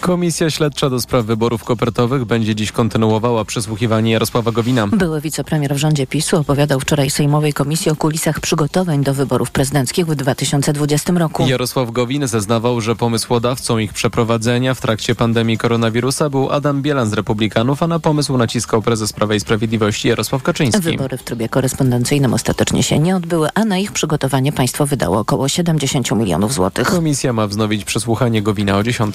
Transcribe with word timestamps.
Komisja 0.00 0.50
Śledcza 0.50 0.90
do 0.90 1.00
spraw 1.00 1.26
wyborów 1.26 1.64
kopertowych 1.64 2.24
będzie 2.24 2.54
dziś 2.54 2.72
kontynuowała 2.72 3.44
przesłuchiwanie 3.44 4.12
Jarosława 4.12 4.52
Gowina. 4.52 4.86
Były 4.86 5.20
wicepremier 5.20 5.74
w 5.74 5.78
rządzie 5.78 6.06
PiSu 6.06 6.36
opowiadał 6.36 6.80
wczoraj 6.80 7.10
Sejmowej 7.10 7.52
Komisji 7.52 7.90
o 7.90 7.96
kulisach 7.96 8.40
przygotowań 8.40 9.04
do 9.04 9.14
wyborów 9.14 9.50
prezydenckich 9.50 10.06
w 10.06 10.14
2020 10.14 11.12
roku. 11.12 11.46
Jarosław 11.46 11.90
Gowin 11.90 12.26
zeznawał, 12.26 12.80
że 12.80 12.96
pomysłodawcą 12.96 13.78
ich 13.78 13.92
przeprowadzenia 13.92 14.74
w 14.74 14.80
trakcie 14.80 15.14
pandemii 15.14 15.58
koronawirusa 15.58 16.30
był 16.30 16.50
Adam 16.50 16.82
Bielan 16.82 17.10
z 17.10 17.12
Republikanów, 17.12 17.82
a 17.82 17.86
na 17.86 17.98
pomysł 17.98 18.36
naciskał 18.36 18.82
prezes 18.82 19.12
Prawa 19.12 19.34
i 19.34 19.40
Sprawiedliwości 19.40 20.08
Jarosław 20.08 20.42
Kaczyński. 20.42 20.82
Wybory 20.82 21.18
w 21.18 21.22
trybie 21.22 21.48
korespondencyjnym 21.48 22.34
ostatecznie 22.34 22.82
się 22.82 22.98
nie 22.98 23.16
odbyły, 23.16 23.48
a 23.54 23.64
na 23.64 23.78
ich 23.78 23.92
przygotowanie 23.92 24.52
państwo 24.52 24.86
wydało 24.86 25.18
około 25.18 25.48
70 25.48 26.10
milionów 26.12 26.54
złotych. 26.54 26.88
Komisja 26.88 27.32
ma 27.32 27.46
wznowić 27.46 27.84
przesłuchanie 27.84 28.42
Gowina 28.42 28.76
o 28.76 28.82
10. 28.82 29.14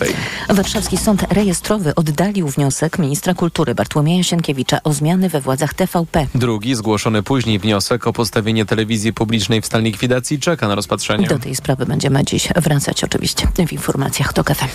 Warszawski 0.50 0.98
Sąd 0.98 1.34
Rejestrowy 1.34 1.96
oddalił 1.96 2.48
wniosek 2.48 2.99
ministra 2.99 3.34
kultury 3.34 3.76
Bartłomieja 3.76 4.23
Sienkiewicza 4.23 4.84
o 4.84 4.94
zmiany 4.94 5.30
we 5.30 5.41
władzach 5.41 5.73
TVP. 5.73 6.27
Drugi, 6.36 6.76
zgłoszony 6.76 7.23
później 7.23 7.59
wniosek 7.59 8.08
o 8.08 8.13
postawienie 8.13 8.66
telewizji 8.66 9.13
publicznej 9.13 9.62
w 9.62 9.66
stan 9.66 9.84
likwidacji 9.84 10.39
czeka 10.39 10.67
na 10.67 10.76
rozpatrzenie. 10.76 11.27
Do 11.27 11.39
tej 11.39 11.55
sprawy 11.55 11.86
będziemy 11.86 12.26
dziś 12.26 12.50
wracać 12.55 13.03
oczywiście 13.03 13.48
w 13.67 13.73
informacjach 13.73 14.34
TOK 14.34 14.55
FM. 14.55 14.66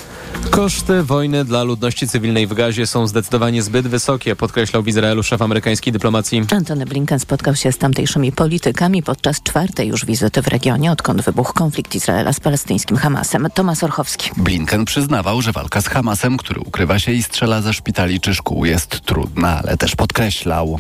Koszty 0.51 1.03
wojny 1.03 1.45
dla 1.45 1.63
ludności 1.63 2.09
cywilnej 2.09 2.47
w 2.47 2.55
Gazie 2.55 2.87
są 2.87 3.07
zdecydowanie 3.07 3.63
zbyt 3.63 3.89
wysokie, 3.89 4.37
podkreślał 4.37 4.83
w 4.83 4.89
Izraelu 4.89 5.23
szef 5.23 5.43
amerykańskiej 5.43 5.93
dyplomacji. 5.93 6.43
Antony 6.51 6.87
Blinken 6.87 7.21
spotkał 7.21 7.57
się 7.57 7.73
z 7.73 7.79
tamtejszymi 7.79 8.33
politykami 8.33 9.03
podczas 9.03 9.43
czwartej 9.43 9.89
już 9.89 10.05
wizyty 10.05 10.43
w 10.43 10.49
regionie, 10.49 10.93
odkąd 10.93 11.23
wybuchł 11.23 11.53
konflikt 11.53 11.95
Izraela 11.95 12.33
z 12.33 12.41
palestyńskim 12.41 12.97
Hamasem. 12.97 13.49
Tomasz 13.55 13.85
Orchowski. 13.85 14.31
Blinken 14.37 14.85
przyznawał, 14.85 15.43
że 15.43 15.53
walka 15.61 15.81
z 15.81 15.87
Hamasem, 15.87 16.37
który 16.37 16.61
ukrywa 16.61 16.99
się 16.99 17.13
i 17.13 17.23
strzela 17.23 17.61
ze 17.63 17.73
szpitali 17.73 18.21
czy 18.21 18.35
szkół 18.35 18.65
jest 18.65 19.01
trudna, 19.01 19.61
ale 19.63 19.77
też 19.77 19.97
podkreślał. 19.97 20.79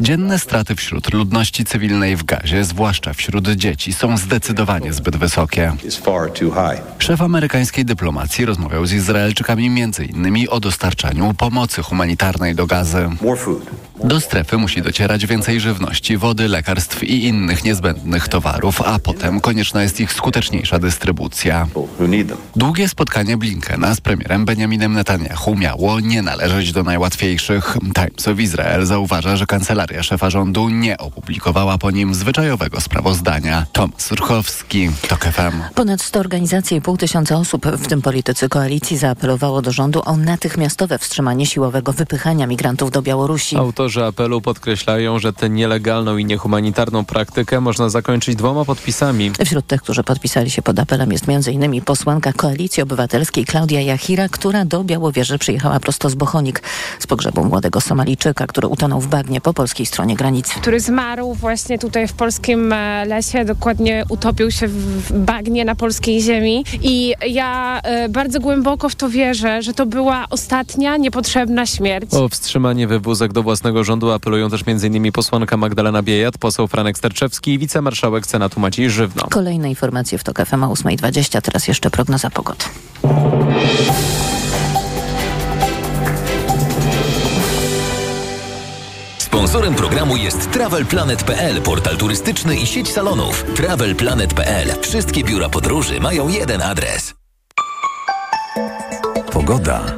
Dzienne 0.00 0.38
straty 0.38 0.74
wśród 0.74 1.12
ludności 1.12 1.64
cywilnej 1.64 2.16
w 2.16 2.24
Gazie, 2.24 2.64
zwłaszcza 2.64 3.12
wśród 3.12 3.48
dzieci, 3.48 3.92
są 3.92 4.16
zdecydowanie 4.16 4.92
zbyt 4.92 5.16
wysokie. 5.16 5.72
Szef 6.98 7.22
amerykańskiej 7.22 7.84
dyplomacji 7.84 8.44
rozmawiał 8.44 8.86
z 8.86 8.92
Izraelczykami 8.92 9.66
m.in. 9.66 10.46
o 10.50 10.60
dostarczaniu 10.60 11.34
pomocy 11.34 11.82
humanitarnej 11.82 12.54
do 12.54 12.66
Gazy. 12.66 13.08
Do 14.04 14.20
strefy 14.20 14.58
musi 14.58 14.82
docierać 14.82 15.26
więcej 15.26 15.60
żywności, 15.60 16.16
wody, 16.16 16.48
lekarstw 16.48 17.04
i 17.04 17.24
innych 17.24 17.64
niezbędnych 17.64 18.28
towarów, 18.28 18.82
a 18.82 18.98
potem 18.98 19.40
konieczna 19.40 19.82
jest 19.82 20.00
ich 20.00 20.12
skuteczniejsza 20.12 20.78
dystrybucja. 20.78 21.66
Długie 22.56 22.88
spotkanie 22.88 23.36
Blinkena 23.36 23.94
z 23.94 24.00
premierem 24.00 24.44
Benjaminem 24.44 24.92
Netanyahu 24.92 25.56
miało 25.56 26.00
nie 26.00 26.22
należeć 26.22 26.72
do 26.72 26.82
najłatwiejszych. 26.82 27.76
Times 27.94 28.28
of 28.28 28.40
Israel 28.40 28.86
zauważa, 28.86 29.36
że 29.36 29.46
kancelaria 29.46 30.02
szefa 30.02 30.30
rządu 30.30 30.68
nie 30.68 30.98
opublikowała 30.98 31.78
po 31.78 31.90
nim 31.90 32.14
zwyczajowego 32.14 32.80
sprawozdania. 32.80 33.66
Tom 33.72 33.92
Surchowski, 33.96 34.90
TOK 35.08 35.24
FM. 35.24 35.74
Ponad 35.74 36.02
100 36.02 36.20
organizacji 36.20 36.76
i 36.76 36.80
pół 36.80 36.96
tysiąca 36.96 37.36
osób, 37.36 37.66
w 37.66 37.86
tym 37.86 38.02
politycy 38.02 38.48
koalicji, 38.48 38.98
zaapelowało 38.98 39.62
do 39.62 39.72
rządu 39.72 40.02
o 40.04 40.16
natychmiastowe 40.16 40.98
wstrzymanie 40.98 41.46
siłowego 41.46 41.92
wypychania 41.92 42.46
migrantów 42.46 42.90
do 42.90 43.02
Białorusi. 43.02 43.56
Autorzy 43.86 44.04
apelu 44.04 44.40
podkreślają, 44.40 45.18
że 45.18 45.32
tę 45.32 45.50
nielegalną 45.50 46.16
i 46.16 46.24
niehumanitarną 46.24 47.04
praktykę 47.04 47.60
można 47.60 47.88
zakończyć 47.88 48.36
dwoma 48.36 48.64
podpisami. 48.64 49.32
Wśród 49.44 49.66
tych, 49.66 49.82
którzy 49.82 50.04
podpisali 50.04 50.50
się 50.50 50.62
pod 50.62 50.78
apelem 50.78 51.12
jest 51.12 51.24
m.in. 51.28 51.82
posłanka 51.82 52.32
Koalicji 52.32 52.82
Obywatelskiej 52.82 53.44
Klaudia 53.44 53.80
Jachira, 53.80 54.28
która 54.28 54.64
do 54.64 54.84
Białowieży 54.84 55.38
przyjechała 55.38 55.80
prosto 55.80 56.10
z 56.10 56.14
Bochonik 56.14 56.62
z 56.98 57.06
pogrzebu 57.06 57.44
młodego 57.44 57.80
Somalijczyka, 57.80 58.46
który 58.46 58.68
utonął 58.68 59.00
w 59.00 59.06
bagnie 59.06 59.40
po 59.40 59.54
polskiej 59.54 59.86
stronie 59.86 60.16
granicy. 60.16 60.60
Który 60.60 60.80
zmarł 60.80 61.34
właśnie 61.34 61.78
tutaj 61.78 62.08
w 62.08 62.12
polskim 62.12 62.72
e, 62.72 63.04
lesie, 63.04 63.44
dokładnie 63.44 64.04
utopił 64.08 64.50
się 64.50 64.68
w 64.68 65.12
bagnie 65.12 65.64
na 65.64 65.74
polskiej 65.74 66.22
ziemi 66.22 66.64
i 66.82 67.14
ja 67.26 67.80
e, 67.82 68.08
bardzo 68.08 68.40
głęboko 68.40 68.88
w 68.88 68.94
to 68.94 69.08
wierzę, 69.08 69.62
że 69.62 69.74
to 69.74 69.86
była 69.86 70.24
ostatnia 70.30 70.96
niepotrzebna 70.96 71.66
śmierć. 71.66 72.14
O 72.14 72.28
wstrzymanie 72.28 72.86
wywózek 72.86 73.32
do 73.32 73.42
własnego 73.42 73.75
rządu 73.84 74.10
apelują 74.10 74.50
też 74.50 74.64
m.in. 74.66 75.12
posłanka 75.12 75.56
Magdalena 75.56 76.02
Biejat, 76.02 76.38
poseł 76.38 76.68
Franek 76.68 76.98
Sterczewski 76.98 77.52
i 77.52 77.58
wicemarszałek 77.58 78.26
Senatu 78.26 78.60
Maciej 78.60 78.90
Żywno. 78.90 79.22
Kolejne 79.30 79.68
informacje 79.68 80.18
w 80.18 80.24
TOK 80.24 80.46
FM 80.46 80.64
o 80.64 80.68
8.20, 80.68 81.42
teraz 81.42 81.68
jeszcze 81.68 81.90
prognoza 81.90 82.30
pogody. 82.30 82.64
Sponsorem 89.18 89.74
programu 89.74 90.16
jest 90.16 90.50
TravelPlanet.pl, 90.50 91.62
portal 91.62 91.96
turystyczny 91.96 92.56
i 92.56 92.66
sieć 92.66 92.92
salonów. 92.92 93.44
TravelPlanet.pl. 93.56 94.68
Wszystkie 94.80 95.24
biura 95.24 95.48
podróży 95.48 96.00
mają 96.00 96.28
jeden 96.28 96.62
adres. 96.62 97.14
Pogoda. 99.32 99.95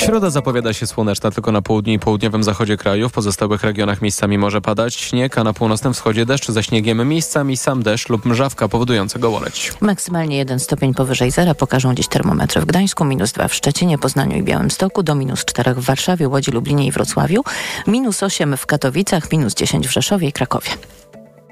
Środa 0.00 0.30
zapowiada 0.30 0.72
się 0.72 0.86
słoneczna 0.86 1.30
tylko 1.30 1.52
na 1.52 1.62
południu 1.62 1.92
i 1.92 1.98
południowym 1.98 2.44
zachodzie 2.44 2.76
kraju. 2.76 3.08
W 3.08 3.12
pozostałych 3.12 3.62
regionach 3.62 4.02
miejscami 4.02 4.38
może 4.38 4.60
padać 4.60 4.94
śnieg, 4.94 5.38
a 5.38 5.44
na 5.44 5.52
północnym 5.52 5.94
wschodzie 5.94 6.26
deszcz 6.26 6.50
ze 6.50 6.62
śniegiem, 6.62 7.08
miejscami 7.08 7.56
sam 7.56 7.82
deszcz 7.82 8.08
lub 8.08 8.24
mrzawka 8.24 8.68
powodująca 8.68 9.18
gołoleć. 9.18 9.72
Maksymalnie 9.80 10.36
1 10.36 10.60
stopień 10.60 10.94
powyżej 10.94 11.30
zera 11.30 11.54
pokażą 11.54 11.94
dziś 11.94 12.08
termometry 12.08 12.60
w 12.60 12.64
Gdańsku, 12.64 13.04
minus 13.04 13.32
2 13.32 13.48
w 13.48 13.54
Szczecinie, 13.54 13.98
Poznaniu 13.98 14.36
i 14.36 14.42
Białymstoku, 14.42 15.02
do 15.02 15.14
minus 15.14 15.44
4 15.44 15.74
w 15.74 15.84
Warszawie, 15.84 16.28
Łodzi, 16.28 16.50
Lublinie 16.50 16.86
i 16.86 16.92
Wrocławiu, 16.92 17.42
minus 17.86 18.22
8 18.22 18.56
w 18.56 18.66
Katowicach, 18.66 19.32
minus 19.32 19.54
10 19.54 19.88
w 19.88 19.92
Rzeszowie 19.92 20.28
i 20.28 20.32
Krakowie. 20.32 20.70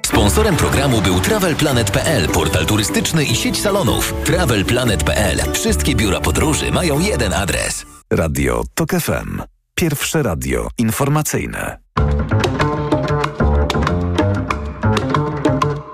Sponsorem 0.06 0.56
programu 0.56 1.00
był 1.00 1.20
TravelPlanet.pl, 1.20 2.28
portal 2.28 2.66
turystyczny 2.66 3.24
i 3.24 3.36
sieć 3.36 3.60
salonów. 3.60 4.14
TravelPlanet.pl. 4.24 5.38
Wszystkie 5.52 5.94
biura 5.94 6.20
podróży 6.20 6.70
mają 6.70 6.98
jeden 6.98 7.34
adres. 7.34 7.97
Radio 8.12 8.64
TOK 8.74 8.90
FM. 8.90 9.42
Pierwsze 9.74 10.22
radio 10.22 10.68
informacyjne. 10.78 11.78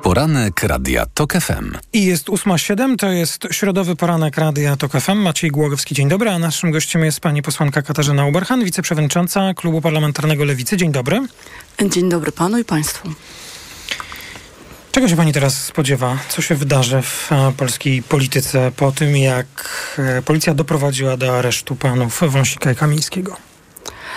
Poranek 0.02 0.62
Radia 0.62 1.06
TOK 1.14 1.32
FM. 1.32 1.76
I 1.92 2.04
jest 2.06 2.28
8.07, 2.28 2.96
to 2.96 3.08
jest 3.08 3.46
środowy 3.50 3.96
poranek 3.96 4.36
Radia 4.36 4.76
TOK 4.76 4.92
FM. 4.92 5.16
Maciej 5.16 5.50
Głogowski, 5.50 5.94
dzień 5.94 6.08
dobry, 6.08 6.30
a 6.30 6.38
naszym 6.38 6.70
gościem 6.70 7.04
jest 7.04 7.20
pani 7.20 7.42
posłanka 7.42 7.82
Katarzyna 7.82 8.26
Uberhan, 8.26 8.64
wiceprzewodnicząca 8.64 9.54
Klubu 9.54 9.80
Parlamentarnego 9.80 10.44
Lewicy. 10.44 10.76
Dzień 10.76 10.92
dobry. 10.92 11.20
Dzień 11.88 12.08
dobry 12.08 12.32
panu 12.32 12.58
i 12.58 12.64
państwu. 12.64 13.08
Czego 14.94 15.08
się 15.08 15.16
pani 15.16 15.32
teraz 15.32 15.64
spodziewa? 15.64 16.18
Co 16.28 16.42
się 16.42 16.54
wydarzy 16.54 17.02
w 17.02 17.32
a, 17.32 17.52
polskiej 17.56 18.02
polityce 18.02 18.72
po 18.76 18.92
tym, 18.92 19.16
jak 19.16 19.46
e, 19.98 20.22
policja 20.22 20.54
doprowadziła 20.54 21.16
do 21.16 21.38
aresztu 21.38 21.76
panów 21.76 22.20
Wąsika 22.28 22.72
i 22.72 22.76
Kamińskiego? 22.76 23.36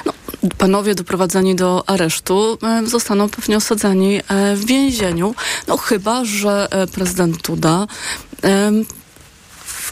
No, 0.05 0.13
panowie 0.57 0.95
doprowadzeni 0.95 1.55
do 1.55 1.89
aresztu 1.89 2.57
e, 2.63 2.87
zostaną 2.87 3.29
pewnie 3.29 3.57
osadzeni 3.57 4.19
e, 4.27 4.55
w 4.55 4.65
więzieniu. 4.65 5.35
No 5.67 5.77
chyba, 5.77 6.25
że 6.25 6.67
e, 6.71 6.87
prezydent 6.87 7.47
Duda 7.47 7.87
e, 8.43 8.71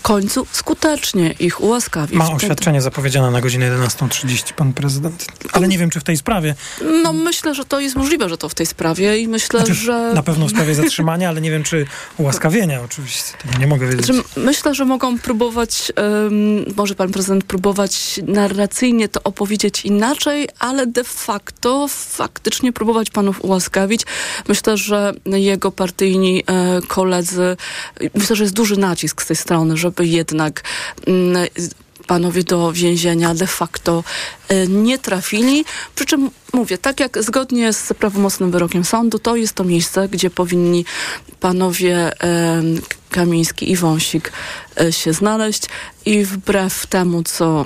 końcu 0.05 0.47
skutecznie 0.51 1.35
ich 1.39 1.61
ułaskawi. 1.61 2.16
Ma 2.16 2.31
oświadczenie 2.31 2.81
zapowiedziane 2.81 3.31
na 3.31 3.41
godzinę 3.41 3.71
11.30 3.71 4.53
pan 4.53 4.73
prezydent, 4.73 5.25
ale 5.51 5.67
nie 5.67 5.77
wiem, 5.77 5.89
czy 5.89 5.99
w 5.99 6.03
tej 6.03 6.17
sprawie. 6.17 6.55
No 7.03 7.13
myślę, 7.13 7.55
że 7.55 7.66
to 7.66 7.79
jest 7.79 7.95
możliwe, 7.95 8.29
że 8.29 8.38
to 8.38 8.49
w 8.49 8.55
tej 8.55 8.66
sprawie 8.66 9.17
i 9.19 9.27
myślę, 9.27 9.59
Znaczy, 9.59 9.73
że... 9.73 10.11
Na 10.13 10.23
pewno 10.23 10.45
w 10.45 10.49
sprawie 10.49 10.75
zatrzymania, 10.75 11.29
ale 11.29 11.41
nie 11.41 11.51
wiem, 11.51 11.63
czy 11.63 11.85
ułaskawienia 12.17 12.81
oczywiście. 12.81 13.33
Tego 13.38 13.57
nie 13.59 13.67
mogę 13.67 13.88
wiedzieć. 13.88 14.05
Znaczy, 14.05 14.23
myślę, 14.38 14.75
że 14.75 14.85
mogą 14.85 15.19
próbować, 15.19 15.91
um, 15.97 16.66
może 16.77 16.95
pan 16.95 17.11
prezydent 17.11 17.43
próbować 17.43 18.19
narracyjnie 18.28 19.09
to 19.09 19.23
opowiedzieć 19.23 19.85
inaczej, 19.85 20.49
ale 20.59 20.87
de 20.87 21.03
facto 21.03 21.87
faktycznie 21.90 22.73
próbować 22.73 23.09
panów 23.09 23.46
ułaskawić. 23.46 24.01
Myślę, 24.47 24.78
że 24.78 25.13
jego 25.25 25.72
partyjni 25.72 26.43
e, 26.47 26.81
koledzy, 26.87 27.58
myślę, 28.16 28.35
że 28.35 28.43
jest 28.43 28.55
duży 28.55 28.78
nacisk 28.78 29.22
z 29.22 29.25
tej 29.25 29.35
strony, 29.35 29.78
żeby 29.78 29.95
jednak 30.03 30.62
mm, 31.08 31.36
panowie 32.07 32.43
do 32.43 32.72
więzienia 32.72 33.34
de 33.34 33.47
facto 33.47 34.03
e, 34.47 34.67
nie 34.67 34.99
trafili. 34.99 35.66
Przy 35.96 36.05
czym 36.05 36.31
mówię, 36.53 36.78
tak 36.78 36.99
jak 36.99 37.23
zgodnie 37.23 37.73
z 37.73 37.93
prawomocnym 37.93 38.52
wyrokiem 38.52 38.85
sądu, 38.85 39.19
to 39.19 39.35
jest 39.35 39.53
to 39.53 39.63
miejsce, 39.63 40.09
gdzie 40.09 40.29
powinni 40.29 40.85
panowie 41.40 42.23
e, 42.23 42.61
Kamiński 43.09 43.72
i 43.72 43.75
Wąsik 43.75 44.31
e, 44.79 44.93
się 44.93 45.13
znaleźć 45.13 45.63
i 46.05 46.25
wbrew 46.25 46.87
temu, 46.87 47.23
co 47.23 47.66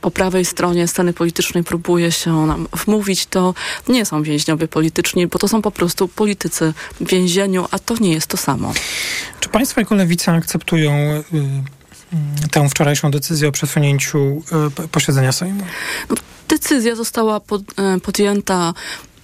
po 0.00 0.10
prawej 0.10 0.44
stronie 0.44 0.88
sceny 0.88 1.12
politycznej 1.12 1.64
próbuje 1.64 2.12
się 2.12 2.46
nam 2.46 2.68
wmówić, 2.72 3.26
to 3.26 3.54
nie 3.88 4.06
są 4.06 4.22
więźniowie 4.22 4.68
polityczni, 4.68 5.26
bo 5.26 5.38
to 5.38 5.48
są 5.48 5.62
po 5.62 5.70
prostu 5.70 6.08
politycy 6.08 6.72
w 7.00 7.08
więzieniu, 7.08 7.68
a 7.70 7.78
to 7.78 7.94
nie 8.00 8.12
jest 8.12 8.26
to 8.26 8.36
samo. 8.36 8.72
Czy 9.40 9.48
państwo 9.48 9.80
jako 9.80 9.94
lewica 9.94 10.32
akceptują 10.32 10.92
y, 10.92 11.22
tę 12.50 12.68
wczorajszą 12.68 13.10
decyzję 13.10 13.48
o 13.48 13.52
przesunięciu 13.52 14.42
posiedzenia 14.90 15.32
Sejmu? 15.32 15.64
No, 16.10 16.16
decyzja 16.48 16.94
została 16.94 17.40
pod, 17.40 17.62
podjęta 18.02 18.74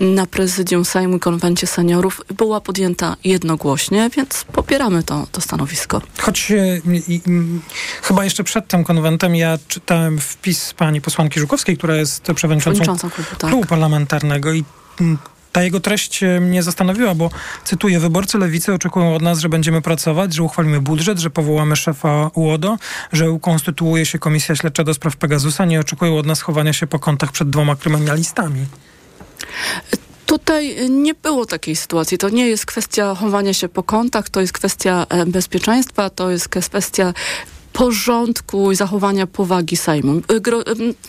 na 0.01 0.27
prezydium 0.27 0.85
Sejmu 0.85 1.17
i 1.17 1.21
konwencie 1.21 1.67
seniorów 1.67 2.21
była 2.37 2.61
podjęta 2.61 3.17
jednogłośnie, 3.25 4.11
więc 4.17 4.45
popieramy 4.53 5.03
to, 5.03 5.27
to 5.33 5.41
stanowisko. 5.41 6.03
Choć 6.19 6.51
e, 6.53 6.81
chyba 8.03 8.25
jeszcze 8.25 8.45
przed 8.45 8.69
tym 8.69 8.85
konwentem 8.85 9.37
ja 9.37 9.59
czytałem 9.69 10.19
wpis 10.19 10.75
pani 10.75 11.01
posłanki 11.01 11.41
Żukowskiej, 11.41 11.77
która 11.77 11.97
jest 11.97 12.23
przewodniczącą 12.35 13.11
klubu, 13.11 13.31
tak. 13.39 13.51
klubu 13.51 13.67
parlamentarnego 13.67 14.53
i 14.53 14.65
ta 15.53 15.63
jego 15.63 15.81
treść 15.81 16.21
mnie 16.41 16.63
zastanowiła, 16.63 17.15
bo 17.15 17.31
cytuję, 17.65 18.01
wyborcy 18.01 18.39
lewicy 18.39 18.75
oczekują 18.75 19.15
od 19.15 19.23
nas, 19.23 19.39
że 19.39 19.49
będziemy 19.49 19.83
pracować, 19.83 20.35
że 20.35 20.43
uchwalimy 20.43 20.81
budżet, 20.81 21.19
że 21.19 21.31
powołamy 21.31 21.77
szefa 21.77 22.31
UODO, 22.35 22.77
że 23.13 23.31
ukonstytuuje 23.31 24.07
się 24.07 24.19
Komisja 24.19 24.57
Śledcza 24.57 24.85
do 24.85 24.95
spraw 24.95 25.17
Pegasusa. 25.17 25.65
Nie 25.65 25.81
oczekują 25.81 26.19
od 26.19 26.27
nas 26.27 26.41
chowania 26.41 26.73
się 26.73 26.87
po 26.87 26.99
kątach 26.99 27.33
przed 27.33 27.51
dwoma 27.51 27.77
kryminalistami. 27.77 28.67
Tutaj 30.27 30.91
nie 30.91 31.15
było 31.15 31.47
takiej 31.47 31.77
sytuacji. 31.77 32.19
To 32.19 32.29
nie 32.29 32.49
jest 32.49 32.67
kwestia 32.67 33.15
chowania 33.15 33.55
się 33.55 33.69
po 33.69 33.83
kątach, 33.83 34.31
to 34.31 34.41
jest 34.41 34.53
kwestia 34.53 35.07
e, 35.09 35.27
bezpieczeństwa, 35.27 36.11
to 36.11 36.31
jest 36.31 36.49
kwestia 36.49 37.15
porządku 37.73 38.73
i 38.73 38.77
zachowania 38.77 39.27
powagi 39.27 39.77
Sejmu. 39.77 40.17
Y, 40.17 40.23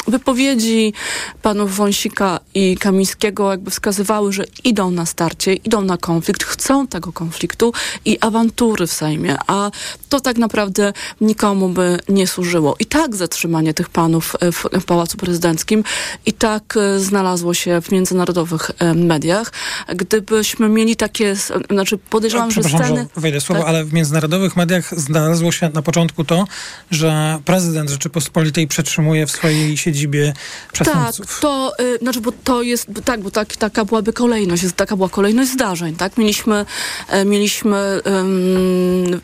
wypowiedzi 0.07 0.93
panów 1.41 1.75
Wąsika 1.75 2.39
i 2.53 2.77
Kamińskiego 2.77 3.51
jakby 3.51 3.71
wskazywały, 3.71 4.33
że 4.33 4.43
idą 4.63 4.91
na 4.91 5.05
starcie, 5.05 5.53
idą 5.53 5.81
na 5.81 5.97
konflikt, 5.97 6.43
chcą 6.43 6.87
tego 6.87 7.13
konfliktu 7.13 7.73
i 8.05 8.17
awantury 8.19 8.87
w 8.87 8.93
Sejmie, 8.93 9.37
a 9.47 9.71
to 10.09 10.19
tak 10.19 10.37
naprawdę 10.37 10.93
nikomu 11.21 11.69
by 11.69 11.99
nie 12.09 12.27
służyło. 12.27 12.75
I 12.79 12.85
tak 12.85 13.15
zatrzymanie 13.15 13.73
tych 13.73 13.89
panów 13.89 14.35
w, 14.41 14.79
w 14.81 14.85
Pałacu 14.85 15.17
Prezydenckim 15.17 15.83
i 16.25 16.33
tak 16.33 16.77
y, 16.77 16.99
znalazło 16.99 17.53
się 17.53 17.81
w 17.81 17.91
międzynarodowych 17.91 18.71
mediach. 18.95 19.51
Gdybyśmy 19.95 20.69
mieli 20.69 20.95
takie, 20.95 21.35
znaczy 21.69 21.97
podejrzewam, 21.97 22.51
że 22.51 22.63
sceny... 22.63 23.07
Że 23.15 23.21
wejdę 23.21 23.41
słowo, 23.41 23.61
tak? 23.61 23.69
ale 23.69 23.85
w 23.85 23.93
międzynarodowych 23.93 24.55
mediach 24.55 24.99
znalazło 24.99 25.51
się 25.51 25.69
na 25.73 25.81
początku 25.81 26.23
to, 26.23 26.45
że 26.91 27.39
prezydent 27.45 27.89
Rzeczypospolitej 27.89 28.67
przetrzymuje 28.67 29.27
w 29.27 29.31
swojej 29.31 29.77
siedzibie 29.77 30.33
przestępców. 30.73 31.27
Tak, 31.27 31.39
to, 31.39 31.73
y, 31.79 31.97
znaczy, 31.97 32.21
bo 32.21 32.31
to 32.43 32.61
jest, 32.61 32.87
tak, 33.05 33.21
bo 33.21 33.31
tak, 33.31 33.55
taka 33.55 33.85
byłaby 33.85 34.13
kolejność, 34.13 34.63
taka 34.75 34.95
była 34.95 35.09
kolejność 35.09 35.51
zdarzeń, 35.51 35.95
tak? 35.95 36.17
Mieliśmy, 36.17 36.65
e, 37.07 37.25
mieliśmy 37.25 38.01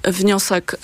wniosek, 0.04 0.78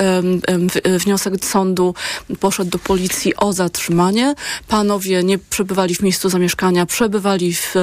wniosek 0.99 1.45
sądu 1.45 1.95
poszedł 2.39 2.71
do 2.71 2.79
policji 2.79 3.35
o 3.35 3.53
zatrzymanie. 3.53 4.35
Panowie 4.67 5.23
nie 5.23 5.37
przebywali 5.37 5.95
w 5.95 6.01
miejscu 6.01 6.29
zamieszkania, 6.29 6.85
przebywali 6.85 7.55
w 7.55 7.73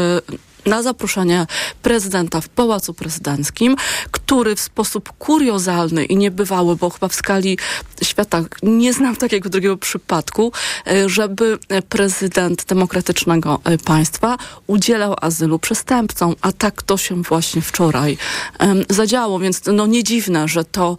na 0.67 0.83
zaproszenie 0.83 1.47
prezydenta 1.83 2.41
w 2.41 2.49
Pałacu 2.49 2.95
Prezydenckim, 2.95 3.77
który 4.11 4.57
w 4.57 4.61
sposób 4.61 5.13
kuriozalny 5.19 6.05
i 6.05 6.17
niebywały, 6.17 6.77
bo 6.77 6.91
chyba 6.91 7.09
w 7.09 7.15
skali 7.15 7.59
świata 8.03 8.45
nie 8.63 8.93
znam 8.93 9.17
takiego 9.17 9.49
drugiego 9.49 9.77
przypadku, 9.77 10.53
e, 10.87 11.09
żeby 11.09 11.59
prezydent 11.89 12.65
demokratycznego 12.65 13.61
e, 13.65 13.79
państwa 13.79 14.37
udzielał 14.67 15.15
azylu 15.21 15.59
przestępcom, 15.59 16.35
a 16.41 16.53
tak 16.53 16.83
to 16.83 16.97
się 16.97 17.23
właśnie 17.23 17.63
wczoraj 17.63 18.19
um, 18.61 18.85
zadziało, 18.91 19.39
więc 19.39 19.63
no 19.73 19.87
nie 19.87 20.05
dziwne, 20.05 20.49
że 20.49 20.65
to 20.65 20.97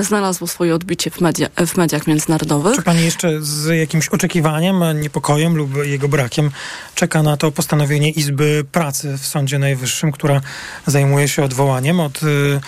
znalazło 0.00 0.46
swoje 0.46 0.74
odbicie 0.74 1.10
w, 1.10 1.20
media, 1.20 1.48
w 1.66 1.76
mediach 1.76 2.06
międzynarodowych. 2.06 2.76
Czy 2.76 2.82
pani 2.82 3.04
jeszcze 3.04 3.42
z 3.42 3.78
jakimś 3.78 4.08
oczekiwaniem, 4.08 5.00
niepokojem 5.00 5.56
lub 5.56 5.70
jego 5.84 6.08
brakiem 6.08 6.50
czeka 6.94 7.22
na 7.22 7.36
to 7.36 7.52
postanowienie 7.52 8.10
Izby 8.10 8.64
Pracy 8.72 9.03
w 9.18 9.26
Sądzie 9.26 9.58
Najwyższym, 9.58 10.12
która 10.12 10.40
zajmuje 10.86 11.28
się 11.28 11.44
odwołaniem 11.44 12.00
od 12.00 12.22
y, 12.22 12.26
y, 12.26 12.60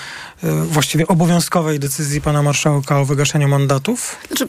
właściwie 0.64 1.06
obowiązkowej 1.06 1.78
decyzji 1.78 2.20
pana 2.20 2.42
marszałka 2.42 3.00
o 3.00 3.04
wygaszeniu 3.04 3.48
mandatów? 3.48 4.16
Znaczy, 4.26 4.48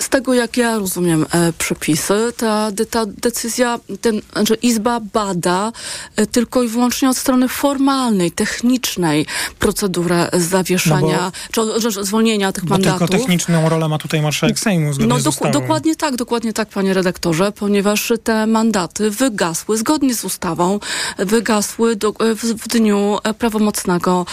z 0.00 0.08
tego, 0.08 0.34
jak 0.34 0.56
ja 0.56 0.78
rozumiem 0.78 1.26
e, 1.30 1.52
przepisy, 1.52 2.32
ta, 2.36 2.70
ta 2.90 3.06
decyzja, 3.06 3.78
ten, 4.00 4.20
znaczy 4.32 4.54
Izba 4.54 5.00
bada 5.00 5.72
e, 6.16 6.26
tylko 6.26 6.62
i 6.62 6.68
wyłącznie 6.68 7.10
od 7.10 7.16
strony 7.16 7.48
formalnej, 7.48 8.32
technicznej 8.32 9.26
procedurę 9.58 10.28
zawieszania, 10.32 11.32
no 11.56 11.80
czy, 11.80 11.92
czy 11.92 12.04
zwolnienia 12.04 12.52
tych 12.52 12.64
bo 12.64 12.74
mandatów. 12.74 12.98
Tylko 12.98 13.18
techniczną 13.18 13.68
rolę 13.68 13.88
ma 13.88 13.98
tutaj 13.98 14.22
marszałek 14.22 14.58
Sejmu 14.58 14.90
No 14.98 15.20
dok 15.20 15.34
dokładnie 15.52 15.96
tak, 15.96 16.16
dokładnie 16.16 16.52
tak, 16.52 16.68
panie 16.68 16.94
redaktorze, 16.94 17.52
ponieważ 17.52 18.12
te 18.24 18.46
mandaty 18.46 19.10
wygasły 19.10 19.78
zgodnie 19.78 20.14
z 20.14 20.24
ustawą, 20.24 20.80
wygasły 21.18 21.96
do, 21.96 22.12
w, 22.12 22.44
w 22.44 22.68
dniu 22.68 23.18
prawomocnego 23.38 24.26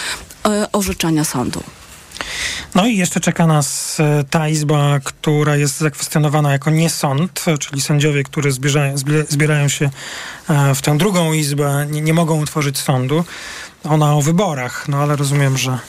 e, 0.46 0.72
orzeczenia 0.72 1.24
sądu. 1.24 1.64
No 2.76 2.88
i 2.88 2.98
jeszcze 2.98 3.20
czeka 3.20 3.48
nas 3.48 4.00
e, 4.00 4.24
ta 4.30 4.50
izba, 4.50 5.00
która 5.04 5.56
jest 5.56 5.78
zakwestionowana 5.78 6.52
jako 6.52 6.70
nie 6.70 6.90
sąd, 6.90 7.46
czyli 7.60 7.82
sędziowie, 7.82 8.24
którzy 8.24 8.52
zbierają, 8.52 8.96
zbierają 9.30 9.68
się 9.68 9.90
e, 10.50 10.76
w 10.76 10.82
tę 10.82 10.98
drugą 10.98 11.34
izbę, 11.34 11.88
nie, 11.92 12.02
nie 12.02 12.14
mogą 12.14 12.42
utworzyć 12.42 12.78
sądu. 12.78 13.24
Ona 13.84 14.16
o 14.16 14.22
wyborach, 14.22 14.88
no 14.88 14.98
ale 14.98 15.16
rozumiem, 15.16 15.58
że 15.58 15.80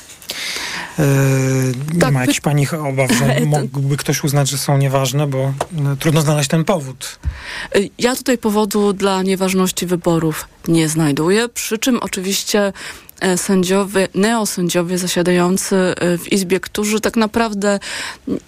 Yy, 0.98 1.98
tak, 2.00 2.12
ma 2.12 2.20
jakichś 2.20 2.40
pani 2.40 2.66
obaw, 2.90 3.12
że 3.12 3.40
mógłby 3.40 3.96
ktoś 3.96 4.24
uznać, 4.24 4.48
że 4.48 4.58
są 4.58 4.78
nieważne, 4.78 5.26
bo 5.26 5.52
trudno 5.98 6.20
znaleźć 6.20 6.48
ten 6.48 6.64
powód. 6.64 7.18
Ja 7.98 8.16
tutaj 8.16 8.38
powodu 8.38 8.92
dla 8.92 9.22
nieważności 9.22 9.86
wyborów 9.86 10.48
nie 10.68 10.88
znajduję, 10.88 11.48
przy 11.48 11.78
czym 11.78 11.98
oczywiście 12.02 12.72
sędziowie, 13.36 14.08
neosędziowie 14.14 14.98
zasiadający 14.98 15.76
e, 15.76 16.18
w 16.18 16.32
Izbie, 16.32 16.60
którzy 16.60 17.00
tak 17.00 17.16
naprawdę 17.16 17.78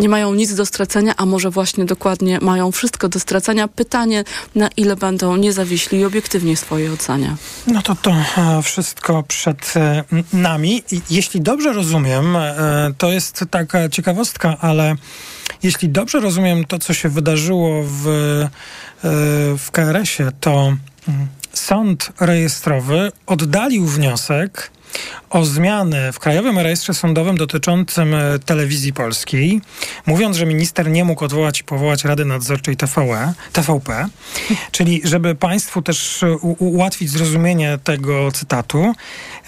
nie 0.00 0.08
mają 0.08 0.34
nic 0.34 0.54
do 0.54 0.66
stracenia, 0.66 1.14
a 1.16 1.26
może 1.26 1.50
właśnie 1.50 1.84
dokładnie 1.84 2.38
mają 2.40 2.72
wszystko 2.72 3.08
do 3.08 3.20
stracenia. 3.20 3.68
Pytanie, 3.68 4.24
na 4.54 4.68
ile 4.76 4.96
będą 4.96 5.36
niezawiśli 5.36 5.98
i 5.98 6.04
obiektywni 6.04 6.56
w 6.56 6.60
swojej 6.60 6.90
ocenie. 6.90 7.36
No 7.66 7.82
to 7.82 7.94
to 7.94 8.10
e, 8.10 8.62
wszystko 8.62 9.22
przed 9.22 9.74
nami. 10.32 10.82
Jeśli 11.10 11.40
dobrze 11.40 11.72
rozumiem, 11.72 12.36
to 12.98 13.12
jest 13.12 13.44
taka 13.50 13.88
ciekawostka, 13.88 14.56
ale 14.60 14.94
jeśli 15.62 15.88
dobrze 15.88 16.20
rozumiem 16.20 16.64
to, 16.64 16.78
co 16.78 16.94
się 16.94 17.08
wydarzyło 17.08 17.82
w, 17.86 18.04
w 19.58 19.70
KRS-ie, 19.70 20.30
to 20.40 20.76
mm, 21.08 21.28
sąd 21.52 22.12
rejestrowy 22.20 23.12
oddalił 23.26 23.86
wniosek 23.86 24.70
o 25.30 25.44
zmianę 25.44 26.12
w 26.12 26.18
Krajowym 26.18 26.58
Rejestrze 26.58 26.94
Sądowym 26.94 27.36
dotyczącym 27.36 28.14
e, 28.14 28.38
telewizji 28.38 28.92
polskiej, 28.92 29.60
mówiąc, 30.06 30.36
że 30.36 30.46
minister 30.46 30.90
nie 30.90 31.04
mógł 31.04 31.24
odwołać 31.24 31.60
i 31.60 31.64
powołać 31.64 32.04
Rady 32.04 32.24
Nadzorczej 32.24 32.76
TVE, 32.76 33.32
TVP, 33.52 34.08
czyli 34.72 35.00
żeby 35.04 35.34
państwu 35.34 35.82
też 35.82 36.24
ułatwić 36.58 37.10
zrozumienie 37.10 37.78
tego 37.84 38.32
cytatu, 38.32 38.92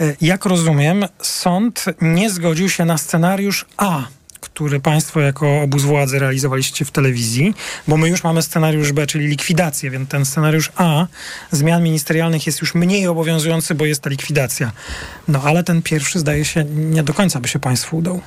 e, 0.01 0.15
jak 0.21 0.45
rozumiem, 0.45 1.07
sąd 1.23 1.85
nie 2.01 2.31
zgodził 2.31 2.69
się 2.69 2.85
na 2.85 2.99
scenariusz 2.99 3.67
A 3.77 4.03
który 4.43 4.81
państwo 4.81 5.21
jako 5.21 5.61
obóz 5.61 5.83
władzy 5.83 6.19
realizowaliście 6.19 6.85
w 6.85 6.91
telewizji, 6.91 7.55
bo 7.89 7.97
my 7.97 8.09
już 8.09 8.25
mamy 8.25 8.43
scenariusz 8.43 8.93
B, 8.93 9.07
czyli 9.07 9.27
likwidację, 9.27 9.91
więc 9.91 10.09
ten 10.09 10.25
scenariusz 10.25 10.73
A 10.77 11.07
zmian 11.51 11.83
ministerialnych 11.83 12.47
jest 12.47 12.61
już 12.61 12.75
mniej 12.75 13.07
obowiązujący, 13.07 13.75
bo 13.75 13.87
jest 13.87 14.03
ta 14.03 14.11
likwidacja. 14.11 14.73
No 15.29 15.43
ale 15.43 15.65
ten 15.65 15.83
pierwszy 15.83 16.19
zdaje 16.19 16.45
się 16.45 16.65
nie 16.65 17.03
do 17.03 17.15
końca 17.15 17.41
by 17.41 17.49
się 17.49 17.59
państwu 17.59 17.97
udał. 17.97 18.21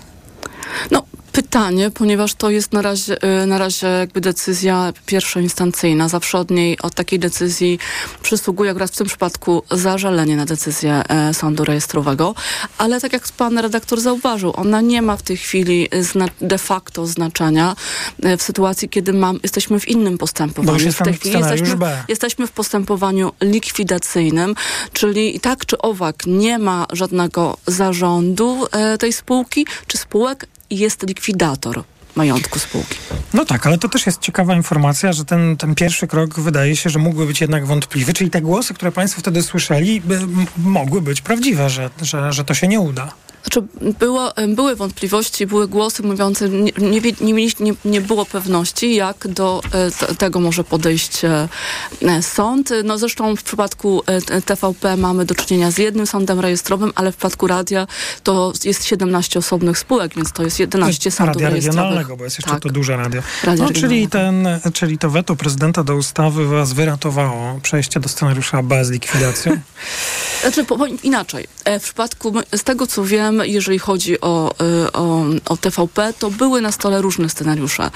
No, 0.91 1.05
pytanie, 1.36 1.92
ponieważ 1.92 2.34
to 2.34 2.50
jest 2.50 2.74
na 2.74 2.82
razie, 2.82 3.42
y, 3.44 3.46
na 3.46 3.58
razie 3.58 3.88
jakby 3.88 4.22
decyzja 4.22 4.94
pierwszoinstancyjna. 5.06 6.10
Zawsze 6.10 6.38
od 6.38 6.51
niej, 6.51 6.80
od 6.82 6.94
takiej 6.94 7.20
decyzji 7.20 7.80
przysługuje 8.22 8.72
akurat 8.72 8.92
w 8.92 8.98
tym 8.98 9.08
przypadku 9.08 9.63
zażalenie 9.72 10.36
na 10.36 10.46
decyzję 10.46 11.04
e, 11.10 11.34
sądu 11.34 11.65
rejestrowego. 11.65 12.36
Ale 12.77 13.01
tak 13.01 13.13
jak 13.13 13.27
pan 13.27 13.58
redaktor 13.58 14.01
zauważył, 14.01 14.54
ona 14.56 14.82
nie 14.82 15.01
ma 15.01 15.18
w 15.18 15.22
tej 15.22 15.38
chwili 15.38 15.89
de 16.42 16.58
facto 16.58 17.08
znaczenia 17.08 17.75
e, 18.24 18.38
w 18.38 18.42
sytuacji, 18.42 18.89
kiedy 18.89 19.13
mam, 19.13 19.39
jesteśmy 19.44 19.80
w 19.80 19.88
innym 19.88 20.18
postępowaniu. 20.18 20.92
w 20.92 20.98
tej 20.98 21.13
chwili 21.13 21.38
jesteśmy, 21.38 21.77
jesteśmy 22.08 22.48
w 22.48 22.51
postępowaniu 22.51 23.32
likwidacyjnym, 23.42 24.56
czyli 24.94 25.39
tak 25.39 25.65
czy 25.65 25.77
owak 25.77 26.15
nie 26.27 26.60
ma 26.60 26.86
żadnego 26.92 27.58
zarządu 27.68 28.68
e, 28.72 28.98
tej 28.98 29.13
spółki 29.13 29.65
czy 29.88 29.98
spółek, 29.98 30.48
jest 30.69 31.07
likwidator 31.07 31.84
majątku 32.15 32.60
spółki. 32.60 32.95
No 33.34 33.45
tak, 33.45 33.67
ale 33.67 33.77
to 33.77 33.89
też 33.89 34.05
jest 34.05 34.22
ciekawa 34.22 34.55
informacja, 34.55 35.13
że 35.13 35.25
ten, 35.25 35.57
ten 35.57 35.75
pierwszy 35.75 36.07
krok 36.07 36.39
wydaje 36.39 36.75
się, 36.75 36.89
że 36.89 37.00
mógłby 37.00 37.25
być 37.25 37.41
jednak 37.41 37.65
wątpliwy, 37.65 38.13
czyli 38.13 38.29
te 38.29 38.41
głosy, 38.41 38.74
które 38.74 38.91
Państwo 38.91 39.22
wtedy 39.22 39.43
słyszeli, 39.43 40.01
by, 40.01 40.19
mogły 40.57 41.01
być 41.01 41.22
prawdziwe, 41.22 41.69
że, 41.69 41.89
że, 42.01 42.34
że 42.34 42.43
to 42.43 42.53
się 42.53 42.67
nie 42.67 42.79
uda. 42.79 43.12
Znaczy, 43.46 43.68
było, 44.00 44.34
były 44.48 44.75
wątpliwości, 44.75 45.48
były 45.48 45.68
głosy 45.68 46.04
mówiące, 46.04 46.50
nie, 46.50 46.72
nie, 47.22 47.46
nie, 47.60 47.74
nie, 47.86 48.02
było 48.02 48.25
pewności, 48.25 48.96
jak 48.96 49.28
do 49.28 49.62
e, 50.10 50.16
tego 50.16 50.40
może 50.40 50.64
podejść 50.64 51.25
e, 51.25 51.48
sąd. 52.22 52.70
No 52.84 52.98
zresztą 52.98 53.36
w 53.36 53.44
przypadku 53.44 54.04
e, 54.06 54.42
TVP 54.42 54.98
mamy 54.98 55.25
do 55.25 55.36
czynienia 55.36 55.72
z 55.72 55.78
jednym 55.78 56.08
sądem 56.08 56.40
rejestrowym, 56.40 56.92
ale 56.96 57.12
w 57.12 57.16
przypadku 57.16 57.48
radia 57.48 57.88
to 58.24 58.54
jest 58.64 58.86
17 58.86 59.40
osobnych 59.40 59.80
spółek, 59.80 60.16
więc 60.16 60.32
to 60.32 60.44
jest 60.44 60.60
11 60.60 61.12
sądów 61.12 61.36
radia 61.36 61.50
regionalnego, 61.50 62.18
bo 62.18 62.24
jest 62.24 62.38
jeszcze 62.38 62.52
tak. 62.52 62.64
to 62.64 62.70
duże 62.70 62.98
radio. 62.98 63.22
no, 63.58 63.70
czyli, 63.74 64.08
ten, 64.08 64.48
czyli 64.74 64.98
to 64.98 65.10
weto 65.10 65.36
prezydenta 65.36 65.84
do 65.84 65.96
ustawy 65.96 66.48
was 66.48 66.74
wyratowało 66.74 67.60
przejście 67.62 68.00
do 68.00 68.10
scenariusza 68.10 68.64
bez 68.64 68.90
likwidacji? 68.90 69.52
Znaczy, 70.42 70.66
po, 70.66 70.86
inaczej. 70.86 71.48
W 71.80 71.84
przypadku, 71.84 72.34
z 72.56 72.64
tego 72.64 72.88
co 72.88 73.04
wiem, 73.04 73.35
jeżeli 73.44 73.80
chodzi 73.80 74.22
o, 74.22 74.56
y, 74.86 74.92
o, 74.92 75.25
o 75.46 75.58
TVP, 75.58 76.13
to 76.20 76.32
były 76.32 76.62
na 76.62 76.72
stole 76.72 77.01
różne 77.01 77.30
scenariusze. 77.30 77.92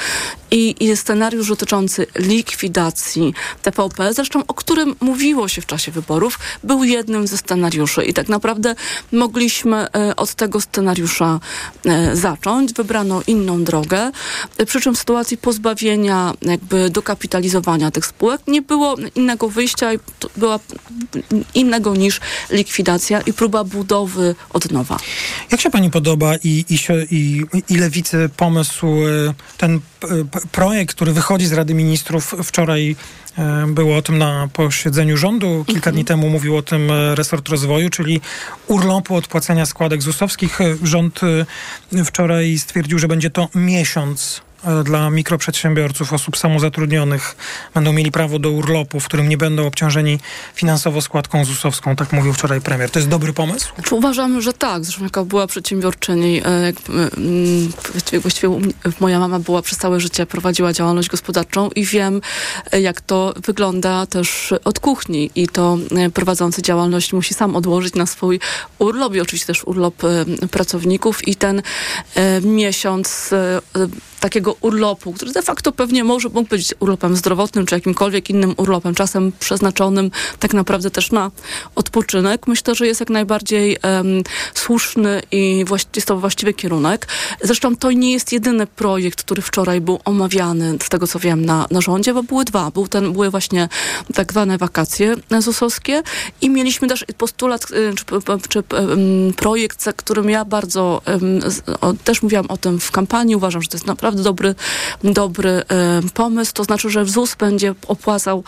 I, 0.51 0.75
I 0.79 0.98
scenariusz 0.98 1.48
dotyczący 1.48 2.08
likwidacji 2.15 3.34
TVP, 3.62 4.13
zresztą 4.13 4.43
o 4.48 4.53
którym 4.53 4.96
mówiło 5.00 5.48
się 5.48 5.62
w 5.62 5.65
czasie 5.65 5.91
wyborów, 5.91 6.39
był 6.63 6.84
jednym 6.84 7.27
ze 7.27 7.38
scenariuszy. 7.38 8.03
I 8.03 8.13
tak 8.13 8.29
naprawdę 8.29 8.75
mogliśmy 9.12 9.88
y, 10.12 10.15
od 10.15 10.36
tego 10.36 10.62
scenariusza 10.62 11.39
y, 11.86 12.15
zacząć. 12.15 12.74
Wybrano 12.74 13.22
inną 13.27 13.63
drogę, 13.63 14.12
przy 14.65 14.81
czym 14.81 14.96
w 14.96 15.00
sytuacji 15.00 15.38
pozbawienia, 15.38 16.34
jakby 16.41 16.89
dokapitalizowania 16.89 17.91
tych 17.91 18.05
spółek 18.05 18.41
nie 18.48 18.62
było 18.62 18.96
innego 19.15 19.50
wyjścia, 19.50 19.89
była 20.38 20.60
innego 21.53 21.96
niż 21.96 22.19
likwidacja 22.50 23.22
i 23.22 23.34
próba 23.34 23.63
budowy 23.63 24.36
od 24.53 24.72
nowa. 24.72 24.98
Jak 25.51 25.62
się 25.62 25.69
pani 25.69 25.91
podoba 25.91 26.36
i, 26.36 26.65
i, 26.69 26.77
i, 27.12 27.45
i 27.69 27.77
lewicy 27.77 28.29
pomysł, 28.38 28.88
e, 28.88 29.33
ten 29.57 29.79
projekt, 30.51 30.95
który 30.95 31.13
wychodzi 31.13 31.45
z 31.45 31.53
Rady 31.53 31.74
Ministrów 31.74 32.36
wczoraj 32.43 32.95
e, 33.38 33.67
było 33.67 33.98
o 33.98 34.01
tym 34.01 34.17
na 34.17 34.50
posiedzeniu 34.53 35.17
rządu. 35.17 35.65
Kilka 35.67 35.91
dni 35.91 36.05
temu 36.05 36.29
mówił 36.29 36.57
o 36.57 36.62
tym 36.62 36.91
e, 36.91 37.15
resort 37.15 37.50
rozwoju, 37.50 37.89
czyli 37.89 38.21
urlopu 38.67 39.15
od 39.15 39.27
płacenia 39.27 39.65
składek 39.65 40.01
ZUS-owskich. 40.01 40.59
Rząd 40.83 41.19
wczoraj 42.05 42.57
stwierdził, 42.57 43.00
że 43.00 43.07
będzie 43.07 43.29
to 43.29 43.50
miesiąc 43.55 44.41
E, 44.49 44.49
dla 44.83 45.09
mikroprzedsiębiorców, 45.09 46.13
osób 46.13 46.37
samozatrudnionych 46.37 47.35
będą 47.73 47.93
mieli 47.93 48.11
prawo 48.11 48.39
do 48.39 48.51
urlopu, 48.51 48.99
w 48.99 49.05
którym 49.05 49.29
nie 49.29 49.37
będą 49.37 49.67
obciążeni 49.67 50.19
finansowo 50.55 51.01
składką 51.01 51.45
ZUS-owską, 51.45 51.95
tak 51.95 52.13
mówił 52.13 52.33
wczoraj 52.33 52.61
premier. 52.61 52.91
To 52.91 52.99
jest 52.99 53.09
dobry 53.09 53.33
pomysł? 53.33 53.73
Znaczy, 53.75 53.95
uważamy, 53.95 54.41
że 54.41 54.53
tak. 54.53 54.85
Zresztą 54.85 55.03
jaka 55.03 55.25
była 55.25 55.47
przedsiębiorczyni, 55.47 56.41
e, 56.45 56.73
właściwie, 57.91 58.19
właściwie 58.19 58.59
moja 58.99 59.19
mama 59.19 59.39
była 59.39 59.61
przez 59.61 59.77
całe 59.77 59.99
życie, 59.99 60.25
prowadziła 60.25 60.73
działalność 60.73 61.09
gospodarczą 61.09 61.69
i 61.75 61.85
wiem, 61.85 62.21
e, 62.71 62.81
jak 62.81 63.01
to 63.01 63.33
wygląda 63.45 64.05
też 64.05 64.53
od 64.63 64.79
kuchni 64.79 65.31
i 65.35 65.47
to 65.47 65.77
prowadzący 66.13 66.61
działalność 66.61 67.13
musi 67.13 67.33
sam 67.33 67.55
odłożyć 67.55 67.93
na 67.93 68.05
swój 68.05 68.39
urlop 68.79 69.15
i 69.15 69.21
oczywiście 69.21 69.47
też 69.47 69.63
urlop 69.63 69.95
pracowników 70.51 71.27
i 71.27 71.35
ten 71.35 71.61
miesiąc 72.43 73.29
takiego 74.19 74.49
urlopu, 74.62 75.13
który 75.13 75.32
de 75.32 75.41
facto 75.41 75.72
pewnie 75.72 76.03
może 76.03 76.29
mógł 76.29 76.50
być 76.50 76.74
urlopem 76.79 77.15
zdrowotnym, 77.15 77.65
czy 77.65 77.75
jakimkolwiek 77.75 78.29
innym 78.29 78.53
urlopem, 78.58 78.96
czasem 78.96 79.32
przeznaczonym 79.39 80.12
tak 80.39 80.53
naprawdę 80.53 80.91
też 80.91 81.12
na 81.12 81.32
odpoczynek, 81.75 82.48
myślę, 82.48 82.75
że 82.75 82.88
jest 82.88 83.00
jak 83.00 83.10
najbardziej 83.10 83.77
um, 83.84 84.24
słuszny 84.53 85.22
i 85.32 85.65
jest 85.96 86.08
to 86.08 86.18
właściwy 86.18 86.53
kierunek. 86.53 87.08
Zresztą 87.41 87.75
to 87.75 87.91
nie 87.91 88.12
jest 88.12 88.32
jedyny 88.32 88.68
projekt, 88.68 89.24
który 89.24 89.41
wczoraj 89.41 89.82
był 89.82 90.00
omawiany, 90.06 90.77
z 90.84 90.89
tego 90.89 91.08
co 91.08 91.20
wiem, 91.20 91.46
na, 91.46 91.65
na 91.72 91.82
rządzie, 91.82 92.13
bo 92.13 92.24
były 92.24 92.46
dwa. 92.46 92.72
Był 92.72 92.88
ten, 92.88 93.13
były 93.13 93.29
właśnie 93.29 93.70
tak 94.13 94.32
zwane 94.32 94.58
wakacje 94.58 95.15
ZUS-owskie 95.39 96.03
i 96.41 96.50
mieliśmy 96.50 96.88
też 96.88 97.06
postulat, 97.18 97.72
y, 97.72 97.94
czy, 97.96 98.06
czy 98.50 98.63
projekt, 99.36 99.84
za 99.84 99.94
którym 99.94 100.29
ja 100.29 100.46
bardzo 100.46 101.01
też 102.03 102.22
mówiłam 102.22 102.46
o 102.50 102.58
tym 102.58 102.79
w 102.79 102.91
kampanii, 102.91 103.36
uważam, 103.36 103.62
że 103.62 103.68
to 103.68 103.77
jest 103.77 103.88
naprawdę 103.88 104.10
naprawdę 104.10 104.24
dobry, 104.39 104.55
dobry 105.03 105.50
e, 105.50 105.63
pomysł. 106.13 106.53
To 106.53 106.63
znaczy, 106.63 106.89
że 106.89 107.05
ZUS 107.05 107.36
będzie 107.36 107.75
opłacał 107.88 108.43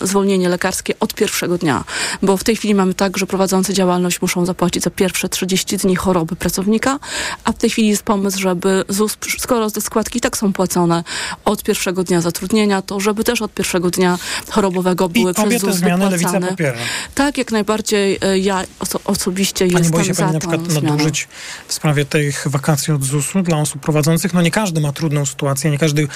zwolnienie 0.00 0.48
lekarskie 0.48 0.94
od 1.00 1.14
pierwszego 1.14 1.58
dnia. 1.58 1.84
Bo 2.22 2.36
w 2.36 2.44
tej 2.44 2.56
chwili 2.56 2.74
mamy 2.74 2.94
tak, 2.94 3.18
że 3.18 3.26
prowadzący 3.26 3.74
działalność 3.74 4.22
muszą 4.22 4.46
zapłacić 4.46 4.82
za 4.82 4.90
pierwsze 4.90 5.28
30 5.28 5.76
dni 5.76 5.96
choroby 5.96 6.36
pracownika, 6.36 6.98
a 7.44 7.52
w 7.52 7.58
tej 7.58 7.70
chwili 7.70 7.88
jest 7.88 8.02
pomysł, 8.02 8.38
żeby 8.38 8.84
ZUS, 8.88 9.16
skoro 9.38 9.70
te 9.70 9.80
składki 9.80 10.20
tak 10.20 10.36
są 10.36 10.52
płacone 10.52 11.04
od 11.44 11.62
pierwszego 11.62 12.04
dnia 12.04 12.20
zatrudnienia, 12.20 12.82
to 12.82 13.00
żeby 13.00 13.24
też 13.24 13.42
od 13.42 13.54
pierwszego 13.54 13.90
dnia 13.90 14.18
chorobowego 14.50 15.08
były 15.08 15.30
I 15.30 15.34
przez 15.34 15.46
obie 15.46 15.58
ZUS 15.58 15.70
te 15.70 15.76
zmiany 15.76 16.10
wypłacane. 16.10 16.40
Lewica 16.40 16.50
popiera. 16.50 16.78
Tak, 17.14 17.38
jak 17.38 17.52
najbardziej 17.52 18.18
e, 18.22 18.38
ja 18.38 18.64
oso 18.78 19.00
osobiście 19.04 19.66
Pani 19.66 19.78
jestem 19.78 19.92
boi 19.92 20.04
się 20.04 20.14
za 20.14 20.22
pani 20.22 20.34
na 20.34 20.40
przykład 20.40 20.70
zmianą. 20.70 20.90
nadużyć 20.90 21.28
w 21.68 21.72
sprawie 21.72 22.04
tych 22.04 22.46
wakacji 22.48 22.92
od 22.92 23.04
ZUS-u 23.04 23.42
dla 23.42 23.58
osób 23.58 23.82
prowadzących? 23.82 24.34
No 24.34 24.42
nie 24.42 24.50
każdy 24.50 24.80
ma 24.84 24.92
trudną 24.92 25.26
sytuację, 25.26 25.70
nie 25.70 25.78
każdy... 25.78 26.08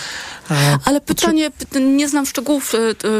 E, 0.51 0.79
ale 0.85 1.01
pytanie, 1.01 1.51
czy... 1.73 1.81
nie 1.81 2.09
znam 2.09 2.27
szczegółów, 2.27 2.75
e, 2.75 2.79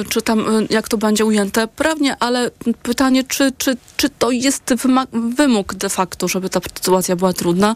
czy 0.09 0.23
tam, 0.23 0.41
e, 0.41 0.67
jak 0.71 0.89
to 0.89 0.99
będzie 0.99 1.25
ujęte 1.25 1.69
prawnie, 1.69 2.17
ale 2.21 2.51
pytanie, 2.83 3.25
czy, 3.25 3.53
czy, 3.59 3.77
czy 3.97 4.11
to 4.11 4.31
jest 4.31 4.75
wymóg 5.13 5.75
de 5.75 5.89
facto, 5.89 6.29
żeby 6.29 6.51
ta 6.51 6.61
sytuacja 6.77 7.17
była 7.17 7.33
trudna, 7.33 7.75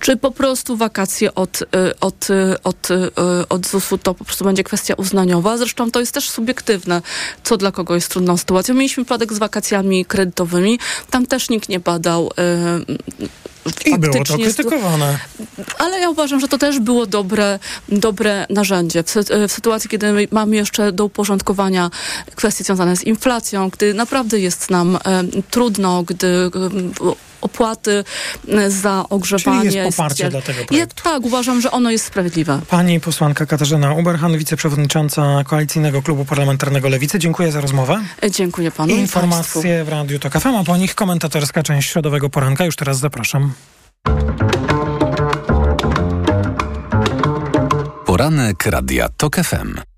czy 0.00 0.16
po 0.16 0.30
prostu 0.30 0.76
wakacje 0.76 1.34
od, 1.34 1.62
od, 2.00 2.28
od, 2.64 2.88
od 3.48 3.66
ZUS-u 3.66 3.98
to 3.98 4.14
po 4.14 4.24
prostu 4.24 4.44
będzie 4.44 4.64
kwestia 4.64 4.94
uznaniowa. 4.94 5.58
Zresztą 5.58 5.90
to 5.90 6.00
jest 6.00 6.12
też 6.12 6.30
subiektywne, 6.30 7.02
co 7.44 7.56
dla 7.56 7.72
kogo 7.72 7.94
jest 7.94 8.08
trudną 8.08 8.36
sytuacją. 8.36 8.74
Mieliśmy 8.74 9.04
przypadek 9.04 9.32
z 9.32 9.38
wakacjami 9.38 10.04
kredytowymi. 10.04 10.78
Tam 11.10 11.26
też 11.26 11.48
nikt 11.48 11.68
nie 11.68 11.80
badał 11.80 12.30
i 13.86 13.98
było 13.98 14.24
to 14.24 14.34
krytykowane. 14.38 15.18
Ale 15.78 16.00
ja 16.00 16.10
uważam, 16.10 16.40
że 16.40 16.48
to 16.48 16.58
też 16.58 16.78
było 16.80 17.06
dobre, 17.06 17.58
dobre 17.88 18.46
narzędzie. 18.50 19.02
W, 19.02 19.14
w 19.48 19.52
sytuacji, 19.52 19.90
kiedy 19.90 20.28
mamy 20.30 20.56
jeszcze 20.56 20.92
do 20.92 21.04
uporządkowania 21.04 21.90
kwestie 22.34 22.64
związane 22.64 22.96
z 22.96 23.04
inflacją, 23.04 23.68
gdy 23.68 23.94
naprawdę 23.94 24.40
jest 24.40 24.70
nam 24.70 24.96
e, 24.96 25.24
trudno, 25.50 26.02
gdy 26.02 26.26
e, 26.26 27.28
opłaty 27.40 28.04
za 28.68 29.04
ogrzewanie. 29.10 29.62
Czyli 29.70 29.76
jest 29.76 29.96
poparcie 29.96 30.24
jest, 30.24 30.34
dla 30.34 30.42
tego 30.42 30.64
projektu. 30.64 30.74
Ja, 30.76 30.86
tak, 31.04 31.24
uważam, 31.24 31.60
że 31.60 31.70
ono 31.70 31.90
jest 31.90 32.04
sprawiedliwe. 32.04 32.60
Pani 32.68 33.00
posłanka 33.00 33.46
Katarzyna 33.46 33.94
Uberhan, 33.94 34.38
wiceprzewodnicząca 34.38 35.44
Koalicyjnego 35.44 36.02
Klubu 36.02 36.24
Parlamentarnego 36.24 36.88
Lewicy. 36.88 37.18
Dziękuję 37.18 37.52
za 37.52 37.60
rozmowę. 37.60 38.00
E, 38.22 38.30
dziękuję 38.30 38.70
panu. 38.70 38.94
Informacje 38.94 39.84
w 39.84 39.88
Radiu 39.88 40.18
TOK 40.18 40.32
FM, 40.32 40.54
a 40.56 40.64
po 40.64 40.76
nich 40.76 40.94
komentatorska 40.94 41.62
część 41.62 41.90
środowego 41.90 42.30
poranka. 42.30 42.64
Już 42.64 42.76
teraz 42.76 42.98
zapraszam. 42.98 43.52
Poranek 48.06 48.66
Radia 48.66 49.08
TOK 49.16 49.36
FM. 49.36 49.97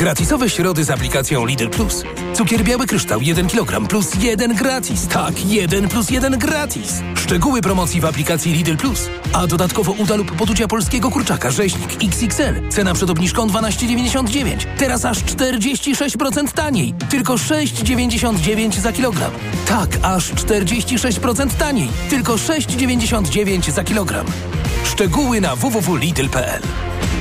Gratisowe 0.00 0.50
środy 0.50 0.84
z 0.84 0.90
aplikacją 0.90 1.46
Lidl 1.46 1.68
Plus. 1.68 2.04
Cukier 2.34 2.64
biały 2.64 2.86
kryształ 2.86 3.20
1 3.20 3.48
kg 3.48 3.88
plus 3.88 4.14
1 4.14 4.54
gratis. 4.54 5.06
Tak, 5.06 5.46
1 5.46 5.88
plus 5.88 6.10
1 6.10 6.38
gratis. 6.38 7.02
Szczegóły 7.14 7.60
promocji 7.60 8.00
w 8.00 8.04
aplikacji 8.04 8.52
Lidl 8.52 8.76
Plus. 8.76 9.08
A 9.32 9.46
dodatkowo 9.46 9.92
uda 9.92 10.16
lub 10.16 10.32
poducia 10.32 10.68
polskiego 10.68 11.10
kurczaka 11.10 11.50
rzeźnik 11.50 11.90
XXL. 12.04 12.68
Cena 12.68 12.94
przed 12.94 13.10
obniżką 13.10 13.46
12,99. 13.46 14.66
Teraz 14.78 15.04
aż 15.04 15.18
46% 15.18 16.52
taniej. 16.52 16.94
Tylko 17.10 17.34
6,99 17.34 18.80
za 18.80 18.92
kilogram. 18.92 19.30
Tak, 19.66 19.88
aż 20.02 20.32
46% 20.32 21.50
taniej. 21.58 21.88
Tylko 22.10 22.34
6,99 22.34 23.70
za 23.70 23.84
kilogram. 23.84 24.26
Szczegóły 24.84 25.40
na 25.40 25.56
www.lidl.pl. 25.56 26.62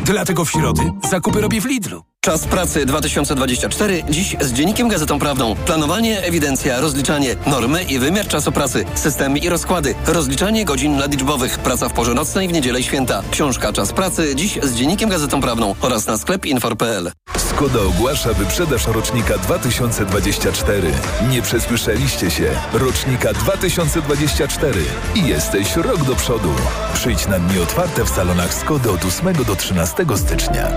Dlatego 0.03 0.45
w 0.45 0.51
środy 0.51 0.91
zakupy 1.09 1.41
robię 1.41 1.61
w 1.61 1.65
Lidlu. 1.65 2.08
Czas 2.21 2.47
pracy 2.47 2.85
2024. 2.85 4.03
Dziś 4.09 4.35
z 4.41 4.53
Dziennikiem 4.53 4.87
Gazetą 4.87 5.19
Prawdą. 5.19 5.55
Planowanie, 5.55 6.23
ewidencja, 6.23 6.79
rozliczanie, 6.79 7.35
normy 7.47 7.83
i 7.83 7.99
wymiar 7.99 8.27
czasu 8.27 8.51
pracy, 8.51 8.85
systemy 8.95 9.39
i 9.39 9.49
rozkłady, 9.49 9.95
rozliczanie 10.07 10.65
godzin 10.65 10.97
nadliczbowych, 10.97 11.59
praca 11.59 11.89
w 11.89 11.93
porze 11.93 12.13
nocnej, 12.13 12.47
w 12.47 12.53
niedzielę 12.53 12.79
i 12.79 12.83
święta. 12.83 13.23
Książka 13.31 13.73
Czas 13.73 13.93
pracy 13.93 14.35
dziś 14.35 14.59
z 14.63 14.73
Dziennikiem 14.75 15.09
Gazetą 15.09 15.41
Prawdą 15.41 15.75
oraz 15.81 16.07
na 16.07 16.17
sklep 16.17 16.45
infor.pl. 16.45 17.11
Skoda 17.37 17.79
ogłasza 17.81 18.33
wyprzedaż 18.33 18.87
rocznika 18.87 19.37
2024. 19.37 20.91
Nie 21.29 21.41
przesłyszeliście 21.41 22.31
się. 22.31 22.51
Rocznika 22.73 23.33
2024. 23.33 24.81
I 25.15 25.27
jesteś 25.27 25.75
rok 25.75 26.03
do 26.03 26.15
przodu. 26.15 26.51
Przyjdź 26.93 27.27
na 27.27 27.39
dni 27.39 27.59
otwarte 27.59 28.05
w 28.05 28.09
salonach 28.09 28.53
Skody 28.53 28.91
od 28.91 29.05
8 29.05 29.33
do 29.33 29.55
13 29.55 30.05
stycznia. 30.15 30.71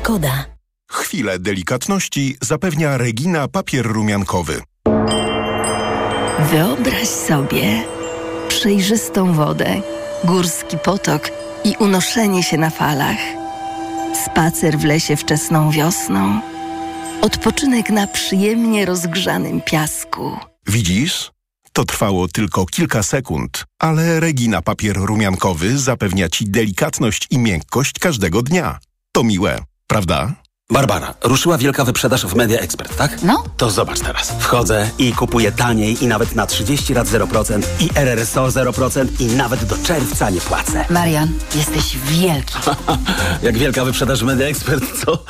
Skoda. 0.00 0.44
Chwilę 0.90 1.38
delikatności 1.38 2.36
zapewnia 2.42 2.96
Regina 2.98 3.48
papier 3.48 3.86
rumiankowy. 3.86 4.62
Wyobraź 6.50 7.08
sobie 7.08 7.82
przejrzystą 8.48 9.34
wodę, 9.34 9.82
górski 10.24 10.78
potok 10.78 11.30
i 11.64 11.74
unoszenie 11.78 12.42
się 12.42 12.58
na 12.58 12.70
falach. 12.70 13.16
Spacer 14.24 14.78
w 14.78 14.84
lesie 14.84 15.16
wczesną 15.16 15.70
wiosną. 15.70 16.40
Odpoczynek 17.22 17.90
na 17.90 18.06
przyjemnie 18.06 18.86
rozgrzanym 18.86 19.60
piasku. 19.60 20.36
Widzisz? 20.66 21.30
To 21.72 21.84
trwało 21.84 22.28
tylko 22.28 22.66
kilka 22.66 23.02
sekund, 23.02 23.64
ale 23.78 24.20
Regina 24.20 24.62
papier 24.62 24.96
rumiankowy 24.96 25.78
zapewnia 25.78 26.28
Ci 26.28 26.50
delikatność 26.50 27.26
i 27.30 27.38
miękkość 27.38 27.98
każdego 27.98 28.42
dnia. 28.42 28.78
To 29.12 29.24
miłe, 29.24 29.58
prawda? 29.90 30.32
Barbara, 30.70 31.14
ruszyła 31.22 31.58
wielka 31.58 31.84
wyprzedaż 31.84 32.26
w 32.26 32.34
Media 32.34 32.60
Expert, 32.60 32.96
tak? 32.96 33.22
No. 33.22 33.44
To 33.56 33.70
zobacz 33.70 34.00
teraz. 34.00 34.32
Wchodzę 34.38 34.90
i 34.98 35.12
kupuję 35.12 35.52
taniej 35.52 36.04
i 36.04 36.06
nawet 36.06 36.34
na 36.34 36.46
30 36.46 36.94
lat 36.94 37.06
0% 37.08 37.62
i 37.80 37.90
RRSO 37.94 38.46
0% 38.46 39.06
i 39.20 39.26
nawet 39.26 39.64
do 39.64 39.76
czerwca 39.76 40.30
nie 40.30 40.40
płacę. 40.40 40.84
Marian, 40.90 41.28
jesteś 41.54 41.96
wielki. 41.96 42.54
Jak 43.42 43.58
wielka 43.58 43.84
wyprzedaż 43.84 44.20
w 44.20 44.26
Media 44.26 44.46
Expert, 44.46 44.84
co? 45.04 45.24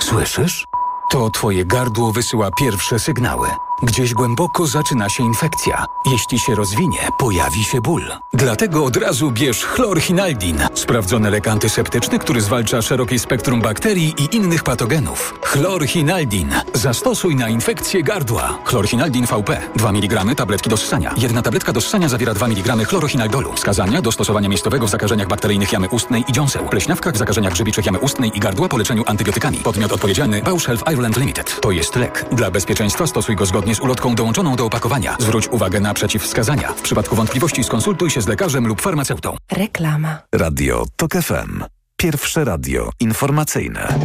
Słyszysz? 0.00 0.64
To 1.10 1.30
twoje 1.30 1.64
gardło 1.64 2.12
wysyła 2.12 2.50
pierwsze 2.50 2.98
sygnały. 2.98 3.48
Gdzieś 3.82 4.14
głęboko 4.14 4.66
zaczyna 4.66 5.08
się 5.08 5.22
infekcja. 5.22 5.84
Jeśli 6.12 6.38
się 6.38 6.54
rozwinie, 6.54 6.98
pojawi 7.18 7.64
się 7.64 7.80
ból. 7.80 8.02
Dlatego 8.32 8.84
od 8.84 8.96
razu 8.96 9.30
bierz 9.30 9.64
chlorhinaldin. 9.64 10.58
Sprawdzony 10.74 11.30
lek 11.30 11.48
antyseptyczny, 11.48 12.18
który 12.18 12.40
zwalcza 12.40 12.82
szerokie 12.82 13.18
spektrum 13.18 13.60
bakterii 13.60 14.14
i 14.18 14.36
innych 14.36 14.62
patogenów. 14.62 15.34
Chlorhinaldin. 15.42 16.54
Zastosuj 16.74 17.36
na 17.36 17.48
infekcję 17.48 18.02
gardła. 18.02 18.58
Chlorhinaldin 18.64 19.26
VP. 19.26 19.60
2 19.76 19.90
mg 19.90 20.34
tabletki 20.36 20.70
do 20.70 20.76
ssania. 20.76 21.14
Jedna 21.16 21.42
tabletka 21.42 21.72
do 21.72 21.80
ssania 21.80 22.08
zawiera 22.08 22.34
2 22.34 22.46
mg 22.46 22.84
chlorochinaldolu. 22.84 23.52
Wskazania 23.52 24.02
do 24.02 24.12
stosowania 24.12 24.48
miejscowego 24.48 24.86
w 24.86 24.90
zakażeniach 24.90 25.28
bakteryjnych 25.28 25.72
jamy 25.72 25.88
ustnej 25.88 26.24
i 26.28 26.32
dziąseł. 26.32 26.68
Pleśniawkach 26.68 27.14
w 27.14 27.18
zakażeniach 27.18 27.52
grzybiczych 27.52 27.86
jamy 27.86 27.98
ustnej 27.98 28.36
i 28.36 28.40
gardła 28.40 28.68
po 28.68 28.76
leczeniu 28.76 29.02
antybiotykami. 29.06 29.58
Podmiot 29.58 29.92
odpowiedzialny 29.92 30.42
Bausch 30.42 30.66
Health 30.66 30.82
Ireland 30.98 31.16
Limited. 31.16 31.60
To 31.60 31.70
jest 31.70 31.96
lek. 31.96 32.24
Dla 32.32 32.50
bezpieczeństwa 32.50 33.06
stosuj 33.06 33.36
go 33.36 33.46
zgodnie 33.46 33.74
z 33.74 33.80
ulotką 33.80 34.14
dołączoną 34.14 34.56
do 34.56 34.64
opakowania. 34.64 35.16
Zwróć 35.20 35.48
uwagę 35.48 35.80
na 35.80 35.94
przeciwwskazania. 35.94 36.72
W 36.72 36.82
przypadku 36.82 37.16
wątpliwości 37.16 37.64
skonsultuj 37.64 38.10
się 38.10 38.20
z 38.20 38.28
lekarzem 38.28 38.66
lub 38.66 38.80
farmaceutą. 38.80 39.36
Reklama. 39.52 40.18
Radio 40.34 40.84
TOK 40.96 41.12
FM. 41.12 41.64
Pierwsze 41.96 42.44
radio 42.44 42.90
informacyjne. 43.00 43.98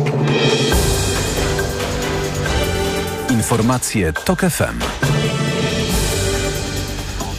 Informacje 3.29 4.13
TOK 4.13 4.39
FM. 4.39 4.79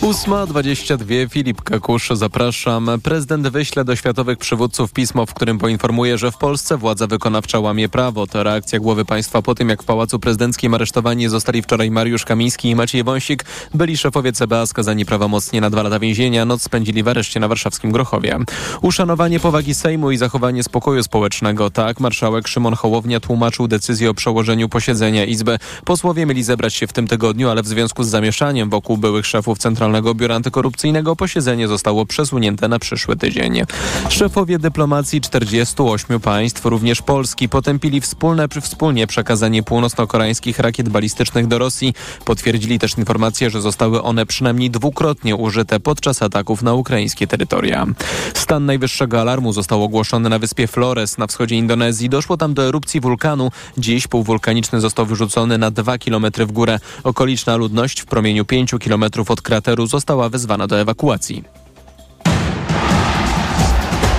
8.22 0.04 1.30
Filip 1.30 1.62
Kakusz, 1.62 2.08
zapraszam. 2.12 2.90
Prezydent 3.02 3.48
wyśle 3.48 3.84
do 3.84 3.96
światowych 3.96 4.38
przywódców 4.38 4.92
pismo, 4.92 5.26
w 5.26 5.34
którym 5.34 5.58
poinformuje, 5.58 6.18
że 6.18 6.30
w 6.30 6.36
Polsce 6.36 6.76
władza 6.76 7.06
wykonawcza 7.06 7.60
łamie 7.60 7.88
prawo. 7.88 8.26
To 8.26 8.42
reakcja 8.42 8.78
głowy 8.78 9.04
państwa 9.04 9.42
po 9.42 9.54
tym, 9.54 9.68
jak 9.68 9.82
w 9.82 9.86
Pałacu 9.86 10.18
Prezydenckim 10.18 10.74
aresztowani 10.74 11.28
zostali 11.28 11.62
wczoraj 11.62 11.90
Mariusz 11.90 12.24
Kamiński 12.24 12.68
i 12.68 12.74
Maciej 12.74 13.04
Wąsik. 13.04 13.44
Byli 13.74 13.96
szefowie 13.96 14.32
CBA 14.32 14.66
skazani 14.66 15.04
prawomocnie 15.04 15.60
na 15.60 15.70
dwa 15.70 15.82
lata 15.82 15.98
więzienia. 15.98 16.44
Noc 16.44 16.62
spędzili 16.62 17.02
w 17.02 17.08
areszcie 17.08 17.40
na 17.40 17.48
warszawskim 17.48 17.92
Grochowie. 17.92 18.38
Uszanowanie 18.82 19.40
powagi 19.40 19.74
Sejmu 19.74 20.10
i 20.10 20.16
zachowanie 20.16 20.62
spokoju 20.62 21.02
społecznego. 21.02 21.70
Tak, 21.70 22.00
marszałek 22.00 22.48
Szymon 22.48 22.74
Hołownia 22.74 23.20
tłumaczył 23.20 23.68
decyzję 23.68 24.10
o 24.10 24.14
przełożeniu 24.14 24.68
posiedzenia 24.68 25.24
Izby. 25.24 25.58
Posłowie 25.84 26.26
mieli 26.26 26.42
zebrać 26.42 26.74
się 26.74 26.86
w 26.86 26.92
tym 26.92 27.06
tygodniu, 27.06 27.50
ale 27.50 27.62
w 27.62 27.66
związku 27.66 28.04
z 28.04 28.08
zamieszaniem 28.08 28.70
wokół 28.70 28.96
byłych 28.96 29.26
szefów 29.26 29.58
Centralnego 29.58 29.93
Biura 30.02 30.34
Antykorupcyjnego 30.34 31.16
posiedzenie 31.16 31.68
zostało 31.68 32.06
przesunięte 32.06 32.68
na 32.68 32.78
przyszły 32.78 33.16
tydzień. 33.16 33.62
Szefowie 34.08 34.58
dyplomacji 34.58 35.20
48 35.20 36.20
państw, 36.20 36.64
również 36.64 37.02
Polski, 37.02 37.48
potępili 37.48 38.00
wspólne, 38.00 38.48
wspólnie 38.62 39.06
przekazanie 39.06 39.62
północno-koreańskich 39.62 40.58
rakiet 40.58 40.88
balistycznych 40.88 41.46
do 41.46 41.58
Rosji. 41.58 41.94
Potwierdzili 42.24 42.78
też 42.78 42.98
informację, 42.98 43.50
że 43.50 43.60
zostały 43.60 44.02
one 44.02 44.26
przynajmniej 44.26 44.70
dwukrotnie 44.70 45.36
użyte 45.36 45.80
podczas 45.80 46.22
ataków 46.22 46.62
na 46.62 46.74
ukraińskie 46.74 47.26
terytoria. 47.26 47.86
Stan 48.34 48.66
najwyższego 48.66 49.20
alarmu 49.20 49.52
został 49.52 49.82
ogłoszony 49.82 50.28
na 50.28 50.38
wyspie 50.38 50.66
Flores 50.66 51.18
na 51.18 51.26
wschodzie 51.26 51.56
Indonezji. 51.56 52.08
Doszło 52.08 52.36
tam 52.36 52.54
do 52.54 52.68
erupcji 52.68 53.00
wulkanu. 53.00 53.50
Dziś 53.78 54.06
półwulkaniczny 54.06 54.80
został 54.80 55.06
wyrzucony 55.06 55.58
na 55.58 55.70
2 55.70 55.98
km 55.98 56.26
w 56.38 56.52
górę. 56.52 56.80
Okoliczna 57.04 57.56
ludność 57.56 58.00
w 58.00 58.06
promieniu 58.06 58.44
5 58.44 58.74
km 58.84 59.04
od 59.28 59.42
krateru 59.42 59.83
została 59.86 60.28
wezwana 60.28 60.66
do 60.66 60.80
ewakuacji. 60.80 61.44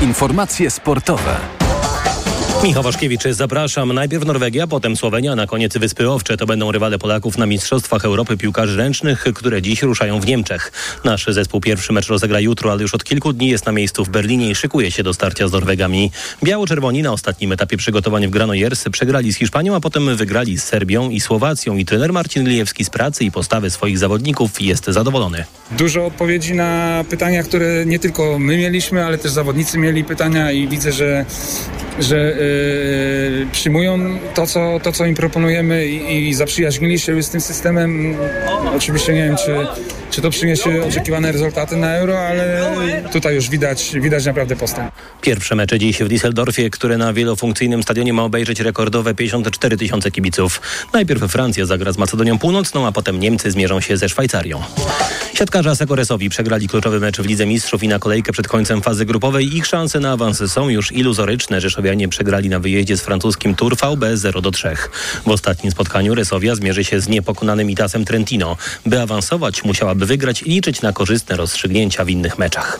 Informacje 0.01 0.71
sportowe. 0.71 1.64
Michał 2.65 2.83
Waszkiewicz, 2.83 3.23
zapraszam. 3.31 3.93
Najpierw 3.93 4.25
Norwegia, 4.25 4.67
potem 4.67 4.97
Słowenia, 4.97 5.35
na 5.35 5.47
koniec 5.47 5.77
Wyspy 5.77 6.09
Owcze. 6.09 6.37
To 6.37 6.45
będą 6.45 6.71
rywale 6.71 6.99
Polaków 6.99 7.37
na 7.37 7.45
Mistrzostwach 7.45 8.05
Europy 8.05 8.37
Piłkarzy 8.37 8.77
Ręcznych, 8.77 9.25
które 9.35 9.61
dziś 9.61 9.81
ruszają 9.81 10.19
w 10.19 10.25
Niemczech. 10.25 10.71
Nasz 11.03 11.25
zespół 11.25 11.61
pierwszy 11.61 11.93
mecz 11.93 12.07
rozegra 12.07 12.39
jutro, 12.39 12.71
ale 12.71 12.81
już 12.81 12.93
od 12.93 13.03
kilku 13.03 13.33
dni 13.33 13.49
jest 13.49 13.65
na 13.65 13.71
miejscu 13.71 14.05
w 14.05 14.09
Berlinie 14.09 14.49
i 14.49 14.55
szykuje 14.55 14.91
się 14.91 15.03
do 15.03 15.13
starcia 15.13 15.47
z 15.47 15.51
Norwegami. 15.51 16.11
Biało-czerwoni 16.43 17.01
na 17.01 17.11
ostatnim 17.11 17.51
etapie 17.51 17.77
przygotowań 17.77 18.27
w 18.27 18.29
Granollers 18.29 18.83
przegrali 18.91 19.33
z 19.33 19.37
Hiszpanią, 19.37 19.75
a 19.75 19.79
potem 19.79 20.15
wygrali 20.15 20.57
z 20.57 20.63
Serbią 20.63 21.09
i 21.09 21.19
Słowacją. 21.19 21.77
I 21.77 21.85
trener 21.85 22.13
Marcin 22.13 22.43
Glijewski 22.43 22.85
z 22.85 22.89
pracy 22.89 23.23
i 23.23 23.31
postawy 23.31 23.69
swoich 23.69 23.97
zawodników 23.97 24.61
jest 24.61 24.85
zadowolony. 24.85 25.45
Dużo 25.71 26.05
odpowiedzi 26.05 26.53
na 26.53 27.03
pytania, 27.09 27.43
które 27.43 27.85
nie 27.85 27.99
tylko 27.99 28.39
my 28.39 28.57
mieliśmy, 28.57 29.05
ale 29.05 29.17
też 29.17 29.31
zawodnicy 29.31 29.77
mieli 29.77 30.03
pytania 30.03 30.51
i 30.51 30.67
widzę, 30.67 30.91
że, 30.91 31.25
że 31.99 32.35
yy, 33.39 33.47
przyjmują 33.51 33.99
to 34.33 34.47
co, 34.47 34.79
to, 34.83 34.91
co 34.91 35.05
im 35.05 35.15
proponujemy 35.15 35.87
i, 35.87 36.29
i 36.29 36.33
zaprzyjaźnili 36.33 36.99
się 36.99 37.23
z 37.23 37.29
tym 37.29 37.41
systemem. 37.41 38.15
Oczywiście 38.75 39.13
nie 39.13 39.23
wiem, 39.23 39.35
czy 39.45 39.55
czy 40.15 40.21
to 40.21 40.29
przyniesie 40.29 40.83
oczekiwane 40.87 41.31
rezultaty 41.31 41.77
na 41.77 41.95
euro, 41.95 42.19
ale 42.19 42.61
tutaj 43.11 43.35
już 43.35 43.49
widać, 43.49 43.91
widać 44.01 44.25
naprawdę 44.25 44.55
postęp. 44.55 44.91
Pierwsze 45.21 45.55
mecze 45.55 45.79
dziś 45.79 45.97
w 45.97 46.07
Düsseldorfie, 46.07 46.69
które 46.69 46.97
na 46.97 47.13
wielofunkcyjnym 47.13 47.83
stadionie 47.83 48.13
ma 48.13 48.23
obejrzeć 48.23 48.59
rekordowe 48.59 49.15
54 49.15 49.77
tysiące 49.77 50.11
kibiców. 50.11 50.61
Najpierw 50.93 51.31
Francja 51.31 51.65
zagra 51.65 51.91
z 51.91 51.97
Macedonią 51.97 52.39
Północną, 52.39 52.87
a 52.87 52.91
potem 52.91 53.19
Niemcy 53.19 53.51
zmierzą 53.51 53.81
się 53.81 53.97
ze 53.97 54.09
Szwajcarią. 54.09 54.61
Siatkarze 55.33 55.75
Sekoresowi 55.75 56.29
przegrali 56.29 56.67
kluczowy 56.67 56.99
mecz 56.99 57.21
w 57.21 57.25
Lidze 57.25 57.45
Mistrzów 57.45 57.83
i 57.83 57.87
na 57.87 57.99
kolejkę 57.99 58.31
przed 58.31 58.47
końcem 58.47 58.81
fazy 58.81 59.05
grupowej. 59.05 59.57
Ich 59.57 59.65
szanse 59.65 59.99
na 59.99 60.11
awans 60.11 60.51
są 60.51 60.69
już 60.69 60.91
iluzoryczne. 60.91 61.61
Rzeszowianie 61.85 62.07
przegrali 62.07 62.49
na 62.49 62.59
wyjeździe 62.59 62.97
z 62.97 63.01
francuskim 63.01 63.55
Tour 63.55 63.75
VB 63.75 64.05
0 64.13 64.41
do 64.41 64.51
3. 64.51 64.75
W 65.25 65.29
ostatnim 65.29 65.71
spotkaniu 65.71 66.15
Resowia 66.15 66.55
zmierzy 66.55 66.83
się 66.83 66.99
z 67.01 67.07
niepokonanym 67.07 67.69
Itasem 67.69 68.05
Trentino. 68.05 68.57
By 68.85 69.01
awansować, 69.01 69.63
musiałaby 69.63 70.05
wygrać 70.05 70.41
i 70.41 70.49
liczyć 70.49 70.81
na 70.81 70.93
korzystne 70.93 71.35
rozstrzygnięcia 71.35 72.05
w 72.05 72.09
innych 72.09 72.37
meczach. 72.37 72.79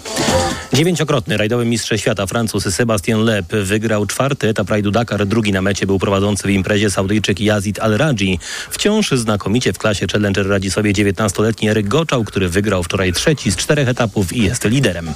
Dziewięciokrotny 0.74 1.38
rajdowy 1.38 1.66
mistrz 1.66 2.02
świata 2.02 2.26
Francuz 2.26 2.76
Sebastian 2.76 3.24
Lep 3.24 3.46
wygrał 3.48 4.06
czwarty 4.06 4.50
etap 4.50 4.70
rajdu 4.70 4.92
Dakar. 4.92 5.26
Drugi 5.26 5.52
na 5.52 5.62
mecie 5.62 5.86
był 5.86 6.00
prowadzący 6.00 6.48
w 6.48 6.52
imprezie 6.52 6.92
Saudyjczyk 6.92 7.42
Yazid 7.42 7.80
Al-Raji. 7.80 8.40
Wciąż 8.70 9.12
znakomicie 9.12 9.74
w 9.74 9.78
klasie 9.78 10.06
Challenger 10.12 10.48
radzi 10.48 10.72
sobie 10.72 10.94
19-letni 10.94 11.70
Eryk 11.70 11.88
Goczał, 11.88 12.24
który 12.24 12.50
wygrał 12.50 12.84
wczoraj 12.84 13.14
trzeci 13.14 13.52
z 13.52 13.56
czterech 13.56 13.88
etapów 13.88 14.34
i 14.34 14.44
jest 14.44 14.66
liderem. 14.66 15.14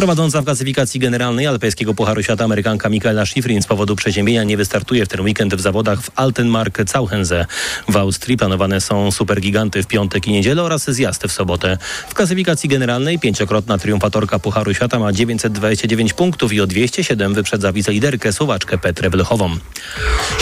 Prowadząca 0.00 0.42
w 0.42 0.44
klasyfikacji 0.44 1.00
generalnej 1.00 1.46
Alpejskiego 1.46 1.94
Pucharu 1.94 2.22
Świata 2.22 2.44
Amerykanka 2.44 2.88
Michaela 2.88 3.26
Schifrin 3.26 3.62
z 3.62 3.66
powodu 3.66 3.96
przeziębienia 3.96 4.44
nie 4.44 4.56
wystartuje 4.56 5.06
w 5.06 5.08
ten 5.08 5.20
weekend 5.20 5.54
w 5.54 5.60
zawodach 5.60 6.02
w 6.02 6.10
Altenmark 6.16 6.90
Zauchense. 6.90 7.46
W 7.88 7.96
Austrii 7.96 8.36
planowane 8.36 8.80
są 8.80 9.10
supergiganty 9.10 9.82
w 9.82 9.86
piątek 9.86 10.26
i 10.26 10.32
niedzielę 10.32 10.62
oraz 10.62 10.90
zjazdy 10.90 11.28
w 11.28 11.32
sobotę. 11.32 11.78
W 12.08 12.14
klasyfikacji 12.14 12.68
generalnej 12.68 13.18
pięciokrotna 13.18 13.78
triumfatorka 13.78 14.38
Pucharu 14.38 14.74
Świata 14.74 14.98
ma 14.98 15.12
929 15.12 16.12
punktów 16.12 16.52
i 16.52 16.60
o 16.60 16.66
207 16.66 17.34
wyprzedza 17.34 17.72
wiceliderkę 17.72 18.32
Słowaczkę 18.32 18.78
Petrę 18.78 19.10
Wlechową. 19.10 19.56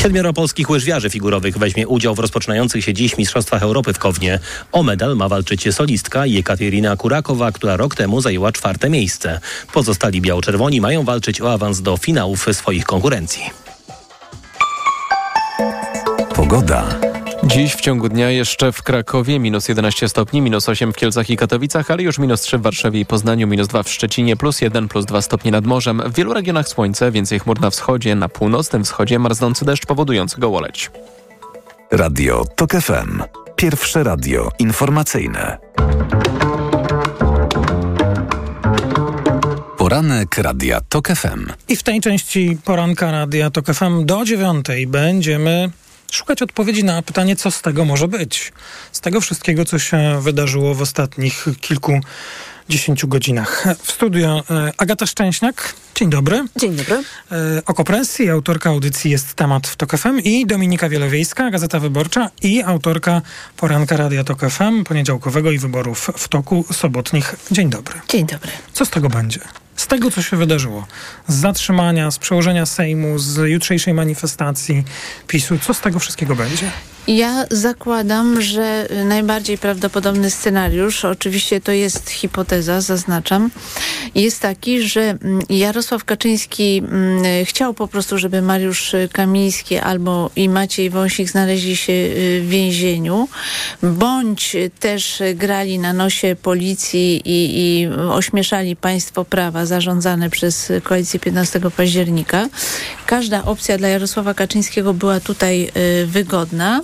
Siedmioro 0.03 0.33
polskich 0.33 0.71
łyżwiarzy 0.71 1.11
figurowych 1.11 1.59
weźmie 1.59 1.89
udział 1.89 2.15
w 2.15 2.19
rozpoczynających 2.19 2.85
się 2.85 2.95
dziś 2.95 3.17
Mistrzostwach 3.17 3.63
Europy 3.63 3.93
w 3.93 3.99
Kownie. 3.99 4.39
O 4.73 4.83
medal 4.83 5.17
ma 5.17 5.29
walczyć 5.29 5.75
solistka 5.75 6.27
Jekaterina 6.27 6.97
Kurakowa, 6.97 7.53
która 7.53 7.77
rok 7.77 7.95
temu 7.95 8.21
zajęła 8.21 8.53
czwarte 8.53 8.91
miejsce. 8.91 9.41
Pozostali 9.73 10.21
biało-czerwoni 10.21 10.81
mają 10.81 11.05
walczyć 11.05 11.41
o 11.41 11.53
awans 11.53 11.83
do 11.83 11.97
finałów 11.97 12.47
swoich 12.53 12.85
konkurencji. 12.85 13.51
Pogoda. 16.35 16.85
Dziś 17.45 17.75
w 17.75 17.81
ciągu 17.81 18.09
dnia 18.09 18.31
jeszcze 18.31 18.73
w 18.73 18.83
Krakowie 18.83 19.39
minus 19.39 19.69
11 19.69 20.09
stopni, 20.09 20.41
minus 20.41 20.69
8 20.69 20.93
w 20.93 20.97
Kielcach 20.97 21.31
i 21.31 21.37
Katowicach, 21.37 21.91
ale 21.91 22.03
już 22.03 22.19
minus 22.19 22.41
3 22.41 22.59
w 22.59 22.63
Warszawie 22.63 23.01
i 23.01 23.07
Poznaniu, 23.07 23.47
minus 23.47 23.69
2 23.69 23.83
w 23.83 23.91
Szczecinie, 23.91 24.37
plus 24.37 24.61
1, 24.61 24.89
plus 24.89 25.05
2 25.05 25.23
stopnie 25.23 25.51
nad 25.51 25.67
morzem. 25.67 26.03
W 26.07 26.15
wielu 26.15 26.35
regionach 26.35 26.69
słońce, 26.69 27.11
więcej 27.11 27.39
chmur 27.41 27.61
na 27.61 27.71
wschodzie, 27.71 28.15
na 28.15 28.29
północnym 28.29 28.85
wschodzie 28.85 29.19
marznący 29.19 29.65
deszcz 29.65 29.87
powodujący 29.87 30.41
gołoleć. 30.41 30.91
Radio 31.91 32.45
TOK 32.57 32.73
FM. 32.73 33.23
Pierwsze 33.57 34.03
radio 34.03 34.51
informacyjne. 34.59 35.59
Poranek 39.89 40.39
Radia 40.39 40.81
TOK 40.89 41.09
FM. 41.09 41.53
I 41.69 41.77
w 41.77 41.83
tej 41.83 42.01
części 42.01 42.59
poranka 42.65 43.11
Radia 43.11 43.51
TOK 43.51 43.67
FM 43.67 44.07
do 44.07 44.25
dziewiątej 44.25 44.87
będziemy 44.87 45.71
szukać 46.11 46.43
odpowiedzi 46.43 46.85
na 46.85 47.03
pytanie, 47.03 47.37
co 47.37 47.51
z 47.51 47.63
tego 47.63 47.85
może 47.85 48.09
być. 48.09 48.53
Z 48.93 49.01
tego 49.01 49.21
wszystkiego, 49.21 49.65
co 49.65 49.79
się 49.79 50.21
wydarzyło 50.23 50.75
w 50.75 50.83
ostatnich 50.83 51.47
kilku 51.61 52.01
10 52.69 53.07
godzinach. 53.07 53.65
W 53.83 53.93
studio 53.93 54.43
e, 54.51 54.73
Agata 54.79 55.07
Szczęśniak. 55.07 55.75
Dzień 55.95 56.11
dobry. 56.11 56.45
Dzień 56.57 56.77
dobry. 56.77 57.03
E, 57.33 57.63
Okopresji, 57.67 58.31
autorka 58.31 58.71
audycji 58.71 59.11
jest 59.11 59.35
temat 59.35 59.67
w 59.67 59.77
TOK 59.77 59.99
FM 59.99 60.19
i 60.25 60.47
Dominika 60.47 60.89
Wielowiejska, 60.89 61.51
Gazeta 61.51 61.81
Wyborcza 61.81 62.31
i 62.43 62.63
autorka 62.63 63.23
poranka 63.57 63.97
Radia 63.97 64.25
TOK 64.25 64.41
FM, 64.51 64.85
poniedziałkowego 64.85 65.51
i 65.51 65.59
wyborów 65.59 66.11
w 66.17 66.29
toku 66.29 66.65
sobotnich. 66.73 67.37
Dzień 67.51 67.71
dobry. 67.71 68.01
Dzień 68.09 68.27
dobry. 68.27 68.51
Co 68.73 68.85
z 68.85 68.91
tego 68.91 69.09
będzie? 69.09 69.41
z 69.77 69.87
tego, 69.87 70.11
co 70.11 70.23
się 70.23 70.37
wydarzyło, 70.37 70.87
z 71.29 71.35
zatrzymania, 71.35 72.11
z 72.11 72.19
przełożenia 72.19 72.67
Sejmu, 72.67 73.19
z 73.19 73.51
jutrzejszej 73.51 73.95
manifestacji 73.95 74.85
PiSu, 75.27 75.59
co 75.59 75.75
z 75.75 75.81
tego 75.81 75.99
wszystkiego 75.99 76.37
będzie? 76.37 76.71
Ja 77.09 77.45
zakładam, 77.51 78.43
że 78.43 78.89
najbardziej 79.05 79.59
prawdopodobny 79.59 80.31
scenariusz, 80.31 81.05
oczywiście 81.05 81.61
to 81.61 81.73
jest 81.73 82.11
hipoteza, 82.11 82.81
zaznaczam, 82.81 83.51
jest 84.15 84.41
taki, 84.41 84.83
że 84.83 85.01
mm, 85.01 85.41
Jarosław 85.51 86.05
Kaczyński 86.05 86.79
mm, 86.79 87.45
chciał 87.45 87.75
po 87.75 87.89
prostu, 87.89 88.19
żeby 88.19 88.43
Mariusz 88.43 88.97
Kamiński 89.13 89.77
albo 89.77 90.31
i 90.37 90.49
Maciej 90.49 90.91
Wąsik 90.91 91.31
znaleźli 91.31 91.77
się 91.77 91.93
y, 91.93 92.41
w 92.45 92.49
więzieniu, 92.49 93.29
bądź 93.83 94.57
też 94.81 95.23
grali 95.35 95.79
na 95.79 95.93
nosie 95.93 96.37
policji 96.43 97.23
i, 97.25 97.59
i 97.59 97.89
ośmieszali 98.11 98.77
państwo 98.77 99.25
prawa 99.25 99.67
zarządzane 99.67 100.31
przez 100.31 100.73
koalicję 100.83 101.21
15 101.21 101.61
października. 101.77 102.49
Każda 103.07 103.45
opcja 103.45 103.79
dla 103.79 103.89
Jarosława 103.89 104.35
Kaczyńskiego 104.35 104.95
była 104.95 105.21
tutaj 105.21 105.71
y, 106.03 106.07
wygodna 106.07 106.81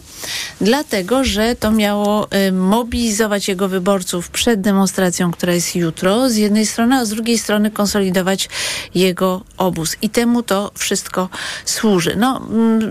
dlatego 0.60 1.24
że 1.24 1.56
to 1.56 1.70
miało 1.70 2.28
y, 2.48 2.52
mobilizować 2.52 3.48
jego 3.48 3.68
wyborców 3.68 4.30
przed 4.30 4.60
demonstracją, 4.60 5.30
która 5.30 5.52
jest 5.52 5.76
jutro, 5.76 6.30
z 6.30 6.36
jednej 6.36 6.66
strony, 6.66 6.96
a 6.96 7.04
z 7.04 7.08
drugiej 7.08 7.38
strony 7.38 7.70
konsolidować 7.70 8.48
jego 8.94 9.42
obóz. 9.58 9.96
I 10.02 10.10
temu 10.10 10.42
to 10.42 10.70
wszystko 10.74 11.28
służy. 11.64 12.16
No, 12.16 12.46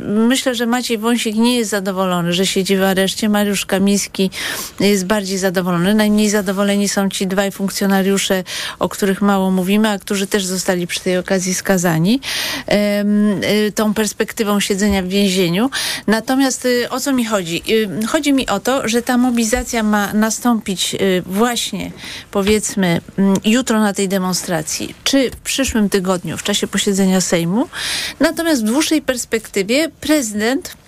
myślę, 0.06 0.56
że 0.56 0.66
Maciej 0.66 0.98
Wąsik 0.98 1.36
nie 1.36 1.58
jest 1.58 1.72
zadowolony, 1.72 2.34
że 2.34 2.46
siedzi 2.46 2.78
w 2.78 2.84
areszcie. 2.84 3.30
Mariusz 3.30 3.66
Kamiński 3.66 4.30
jest 4.80 5.06
bardziej 5.06 5.38
zadowolony. 5.38 5.96
Najmniej 5.96 6.30
zadowoleni 6.30 6.90
są 6.90 7.10
ci 7.10 7.28
dwaj 7.28 7.52
funkcjonariusze, 7.52 8.44
o 8.80 8.90
których 8.90 9.22
mało 9.22 9.52
mówimy, 9.52 9.90
a 9.90 10.00
którzy 10.00 10.28
też 10.28 10.46
zostali 10.46 10.88
przy 10.88 11.00
tej 11.00 11.18
okazji 11.18 11.54
skazani 11.54 12.20
y, 13.68 13.72
tą 13.72 13.94
perspektywą 13.94 14.60
siedzenia 14.60 15.04
w 15.04 15.08
więzieniu. 15.08 15.70
Natomiast 16.08 16.66
y, 16.66 16.90
o 16.90 17.00
co 17.00 17.14
mi 17.14 17.23
chodzi? 17.26 17.64
Y, 17.70 18.08
chodzi 18.08 18.34
mi 18.34 18.48
o 18.48 18.60
to, 18.60 18.88
że 18.88 19.02
ta 19.02 19.18
mobilizacja 19.18 19.84
ma 19.84 20.14
nastąpić 20.14 20.96
y, 20.96 21.24
właśnie 21.26 21.92
powiedzmy 22.32 23.02
mm, 23.18 23.36
jutro 23.46 23.80
na 23.80 23.94
tej 23.94 24.10
demonstracji, 24.10 24.96
czy 25.04 25.30
w 25.30 25.36
przyszłym 25.36 25.90
tygodniu 25.90 26.38
w 26.38 26.44
czasie 26.44 26.68
posiedzenia 26.68 27.22
Sejmu. 27.22 27.70
Natomiast 28.20 28.62
w 28.62 28.66
dłuższej 28.66 29.02
perspektywie 29.02 29.90
prezydent 30.02 30.83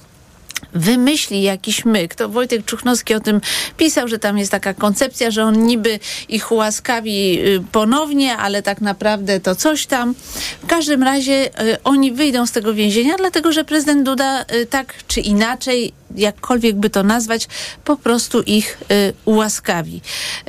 wymyśli 0.75 1.41
jakiś 1.41 1.85
myk. 1.85 2.15
To 2.15 2.29
Wojtek 2.29 2.65
Czuchnowski 2.65 3.13
o 3.13 3.19
tym 3.19 3.41
pisał, 3.77 4.07
że 4.07 4.19
tam 4.19 4.37
jest 4.37 4.51
taka 4.51 4.73
koncepcja, 4.73 5.31
że 5.31 5.43
on 5.43 5.63
niby 5.63 5.99
ich 6.29 6.51
ułaskawi 6.51 7.39
ponownie, 7.71 8.37
ale 8.37 8.61
tak 8.61 8.81
naprawdę 8.81 9.39
to 9.39 9.55
coś 9.55 9.85
tam. 9.85 10.15
W 10.63 10.67
każdym 10.67 11.03
razie 11.03 11.49
oni 11.83 12.11
wyjdą 12.11 12.45
z 12.45 12.51
tego 12.51 12.73
więzienia, 12.73 13.15
dlatego 13.17 13.51
że 13.51 13.63
prezydent 13.63 14.03
Duda 14.03 14.45
tak 14.69 14.93
czy 15.07 15.21
inaczej 15.21 15.93
jakkolwiek 16.15 16.75
by 16.75 16.89
to 16.89 17.03
nazwać, 17.03 17.47
po 17.83 17.97
prostu 17.97 18.41
ich 18.41 18.81
y, 18.91 19.13
ułaskawi. 19.25 20.01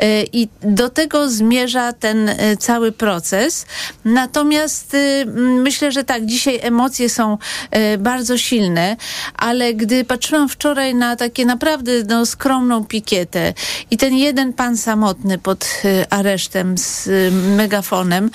Y, 0.02 0.26
I 0.32 0.48
do 0.62 0.90
tego 0.90 1.30
zmierza 1.30 1.92
ten 1.92 2.28
y, 2.28 2.56
cały 2.58 2.92
proces. 2.92 3.66
Natomiast 4.04 4.94
y, 4.94 5.26
myślę, 5.36 5.92
że 5.92 6.04
tak, 6.04 6.26
dzisiaj 6.26 6.58
emocje 6.62 7.10
są 7.10 7.38
y, 7.94 7.98
bardzo 7.98 8.38
silne, 8.38 8.96
ale 9.34 9.74
gdy 9.74 10.04
patrzyłam 10.16 10.48
wczoraj 10.48 10.94
na 10.94 11.16
takie 11.16 11.46
naprawdę 11.46 11.92
no, 12.08 12.26
skromną 12.26 12.84
pikietę 12.84 13.54
i 13.90 13.96
ten 13.96 14.14
jeden 14.14 14.52
pan 14.52 14.76
samotny 14.76 15.38
pod 15.38 15.64
y, 15.84 16.08
aresztem 16.10 16.78
z 16.78 17.08
megafonem, 17.56 18.30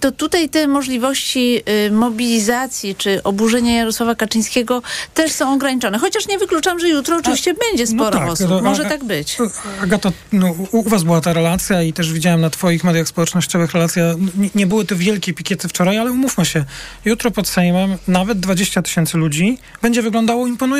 to 0.00 0.12
tutaj 0.12 0.48
te 0.48 0.66
możliwości 0.66 1.62
mobilizacji 1.90 2.94
czy 2.94 3.22
oburzenia 3.22 3.76
Jarosława 3.76 4.14
Kaczyńskiego 4.14 4.82
też 5.14 5.32
są 5.32 5.54
ograniczone. 5.54 5.98
Chociaż 5.98 6.28
nie 6.28 6.38
wykluczam, 6.38 6.80
że 6.80 6.88
jutro 6.88 7.16
oczywiście 7.16 7.50
A, 7.50 7.70
będzie 7.70 7.84
no 7.84 7.90
sporo 7.90 8.20
no 8.20 8.24
tak, 8.26 8.32
osób. 8.32 8.62
Może 8.62 8.84
tak 8.84 9.04
być. 9.04 9.36
Agato, 9.82 10.12
no, 10.32 10.54
u 10.72 10.82
was 10.82 11.02
była 11.02 11.20
ta 11.20 11.32
relacja 11.32 11.82
i 11.82 11.92
też 11.92 12.12
widziałem 12.12 12.40
na 12.40 12.50
twoich 12.50 12.84
mediach 12.84 13.08
społecznościowych 13.08 13.72
relacja. 13.72 14.14
Nie, 14.36 14.50
nie 14.54 14.66
były 14.66 14.84
to 14.84 14.96
wielkie 14.96 15.34
pikiety 15.34 15.68
wczoraj, 15.68 15.98
ale 15.98 16.12
umówmy 16.12 16.44
się. 16.44 16.64
Jutro 17.04 17.30
pod 17.30 17.48
Sejmem 17.48 17.96
nawet 18.08 18.40
20 18.40 18.82
tysięcy 18.82 19.18
ludzi 19.18 19.58
będzie 19.82 20.02
wyglądało 20.02 20.46
imponująco. 20.46 20.73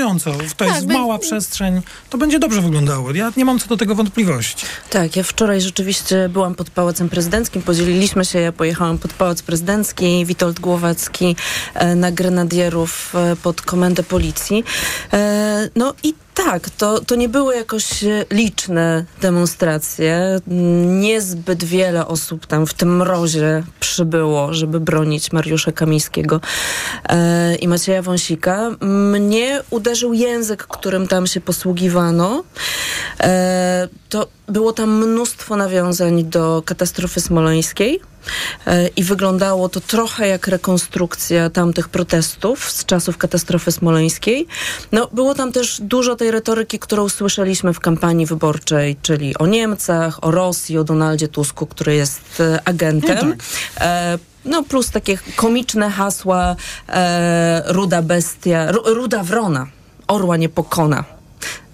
To 0.55 0.65
tak, 0.65 0.75
jest 0.75 0.87
mała 0.87 1.19
przestrzeń. 1.19 1.83
To 2.11 2.19
będzie 2.19 2.39
dobrze 2.39 2.61
wyglądało. 2.61 3.13
Ja 3.13 3.33
nie 3.37 3.45
mam 3.45 3.59
co 3.59 3.69
do 3.69 3.77
tego 3.77 3.95
wątpliwości. 3.95 4.67
Tak, 4.91 5.17
ja 5.17 5.23
wczoraj 5.23 5.61
rzeczywiście 5.61 6.29
byłam 6.29 6.55
pod 6.55 6.71
Pałacem 6.71 7.09
Prezydenckim. 7.09 7.63
Podzieliliśmy 7.63 8.25
się. 8.25 8.39
Ja 8.39 8.53
pojechałam 8.53 8.99
pod 8.99 9.13
Pałac 9.13 9.43
Prezydencki. 9.43 10.27
Witold 10.27 10.61
Głowacki 10.61 11.37
e, 11.75 11.95
na 11.95 12.13
Grenadierów 12.13 13.15
e, 13.15 13.37
pod 13.37 13.63
Komendę 13.63 14.03
Policji. 14.03 14.65
E, 15.13 15.71
no 15.77 15.95
i 16.03 16.15
Tak, 16.35 16.71
to, 16.71 17.01
to 17.01 17.15
nie 17.15 17.29
były 17.29 17.57
jakoś 17.57 18.05
e, 18.05 18.25
liczne 18.31 19.05
demonstracje. 19.21 20.41
Niezbyt 20.87 21.65
wiele 21.65 22.07
osób 22.07 22.47
tam 22.47 22.67
w 22.67 22.75
tym 22.75 22.97
mrozie 22.97 23.63
przybyło, 23.81 24.55
żeby 24.55 24.81
bronić 24.81 25.33
Mariusza 25.33 25.73
Kamińskiego 25.73 26.41
e, 27.09 27.55
i 27.55 27.69
Macieja 27.69 28.03
Wąsika. 28.03 28.71
Mnie 28.81 29.63
uderzył 29.71 30.13
język, 30.13 30.67
którym 30.67 31.09
tam 31.09 31.27
się 31.27 31.41
posługiwano. 31.41 32.45
E, 33.21 33.89
to 34.09 34.29
było 34.49 34.73
tam 34.73 35.07
mnóstwo 35.07 35.57
nawiązań 35.57 36.25
do 36.25 36.63
katastrofy 36.67 37.21
smoleńskiej. 37.21 38.01
E, 38.67 38.89
I 38.89 39.05
wyglądało 39.05 39.69
to 39.69 39.81
trochę 39.81 40.29
jak 40.29 40.49
rekonstrukcja 40.49 41.51
tamtych 41.51 41.89
protestów 41.89 42.71
z 42.71 42.85
czasów 42.85 43.19
katastrofy 43.19 43.73
smoleńskiej. 43.73 44.47
No, 44.93 45.09
było 45.13 45.35
tam 45.35 45.53
też 45.53 45.81
dużo 45.81 46.17
tej 46.17 46.31
retoryki, 46.31 46.79
którą 46.79 47.09
słyszeliśmy 47.09 47.73
w 47.73 47.81
kampanii 47.81 48.27
wyborczej, 48.27 48.97
czyli 49.03 49.39
o 49.39 49.47
Niemcach, 49.47 50.25
o 50.25 50.31
Rosji, 50.31 50.79
o 50.79 50.85
Donaldzie 50.85 51.29
Tusku, 51.29 51.67
który 51.67 51.95
jest 51.95 52.41
e, 52.41 52.61
agentem. 52.65 53.29
No, 53.29 53.37
tak. 53.37 53.87
e, 53.87 54.19
no 54.45 54.63
plus 54.63 54.91
takie 54.91 55.19
komiczne 55.37 55.91
hasła 55.91 56.57
ruda 57.67 58.03
bestia, 58.03 58.73
ruda 58.73 59.23
wrona, 59.23 59.67
orła 60.07 60.37
nie 60.37 60.49
pokona. 60.49 61.05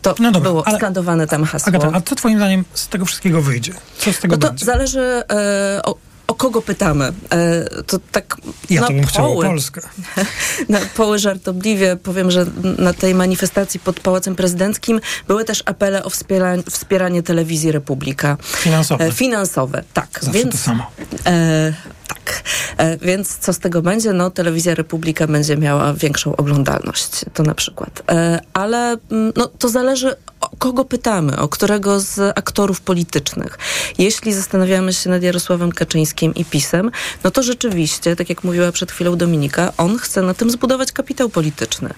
To 0.02 0.14
no 0.18 0.32
dobra, 0.32 0.50
było 0.50 0.64
skandowane 0.76 1.26
tam 1.26 1.44
hasło. 1.44 1.68
Agata, 1.68 1.90
a 1.92 2.00
co 2.00 2.14
twoim 2.14 2.38
zdaniem 2.38 2.64
z 2.74 2.88
tego 2.88 3.04
wszystkiego 3.04 3.42
wyjdzie? 3.42 3.72
Co 3.98 4.12
z 4.12 4.18
tego 4.18 4.36
no 4.36 4.40
to 4.40 4.48
będzie? 4.48 4.64
zależy 4.64 5.00
e, 5.00 5.80
o, 5.84 5.94
o 6.30 6.34
kogo 6.34 6.62
pytamy. 6.62 7.12
E, 7.32 7.64
to 7.86 7.98
tak 8.12 8.36
ja 8.70 8.80
na 8.80 8.86
to 8.86 8.92
bym 8.92 9.04
poły, 9.06 9.46
Polskę. 9.46 9.80
na 10.68 10.80
poły 10.96 11.18
żartobliwie 11.18 11.96
powiem, 11.96 12.30
że 12.30 12.46
na 12.78 12.92
tej 12.92 13.14
manifestacji 13.14 13.80
pod 13.80 14.00
Pałacem 14.00 14.36
Prezydenckim 14.36 15.00
były 15.28 15.44
też 15.44 15.62
apele 15.66 16.04
o 16.04 16.10
wspieranie, 16.10 16.62
wspieranie 16.70 17.22
telewizji 17.22 17.72
Republika. 17.72 18.36
Finansowe. 18.42 19.04
E, 19.04 19.12
finansowe, 19.12 19.84
tak. 19.94 20.08
Zawsze 20.12 20.38
Więc, 20.38 20.52
to 20.52 20.58
samo. 20.58 20.90
E, 21.26 21.72
tak. 22.08 22.42
E, 22.76 22.96
więc 22.96 23.38
co 23.38 23.52
z 23.52 23.58
tego 23.58 23.82
będzie? 23.82 24.12
No, 24.12 24.30
telewizja 24.30 24.74
Republika 24.74 25.26
będzie 25.26 25.56
miała 25.56 25.94
większą 25.94 26.36
oglądalność, 26.36 27.10
to 27.34 27.42
na 27.42 27.54
przykład. 27.54 28.02
E, 28.10 28.40
ale 28.52 28.96
mm, 29.10 29.32
no, 29.36 29.46
to 29.46 29.68
zależy 29.68 30.16
kogo 30.58 30.84
pytamy, 30.84 31.38
o 31.38 31.48
którego 31.48 32.00
z 32.00 32.38
aktorów 32.38 32.80
politycznych. 32.80 33.58
Jeśli 33.98 34.32
zastanawiamy 34.32 34.92
się 34.92 35.10
nad 35.10 35.22
Jarosławem 35.22 35.72
Kaczyńskim 35.72 36.34
i 36.34 36.44
PiSem, 36.44 36.90
no 37.24 37.30
to 37.30 37.42
rzeczywiście, 37.42 38.16
tak 38.16 38.28
jak 38.28 38.44
mówiła 38.44 38.72
przed 38.72 38.92
chwilą 38.92 39.16
Dominika, 39.16 39.72
on 39.76 39.98
chce 39.98 40.22
na 40.22 40.34
tym 40.34 40.50
zbudować 40.50 40.92
kapitał 40.92 41.28
polityczny. 41.28 41.90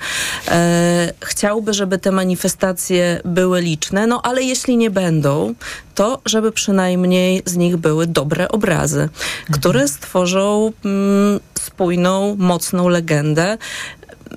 E, 0.48 1.12
chciałby, 1.20 1.74
żeby 1.74 1.98
te 1.98 2.12
manifestacje 2.12 3.20
były 3.24 3.60
liczne, 3.60 4.06
no 4.06 4.22
ale 4.22 4.42
jeśli 4.42 4.76
nie 4.76 4.90
będą, 4.90 5.54
to 5.94 6.20
żeby 6.26 6.52
przynajmniej 6.52 7.42
z 7.46 7.56
nich 7.56 7.76
były 7.76 8.06
dobre 8.06 8.48
obrazy, 8.48 9.08
które 9.52 9.88
stworzą 9.88 10.72
mm, 10.84 11.40
spójną, 11.54 12.36
mocną 12.38 12.88
legendę 12.88 13.58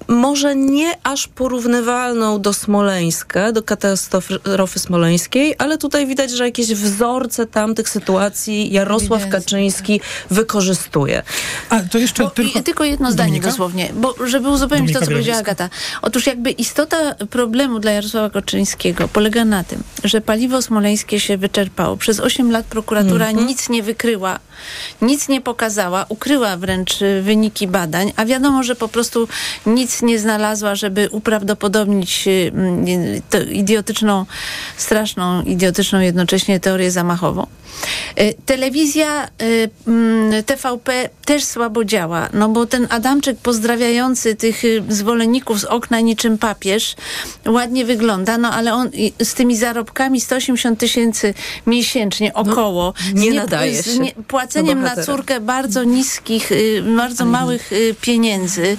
może 0.08 0.56
nie 0.56 0.94
aż 1.04 1.28
porównywalną 1.28 2.42
do 2.42 2.54
Smoleńska, 2.54 3.52
do 3.52 3.64
katastrofy 3.64 4.80
smoleńskiej, 4.80 5.56
ale 5.58 5.78
tutaj 5.78 6.08
widać, 6.08 6.32
że 6.32 6.46
jakieś 6.46 6.68
wzorce 6.68 7.46
tamtych 7.46 7.90
sytuacji 7.90 8.74
Jarosław. 8.74 9.26
Kaczyński 9.30 10.02
wykorzystuje. 10.30 11.24
A 11.70 11.80
to 11.82 11.98
jeszcze 11.98 12.24
bo, 12.24 12.30
tylko... 12.30 12.64
tylko 12.64 12.84
jedno 12.84 13.12
zdanie 13.12 13.30
Dominika? 13.30 13.50
dosłownie, 13.50 13.90
bo 13.94 14.16
żeby 14.28 14.50
uzupełnić 14.50 14.94
Dominika 14.94 15.00
to, 15.00 15.06
co 15.06 15.12
powiedziała 15.12 15.40
Agata. 15.40 15.70
Otóż 16.02 16.28
jakby 16.28 16.52
istota 16.52 17.16
problemu 17.30 17.80
dla 17.80 17.92
Jarosława 17.92 18.30
Kaczyńskiego 18.30 19.08
polega 19.08 19.46
na 19.46 19.64
tym, 19.64 19.84
że 20.04 20.22
paliwo 20.22 20.62
smoleńskie 20.62 21.20
się 21.20 21.38
wyczerpało. 21.38 21.98
Przez 21.98 22.20
8 22.20 22.52
lat 22.52 22.66
prokuratura 22.66 23.30
mm 23.30 23.44
-hmm. 23.44 23.48
nic 23.48 23.70
nie 23.70 23.84
wykryła, 23.84 24.40
nic 25.02 25.28
nie 25.28 25.42
pokazała, 25.42 26.06
ukryła 26.10 26.58
wręcz 26.58 27.00
wyniki 27.22 27.68
badań, 27.68 28.14
a 28.16 28.26
wiadomo, 28.26 28.64
że 28.64 28.76
po 28.76 28.88
prostu 28.88 29.28
nic 29.66 29.95
nic 29.96 30.02
nie 30.02 30.20
znalazła, 30.20 30.76
żeby 30.76 31.10
uprawdopodobnić 31.12 32.28
y, 32.28 33.22
tę 33.30 33.44
idiotyczną, 33.44 34.26
straszną, 34.78 35.44
idiotyczną 35.44 36.00
jednocześnie 36.00 36.60
teorię 36.60 36.92
zamachową. 36.92 37.48
Y, 38.20 38.34
telewizja 38.46 39.28
y, 39.42 40.44
TVP 40.46 41.10
też 41.26 41.44
słabo 41.44 41.86
działa, 41.86 42.30
no 42.34 42.50
bo 42.50 42.66
ten 42.66 42.88
Adamczyk 42.90 43.38
pozdrawiający 43.38 44.36
tych 44.36 44.64
zwolenników 44.90 45.60
z 45.60 45.64
okna 45.64 46.00
niczym 46.00 46.38
papież 46.38 46.96
ładnie 47.48 47.86
wygląda, 47.86 48.38
no 48.38 48.54
ale 48.54 48.74
on 48.74 48.90
z 49.24 49.34
tymi 49.34 49.58
zarobkami 49.58 50.22
180 50.22 50.80
tysięcy 50.80 51.34
miesięcznie 51.68 52.32
no, 52.36 52.42
około, 52.42 52.94
no, 53.14 53.22
nie, 53.22 53.34
nadaje 53.34 53.84
się. 53.84 54.00
Nie, 54.00 54.12
płaceniem 54.28 54.82
na 54.82 55.04
córkę 55.04 55.40
bardzo 55.40 55.84
niskich, 55.84 56.50
bardzo 56.98 57.26
małych 57.26 57.72
pieniędzy 58.02 58.78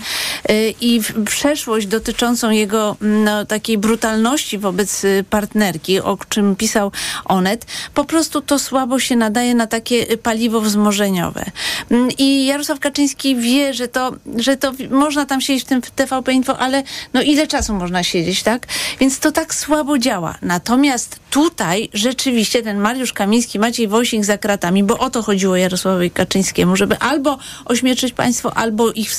i 0.81 1.01
przeszłość 1.25 1.87
dotyczącą 1.87 2.51
jego 2.51 2.97
no, 3.01 3.45
takiej 3.45 3.79
brutalności 3.79 4.59
wobec 4.59 5.05
y, 5.05 5.25
partnerki, 5.31 6.01
o 6.01 6.19
czym 6.29 6.57
pisał 6.57 6.93
Onet, 7.25 7.67
po 7.95 8.05
prostu 8.05 8.41
to 8.41 8.59
słabo 8.59 8.99
się 8.99 9.17
nadaje 9.17 9.55
na 9.55 9.67
takie 9.67 10.11
y, 10.11 10.17
paliwo 10.17 10.61
wzmożeniowe. 10.61 11.45
Mm, 11.91 12.09
I 12.19 12.47
Jarosław 12.47 12.81
Kaczyński 12.81 13.37
wie, 13.37 13.75
że 13.75 13.89
to, 13.89 14.13
że 14.37 14.57
to 14.57 14.73
można 14.91 15.27
tam 15.27 15.41
siedzieć 15.41 15.65
w 15.65 15.69
tym 15.69 15.83
TVP 15.83 16.33
Info, 16.33 16.59
ale 16.59 16.83
no 17.15 17.23
ile 17.23 17.47
czasu 17.47 17.75
można 17.75 18.03
siedzieć, 18.03 18.43
tak? 18.43 18.67
Więc 19.01 19.19
to 19.19 19.33
tak 19.33 19.55
słabo 19.55 19.99
działa. 19.99 20.35
Natomiast 20.43 21.21
tutaj 21.31 21.89
rzeczywiście 21.93 22.63
ten 22.63 22.79
Mariusz 22.79 23.13
Kamiński, 23.13 23.59
Maciej 23.59 23.89
Wojsik 23.89 24.25
za 24.25 24.39
kratami, 24.39 24.85
bo 24.85 24.99
o 24.99 25.11
to 25.11 25.23
chodziło 25.23 25.57
Jarosławowi 25.57 26.11
Kaczyńskiemu, 26.11 26.77
żeby 26.77 26.99
albo 26.99 27.39
ośmieczyć 27.65 28.13
państwo, 28.13 28.57
albo 28.57 28.93
ich, 28.93 29.11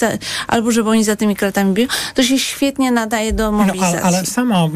albo 0.48 0.72
żeby 0.72 0.90
oni 0.90 1.04
za 1.04 1.16
tymi 1.16 1.36
kratami 1.36 1.74
to 2.16 2.24
się 2.24 2.40
świetnie 2.40 2.92
nadaje 2.92 3.34
do 3.34 3.52
mobilizacji. 3.52 3.96
No, 3.96 4.02
ale, 4.02 4.18
ale 4.18 4.26
sama 4.26 4.68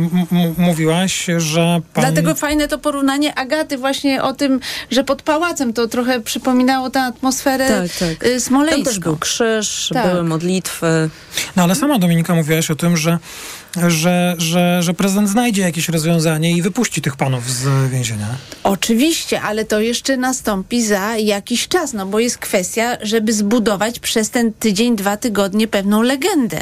mówiłaś, 0.57 1.27
że 1.37 1.81
pan... 1.93 2.03
Dlatego 2.03 2.35
fajne 2.35 2.67
to 2.67 2.77
porównanie 2.77 3.35
Agaty 3.35 3.77
właśnie 3.77 4.23
o 4.23 4.33
tym, 4.33 4.59
że 4.91 5.03
pod 5.03 5.21
pałacem 5.21 5.73
to 5.73 5.87
trochę 5.87 6.21
przypominało 6.21 6.89
tę 6.89 7.01
atmosferę 7.01 7.67
tak, 7.67 8.09
tak. 8.09 8.27
Y, 8.27 8.39
smoleńską. 8.39 8.83
Tam 8.83 8.93
też 8.93 8.99
był 8.99 9.17
krzyż, 9.17 9.89
tak. 9.93 10.11
były 10.11 10.23
modlitwy. 10.23 11.09
No 11.55 11.63
ale 11.63 11.75
sama 11.75 11.99
Dominika 11.99 12.35
mówiłaś 12.35 12.71
o 12.71 12.75
tym, 12.75 12.97
że 12.97 13.19
że, 13.87 14.35
że, 14.37 14.83
że 14.83 14.93
prezydent 14.93 15.29
znajdzie 15.29 15.61
jakieś 15.61 15.89
rozwiązanie 15.89 16.51
i 16.51 16.61
wypuści 16.61 17.01
tych 17.01 17.15
panów 17.15 17.51
z 17.51 17.91
więzienia. 17.91 18.27
Oczywiście, 18.63 19.41
ale 19.41 19.65
to 19.65 19.79
jeszcze 19.79 20.17
nastąpi 20.17 20.85
za 20.85 21.17
jakiś 21.17 21.67
czas, 21.67 21.93
no 21.93 22.05
bo 22.05 22.19
jest 22.19 22.37
kwestia, 22.37 22.97
żeby 23.01 23.33
zbudować 23.33 23.99
przez 23.99 24.29
ten 24.29 24.53
tydzień, 24.53 24.95
dwa 24.95 25.17
tygodnie 25.17 25.67
pewną 25.67 26.01
legendę. 26.01 26.61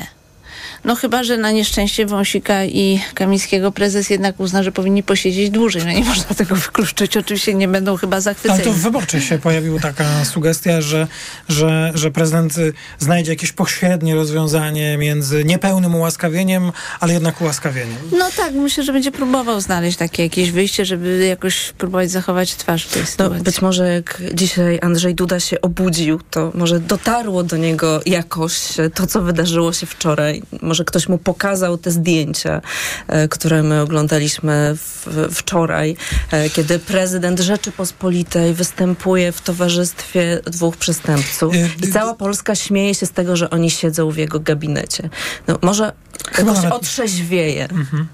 No 0.83 0.95
chyba, 0.95 1.23
że 1.23 1.37
na 1.37 1.51
nieszczęście 1.51 2.05
Wąsika 2.05 2.65
i 2.65 2.99
Kamińskiego 3.13 3.71
prezes 3.71 4.09
jednak 4.09 4.39
uzna, 4.39 4.63
że 4.63 4.71
powinni 4.71 5.03
posiedzieć 5.03 5.49
dłużej. 5.49 5.81
No 5.85 5.91
nie 5.91 6.03
można 6.15 6.35
tego 6.35 6.55
wykluczyć. 6.55 7.17
Oczywiście 7.17 7.53
nie 7.53 7.67
będą 7.67 7.97
chyba 7.97 8.21
zachwyceni. 8.21 8.53
Ale 8.53 8.63
to 8.63 8.73
w 8.73 8.79
wyborczej 8.79 9.21
się 9.21 9.39
pojawiła 9.39 9.79
taka 9.79 10.25
sugestia, 10.25 10.81
że, 10.81 11.07
że, 11.49 11.91
że 11.95 12.11
prezydent 12.11 12.53
znajdzie 12.99 13.31
jakieś 13.31 13.51
pośrednie 13.51 14.15
rozwiązanie 14.15 14.97
między 14.97 15.45
niepełnym 15.45 15.95
ułaskawieniem, 15.95 16.71
ale 16.99 17.13
jednak 17.13 17.41
ułaskawieniem. 17.41 17.97
No 18.11 18.29
tak, 18.37 18.53
myślę, 18.53 18.83
że 18.83 18.93
będzie 18.93 19.11
próbował 19.11 19.61
znaleźć 19.61 19.97
takie 19.97 20.23
jakieś 20.23 20.51
wyjście, 20.51 20.85
żeby 20.85 21.25
jakoś 21.25 21.73
próbować 21.77 22.11
zachować 22.11 22.55
twarz 22.55 22.85
w 22.85 22.93
tej 22.93 23.01
no, 23.01 23.07
sytuacji. 23.07 23.37
No, 23.37 23.43
być 23.43 23.61
może 23.61 23.93
jak 23.93 24.21
dzisiaj 24.33 24.79
Andrzej 24.81 25.15
Duda 25.15 25.39
się 25.39 25.61
obudził, 25.61 26.19
to 26.31 26.51
może 26.55 26.79
dotarło 26.79 27.43
do 27.43 27.57
niego 27.57 28.01
jakoś 28.05 28.53
to, 28.93 29.07
co 29.07 29.21
wydarzyło 29.21 29.73
się 29.73 29.85
wczoraj 29.85 30.41
może 30.69 30.86
ktoś 30.86 31.10
mu 31.10 31.17
pokazał 31.17 31.77
te 31.77 31.91
zdjęcia, 31.91 32.62
e, 33.08 33.27
które 33.27 33.63
my 33.63 33.82
oglądaliśmy 33.82 34.75
w, 34.75 35.08
wczoraj, 35.32 35.95
e, 36.32 36.49
kiedy 36.49 36.79
prezydent 36.79 37.39
Rzeczypospolitej 37.39 38.53
występuje 38.53 39.32
w 39.32 39.41
towarzystwie 39.41 40.39
dwóch 40.45 40.77
przestępców 40.77 41.55
e, 41.55 41.88
i 41.88 41.91
cała 41.91 42.13
Polska 42.13 42.55
śmieje 42.55 42.95
się 42.95 43.05
z 43.05 43.12
tego, 43.12 43.36
że 43.36 43.49
oni 43.49 43.71
siedzą 43.71 44.12
w 44.12 44.17
jego 44.17 44.39
gabinecie. 44.39 45.10
No, 45.47 45.60
może 45.62 45.91
Chyba 46.32 46.51
jakoś 46.51 46.63
nawet... 46.63 46.79
otrzeźwieje. 46.79 47.63
Mhm. 47.63 48.08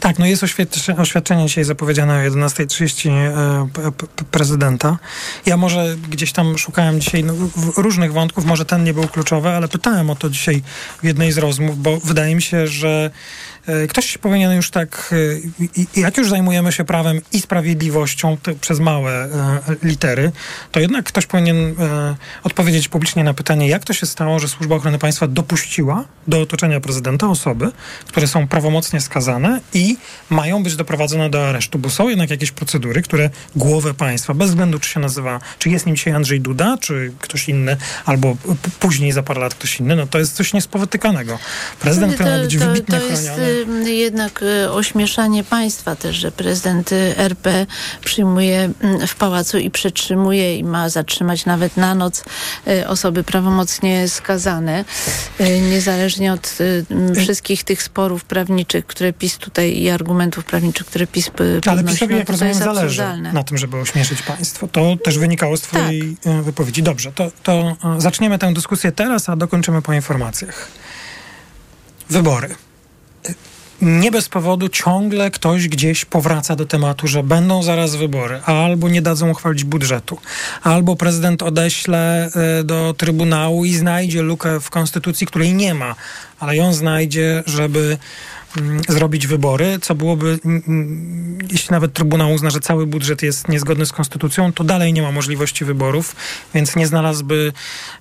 Tak, 0.00 0.18
no 0.18 0.26
jest 0.26 0.44
oświadczenie 0.98 1.46
dzisiaj 1.46 1.64
zapowiedziane 1.64 2.14
o 2.14 2.30
11.30 2.30 3.10
e, 3.10 3.68
prezydenta. 4.30 4.98
Ja 5.46 5.56
może 5.56 5.96
gdzieś 6.10 6.32
tam 6.32 6.58
szukałem 6.58 7.00
dzisiaj 7.00 7.24
no, 7.24 7.34
różnych 7.76 8.12
wątków, 8.12 8.44
może 8.44 8.64
ten 8.64 8.84
nie 8.84 8.94
był 8.94 9.08
kluczowy, 9.08 9.48
ale 9.48 9.68
pytałem 9.68 10.10
o 10.10 10.14
to 10.14 10.30
dzisiaj 10.30 10.62
w 11.02 11.06
jednej 11.06 11.32
z 11.32 11.38
rozmów, 11.38 11.82
bo 11.82 12.00
wydaje 12.04 12.34
mi 12.34 12.42
się, 12.42 12.66
że 12.66 13.10
ktoś 13.88 14.18
powinien 14.18 14.52
już 14.52 14.70
tak, 14.70 15.14
e, 15.96 16.00
jak 16.00 16.16
już 16.16 16.30
zajmujemy 16.30 16.72
się 16.72 16.84
prawem 16.84 17.20
i 17.32 17.40
sprawiedliwością 17.40 18.36
przez 18.60 18.80
małe 18.80 19.12
e, 19.12 19.60
litery, 19.82 20.32
to 20.72 20.80
jednak 20.80 21.04
ktoś 21.04 21.26
powinien 21.26 21.74
odpowiedzieć 22.42 22.88
publicznie 22.88 23.24
na 23.24 23.34
pytanie, 23.34 23.68
jak 23.68 23.84
to 23.84 23.92
się 23.92 24.06
stało, 24.06 24.38
że 24.38 24.48
Służba 24.48 24.76
Ochrony 24.76 24.98
Państwa 24.98 25.26
dopuściła 25.26 26.04
do 26.28 26.40
otoczenia 26.40 26.80
prezydenta 26.80 27.28
osoby, 27.28 27.72
które 28.06 28.26
są 28.26 28.48
prawomocnie 28.48 29.00
skazane 29.00 29.60
i 29.74 29.96
mają 30.30 30.62
być 30.62 30.76
doprowadzone 30.76 31.30
do 31.30 31.48
aresztu, 31.48 31.78
bo 31.78 31.90
są 31.90 32.08
jednak 32.08 32.30
jakieś 32.30 32.50
procedury, 32.50 33.02
które 33.02 33.30
głowę 33.56 33.94
państwa, 33.94 34.34
bez 34.34 34.50
względu 34.50 34.78
czy 34.78 34.90
się 34.90 35.00
nazywa, 35.00 35.40
czy 35.58 35.70
jest 35.70 35.86
nim 35.86 35.96
dzisiaj 35.96 36.12
Andrzej 36.12 36.40
Duda, 36.40 36.78
czy 36.80 37.12
ktoś 37.20 37.48
inny, 37.48 37.76
albo 38.04 38.36
później 38.80 39.12
za 39.12 39.22
parę 39.22 39.40
lat 39.40 39.54
ktoś 39.54 39.80
inny, 39.80 39.96
no 39.96 40.06
to 40.06 40.18
jest 40.18 40.34
coś 40.34 40.52
niespotykanego. 40.52 41.38
Prezydent, 41.80 42.14
który 42.14 42.30
ma 42.30 42.38
być 42.38 42.58
to, 42.58 42.66
wybitnie 42.66 42.98
to 42.98 43.06
jest 43.06 43.28
chroniony. 43.28 43.49
Y, 43.86 43.92
jednak 43.92 44.42
y, 44.42 44.70
ośmieszanie 44.70 45.44
państwa 45.44 45.96
też, 45.96 46.16
że 46.16 46.32
prezydent 46.32 46.92
y, 46.92 47.14
RP 47.16 47.66
przyjmuje 48.04 48.70
mm, 48.80 49.06
w 49.06 49.14
pałacu 49.14 49.58
i 49.58 49.70
przetrzymuje 49.70 50.56
i 50.56 50.64
ma 50.64 50.88
zatrzymać 50.88 51.46
nawet 51.46 51.76
na 51.76 51.94
noc 51.94 52.24
y, 52.68 52.88
osoby 52.88 53.24
prawomocnie 53.24 54.08
skazane, 54.08 54.84
niezależnie 55.70 56.32
od 56.32 56.58
wszystkich 57.16 57.64
tych 57.64 57.82
sporów 57.82 58.24
prawniczych, 58.24 58.86
które 58.86 59.12
PiS 59.12 59.38
tutaj 59.38 59.78
i 59.78 59.90
argumentów 59.90 60.44
prawniczych, 60.44 60.86
które 60.86 61.06
PiS 61.06 61.28
y, 61.28 61.30
Ale 61.40 61.60
podnosi. 61.60 61.94
PiSowi, 61.94 62.12
no 62.12 62.18
jak 62.18 62.28
rozumiem, 62.28 62.54
zależy 62.54 63.02
na 63.32 63.42
tym, 63.42 63.58
żeby 63.58 63.76
ośmieszyć 63.76 64.22
państwo. 64.22 64.68
To 64.68 64.96
też 65.04 65.18
wynikało 65.18 65.56
z 65.56 65.60
twojej 65.60 66.16
Tak. 66.22 66.42
wypowiedzi. 66.42 66.82
Dobrze, 66.82 67.12
to, 67.12 67.30
to 67.42 67.76
zaczniemy 67.98 68.38
tę 68.38 68.52
dyskusję 68.52 68.92
teraz, 68.92 69.28
a 69.28 69.36
dokończymy 69.36 69.82
po 69.82 69.92
informacjach. 69.92 70.68
Wybory. 72.10 72.54
Nie 73.82 74.10
bez 74.10 74.28
powodu 74.28 74.68
ciągle 74.68 75.30
ktoś 75.30 75.68
gdzieś 75.68 76.04
powraca 76.04 76.56
do 76.56 76.66
tematu, 76.66 77.08
że 77.08 77.22
będą 77.22 77.62
zaraz 77.62 77.96
wybory, 77.96 78.40
albo 78.44 78.88
nie 78.88 79.02
dadzą 79.02 79.30
uchwalić 79.30 79.64
budżetu, 79.64 80.18
albo 80.62 80.96
prezydent 80.96 81.42
odeśle 81.42 82.30
e, 82.34 82.64
do 82.64 82.94
Trybunału 82.98 83.64
i 83.64 83.74
znajdzie 83.74 84.22
lukę 84.22 84.60
w 84.60 84.70
konstytucji, 84.70 85.26
której 85.26 85.54
nie 85.54 85.74
ma, 85.74 85.94
ale 86.38 86.56
ją 86.56 86.72
znajdzie, 86.72 87.42
żeby 87.46 87.98
mm, 88.56 88.80
zrobić 88.88 89.26
wybory, 89.26 89.78
co 89.82 89.94
byłoby, 89.94 90.38
mm, 90.44 90.62
mm, 90.68 91.38
jeśli 91.50 91.68
nawet 91.70 91.92
Trybunał 91.92 92.32
uzna, 92.32 92.50
że 92.50 92.60
cały 92.60 92.86
budżet 92.86 93.22
jest 93.22 93.48
niezgodny 93.48 93.86
z 93.86 93.92
konstytucją, 93.92 94.52
to 94.52 94.64
dalej 94.64 94.92
nie 94.92 95.02
ma 95.02 95.12
możliwości 95.12 95.64
wyborów, 95.64 96.16
więc 96.54 96.76
nie 96.76 96.86
znalazłby 96.86 97.52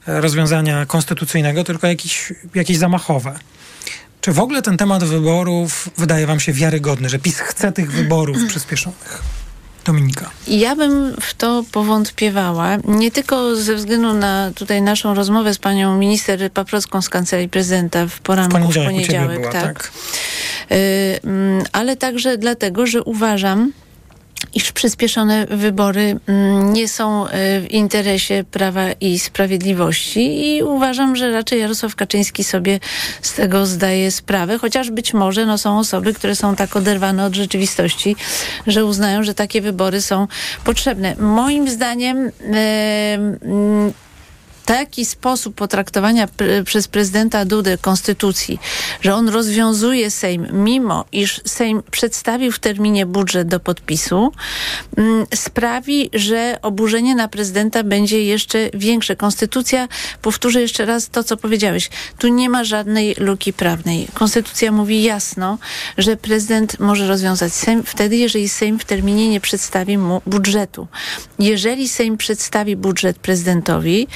e, 0.08 0.22
rozwiązania 0.22 0.86
konstytucyjnego, 0.86 1.64
tylko 1.64 1.88
jakieś, 1.88 2.34
jakieś 2.56 2.78
zamachowe. 2.78 3.40
Czy 4.30 4.34
w 4.34 4.40
ogóle 4.40 4.62
ten 4.62 4.78
temat 4.78 5.04
wyborów 5.04 5.90
wydaje 5.98 6.28
wam 6.28 6.40
się 6.40 6.54
wiarygodny, 6.54 7.10
że 7.10 7.20
PiS 7.20 7.40
chce 7.40 7.72
tych 7.72 7.92
wyborów 7.92 8.38
przyspieszonych? 8.50 9.22
Dominika. 9.86 10.30
Ja 10.48 10.76
bym 10.76 11.16
w 11.22 11.34
to 11.34 11.64
powątpiewała, 11.72 12.78
nie 12.88 13.12
tylko 13.12 13.56
ze 13.56 13.76
względu 13.76 14.14
na 14.14 14.52
tutaj 14.56 14.82
naszą 14.82 15.14
rozmowę 15.14 15.54
z 15.54 15.58
panią 15.58 15.98
minister 15.98 16.52
Paprocką 16.52 17.02
z 17.02 17.10
Kancelarii 17.10 17.50
Prezydenta 17.50 18.08
w 18.08 18.20
poranku, 18.20 18.58
w 18.58 18.60
poniedziałek 18.60 18.90
ciebie 18.90 19.06
poniedziałek, 19.06 19.40
była, 19.40 19.52
tak. 19.52 19.64
tak. 19.64 19.92
Y, 20.72 21.20
mm, 21.24 21.64
ale 21.72 21.96
także 21.98 22.38
dlatego, 22.38 22.88
że 22.88 23.04
uważam, 23.04 23.72
iż 24.54 24.72
przyspieszone 24.72 25.46
wybory 25.50 26.20
mm, 26.28 26.74
nie 26.74 26.88
są 26.88 27.28
y, 27.28 27.30
w 27.62 27.66
interesie 27.70 28.44
Prawa 28.52 28.92
i 28.92 29.20
Sprawiedliwości 29.20 30.56
i 30.56 30.64
uważam, 30.64 31.16
że 31.16 31.32
raczej 31.32 31.60
Jarosław 31.60 31.96
Kaczyński 31.96 32.44
sobie 32.44 32.80
z 33.22 33.34
tego 33.34 33.66
zdaje 33.66 34.12
sprawę, 34.12 34.58
chociaż 34.58 34.92
być 34.92 35.14
może 35.14 35.46
no, 35.46 35.58
są 35.58 35.80
osoby, 35.80 36.14
które 36.14 36.36
są 36.36 36.56
tak 36.56 36.76
oderwane 36.76 37.26
od 37.26 37.36
rzeczywistości, 37.36 38.16
że 38.68 38.86
uznają, 38.86 39.24
że 39.24 39.34
takie 39.34 39.62
wybory 39.62 40.02
są 40.02 40.28
potrzebne. 40.64 41.16
Moim 41.16 41.70
zdaniem 41.70 42.18
y, 42.18 42.32
mm, 43.42 43.94
taki 44.70 45.06
sposób 45.06 45.56
potraktowania 45.56 46.28
pre, 46.28 46.64
przez 46.64 46.88
prezydenta 46.88 47.46
Dudę 47.46 47.78
konstytucji, 47.78 48.60
że 49.02 49.16
on 49.16 49.30
rozwiązuje 49.30 50.12
Sejm, 50.12 50.48
mimo 50.52 51.06
iż 51.12 51.42
Sejm 51.46 51.84
przedstawił 51.92 52.52
w 52.52 52.60
terminie 52.60 53.06
budżet 53.06 53.48
do 53.48 53.60
podpisu, 53.60 54.32
mm, 54.98 55.26
sprawi, 55.36 56.10
że 56.14 56.60
oburzenie 56.62 57.16
na 57.16 57.28
prezydenta 57.28 57.84
będzie 57.84 58.24
jeszcze 58.24 58.70
większe. 58.74 59.16
Konstytucja, 59.16 59.88
powtórzę 60.22 60.62
jeszcze 60.62 60.86
raz 60.86 61.10
to, 61.10 61.24
co 61.24 61.38
powiedziałeś, 61.38 61.90
tu 62.18 62.28
nie 62.28 62.50
ma 62.50 62.64
żadnej 62.64 63.16
luki 63.18 63.54
prawnej. 63.54 64.08
Konstytucja 64.14 64.72
mówi 64.72 65.04
jasno, 65.04 65.58
że 65.98 66.18
prezydent 66.18 66.80
może 66.80 67.08
rozwiązać 67.08 67.54
Sejm 67.54 67.84
wtedy, 67.84 68.18
jeżeli 68.18 68.50
Sejm 68.50 68.80
w 68.80 68.86
terminie 68.86 69.30
nie 69.30 69.42
przedstawi 69.42 69.98
mu 69.98 70.22
budżetu. 70.26 70.88
Jeżeli 71.40 71.90
Sejm 71.90 72.18
przedstawi 72.18 72.76
budżet 72.76 73.20
prezydentowi, 73.20 74.08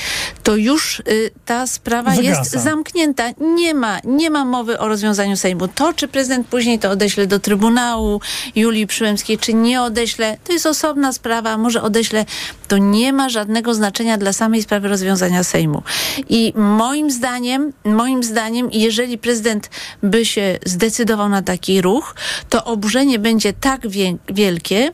to 0.43 0.55
już 0.55 0.99
y, 0.99 1.31
ta 1.45 1.67
sprawa 1.67 2.11
Wygasa. 2.11 2.39
jest 2.39 2.51
zamknięta. 2.51 3.23
Nie 3.55 3.73
ma, 3.73 3.99
nie 4.03 4.29
ma 4.29 4.45
mowy 4.45 4.79
o 4.79 4.87
rozwiązaniu 4.87 5.37
Sejmu. 5.37 5.67
To, 5.67 5.93
czy 5.93 6.07
prezydent 6.07 6.47
później 6.47 6.79
to 6.79 6.89
odeśle 6.89 7.27
do 7.27 7.39
Trybunału 7.39 8.21
Julii 8.55 8.87
Przyłębskiej, 8.87 9.37
czy 9.37 9.53
nie 9.53 9.81
odeśle, 9.81 10.37
to 10.43 10.53
jest 10.53 10.65
osobna 10.65 11.13
sprawa. 11.13 11.57
Może 11.57 11.81
odeśle, 11.81 12.25
to 12.67 12.77
nie 12.77 13.13
ma 13.13 13.29
żadnego 13.29 13.73
znaczenia 13.73 14.17
dla 14.17 14.33
samej 14.33 14.61
sprawy 14.63 14.87
rozwiązania 14.87 15.43
Sejmu. 15.43 15.83
I 16.29 16.53
moim 16.55 17.11
zdaniem, 17.11 17.73
moim 17.85 18.23
zdaniem, 18.23 18.69
jeżeli 18.71 19.17
prezydent 19.17 19.69
by 20.03 20.25
się 20.25 20.59
zdecydował 20.65 21.29
na 21.29 21.41
taki 21.41 21.81
ruch, 21.81 22.15
to 22.49 22.63
oburzenie 22.65 23.19
będzie 23.19 23.53
tak 23.53 23.87
wie- 23.87 24.17
wielkie, 24.29 24.91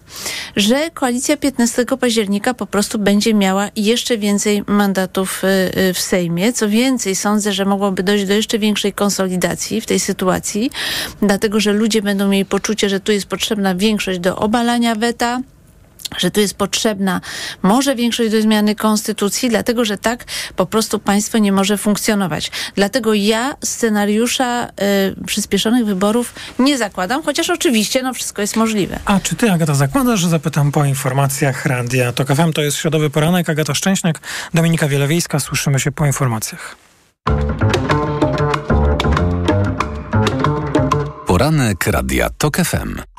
że 0.55 0.89
koalicja 0.93 1.37
15 1.37 1.85
października 1.99 2.53
po 2.53 2.65
prostu 2.65 2.99
będzie 2.99 3.33
miała 3.33 3.69
jeszcze 3.75 4.17
więcej 4.17 4.63
mandatów 4.67 5.38
y, 5.47 5.93
w 5.93 5.99
Sejmie. 5.99 6.53
Co 6.53 6.69
więcej, 6.69 7.15
sądzę, 7.15 7.53
że 7.53 7.65
mogłoby 7.65 8.03
dojść 8.03 8.25
do 8.25 8.33
jeszcze 8.33 8.59
większej 8.59 8.93
konsolidacji 8.93 9.81
w 9.81 9.85
tej 9.85 9.99
sytuacji, 9.99 10.71
dlatego 11.21 11.59
że 11.59 11.73
ludzie 11.73 12.01
będą 12.01 12.27
mieli 12.27 12.45
poczucie, 12.45 12.89
że 12.89 12.99
tu 12.99 13.11
jest 13.11 13.25
potrzebna 13.25 13.75
większość 13.75 14.19
do 14.19 14.35
obalania 14.35 14.95
weta 14.95 15.41
że 16.17 16.31
tu 16.31 16.39
jest 16.39 16.53
potrzebna 16.53 17.21
może 17.61 17.95
większość 17.95 18.31
do 18.31 18.41
zmiany 18.41 18.75
konstytucji, 18.75 19.49
dlatego 19.49 19.85
że 19.85 19.97
tak 19.97 20.25
po 20.55 20.65
prostu 20.65 20.99
państwo 20.99 21.37
nie 21.37 21.51
może 21.51 21.77
funkcjonować. 21.77 22.51
Dlatego 22.75 23.13
ja 23.13 23.55
scenariusza 23.63 24.67
y, 24.67 25.25
przyspieszonych 25.25 25.85
wyborów 25.85 26.33
nie 26.59 26.77
zakładam, 26.77 27.23
chociaż 27.23 27.49
oczywiście 27.49 28.03
no, 28.03 28.13
wszystko 28.13 28.41
jest 28.41 28.55
możliwe. 28.55 28.99
A 29.05 29.19
czy 29.19 29.35
ty, 29.35 29.51
Agata, 29.51 29.75
zakładasz, 29.75 30.19
że 30.19 30.29
zapytam 30.29 30.71
po 30.71 30.85
informacjach 30.85 31.65
Radia 31.65 32.11
TOK 32.11 32.27
FM? 32.27 32.53
To 32.53 32.61
jest 32.61 32.77
Środowy 32.77 33.09
Poranek, 33.09 33.49
Agata 33.49 33.75
Szczęśniak, 33.75 34.19
Dominika 34.53 34.87
Wielowiejska. 34.87 35.39
Słyszymy 35.39 35.79
się 35.79 35.91
po 35.91 36.05
informacjach. 36.05 36.75
Poranek 41.27 41.87
Radia 41.87 42.29
TOK 42.37 42.57
FM. 42.57 43.18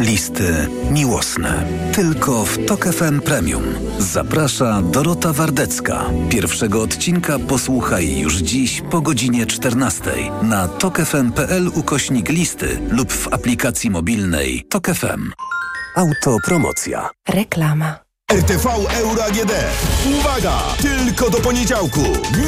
Listy 0.00 0.68
miłosne. 0.90 1.66
Tylko 1.94 2.44
w 2.44 2.66
TOK 2.66 2.84
FM 2.84 3.20
Premium. 3.20 3.62
Zaprasza 3.98 4.82
Dorota 4.82 5.32
Wardecka. 5.32 6.04
Pierwszego 6.30 6.82
odcinka 6.82 7.38
posłuchaj 7.38 8.18
już 8.18 8.36
dziś 8.36 8.82
po 8.90 9.00
godzinie 9.00 9.46
14 9.46 10.02
na 10.42 10.68
tokefm.pl 10.68 11.68
ukośnik 11.68 12.28
listy 12.28 12.78
lub 12.90 13.12
w 13.12 13.32
aplikacji 13.32 13.90
mobilnej 13.90 14.64
TOK 14.68 14.86
FM. 14.86 15.30
Autopromocja. 15.96 17.10
Reklama. 17.28 18.09
RTV 18.30 18.66
Euro 19.02 19.24
AGD. 19.24 19.52
Uwaga! 20.18 20.58
Tylko 20.82 21.30
do 21.30 21.38
poniedziałku. 21.38 22.00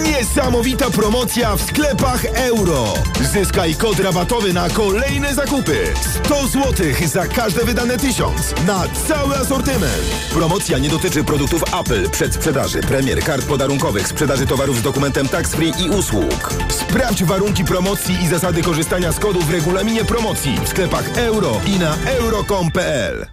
Niesamowita 0.05 0.90
promocja 0.90 1.57
w 1.57 1.62
sklepach 1.62 2.25
euro. 2.25 2.95
Zyskaj 3.33 3.75
kod 3.75 4.01
rabatowy 4.01 4.53
na 4.53 4.68
kolejne 4.68 5.35
zakupy. 5.35 5.95
100 6.25 6.47
zł 6.47 6.87
za 7.07 7.27
każde 7.27 7.64
wydane 7.64 7.97
tysiąc. 7.97 8.55
Na 8.66 8.85
cały 9.09 9.37
asortyment. 9.37 10.03
Promocja 10.33 10.79
nie 10.79 10.88
dotyczy 10.88 11.25
produktów 11.25 11.62
Apple, 11.81 12.11
przedsprzedaży, 12.11 12.81
premier, 12.81 13.25
kart 13.25 13.47
podarunkowych, 13.47 14.09
sprzedaży 14.09 14.47
towarów 14.47 14.79
z 14.79 14.83
dokumentem 14.83 15.29
tax 15.29 15.50
free 15.50 15.73
i 15.79 15.90
usług. 15.90 16.54
Sprawdź 16.69 17.25
warunki 17.25 17.65
promocji 17.65 18.23
i 18.23 18.29
zasady 18.29 18.63
korzystania 18.63 19.13
z 19.13 19.19
kodu 19.19 19.40
w 19.40 19.50
regulaminie 19.50 20.04
promocji 20.04 20.59
w 20.65 20.69
sklepach 20.69 21.19
euro 21.19 21.61
i 21.67 21.79
na 21.79 21.96
euro.com.pl. 22.04 23.27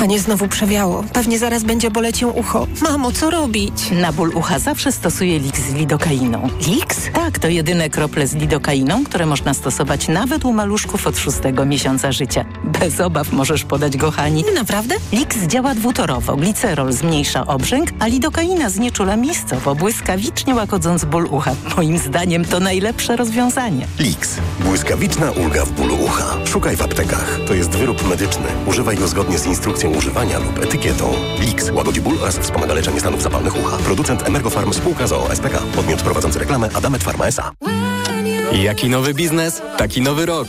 Panie 0.00 0.20
znowu 0.20 0.48
przewiało. 0.48 1.04
Pewnie 1.12 1.38
zaraz 1.38 1.62
będzie 1.62 1.90
boleć 1.90 2.20
ją 2.20 2.30
ucho. 2.30 2.66
Mamo, 2.82 3.12
co 3.12 3.30
robić? 3.30 3.90
Na 3.90 4.12
ból 4.12 4.32
ucha 4.34 4.58
zawsze 4.58 4.92
stosuję 4.92 5.38
Lix 5.38 5.60
z 5.60 5.74
lidokainą. 5.74 6.48
Lix? 6.66 6.96
Tak, 7.12 7.38
to 7.38 7.48
jedyne 7.48 7.90
krople 7.90 8.26
z 8.26 8.34
lidokainą, 8.34 9.04
które 9.04 9.26
można 9.26 9.54
stosować 9.54 10.08
nawet 10.08 10.44
u 10.44 10.52
maluszków 10.52 11.06
od 11.06 11.18
szóstego 11.18 11.66
miesiąca 11.66 12.12
życia. 12.12 12.44
Bez 12.64 13.00
obaw 13.00 13.32
możesz 13.32 13.64
podać 13.64 13.96
go 13.96 14.10
Hani. 14.10 14.44
Naprawdę? 14.54 14.94
Lix 15.12 15.36
działa 15.46 15.74
dwutorowo. 15.74 16.36
Glicerol 16.36 16.92
zmniejsza 16.92 17.46
obrzęk, 17.46 17.90
a 17.98 18.06
lidokaina 18.06 18.70
znieczula 18.70 19.16
miejscowo, 19.16 19.74
błyskawicznie 19.74 20.54
łagodząc 20.54 21.04
ból 21.04 21.26
ucha. 21.30 21.54
Moim 21.76 21.98
zdaniem 21.98 22.44
to 22.44 22.60
najlepsze 22.60 23.16
rozwiązanie. 23.16 23.86
Lix. 23.98 24.36
Błyskawiczna 24.60 25.30
ulga 25.30 25.64
w 25.64 25.70
bólu 25.72 25.94
ucha. 26.04 26.24
Szukaj 26.44 26.76
w 26.76 26.82
aptekach. 26.82 27.40
To 27.46 27.54
jest 27.54 27.70
wyrób 27.70 28.08
medyczny. 28.08 28.46
Używaj 28.66 28.96
go 28.96 29.08
zgodnie 29.08 29.38
z 29.38 29.46
instrukcją 29.46 29.89
używania 29.90 30.38
lub 30.38 30.58
etykietą. 30.58 31.12
Lix 31.40 31.70
łagodzi 31.70 32.00
ból 32.00 32.18
oraz 32.22 32.38
wspomaga 32.38 32.74
leczenie 32.74 33.00
stanów 33.00 33.22
zapalnych 33.22 33.56
ucha. 33.56 33.76
Producent 33.76 34.28
Emergofarm 34.28 34.72
spółka 34.72 35.06
z 35.06 35.12
SPK. 35.38 35.58
Podmiot 35.76 36.02
prowadzący 36.02 36.38
reklamę 36.38 36.68
Adamet 36.74 37.04
Pharma 37.04 37.26
S.A. 37.26 37.52
Jaki 38.56 38.88
nowy 38.88 39.14
biznes, 39.14 39.62
taki 39.76 40.00
nowy 40.00 40.26
rok. 40.26 40.48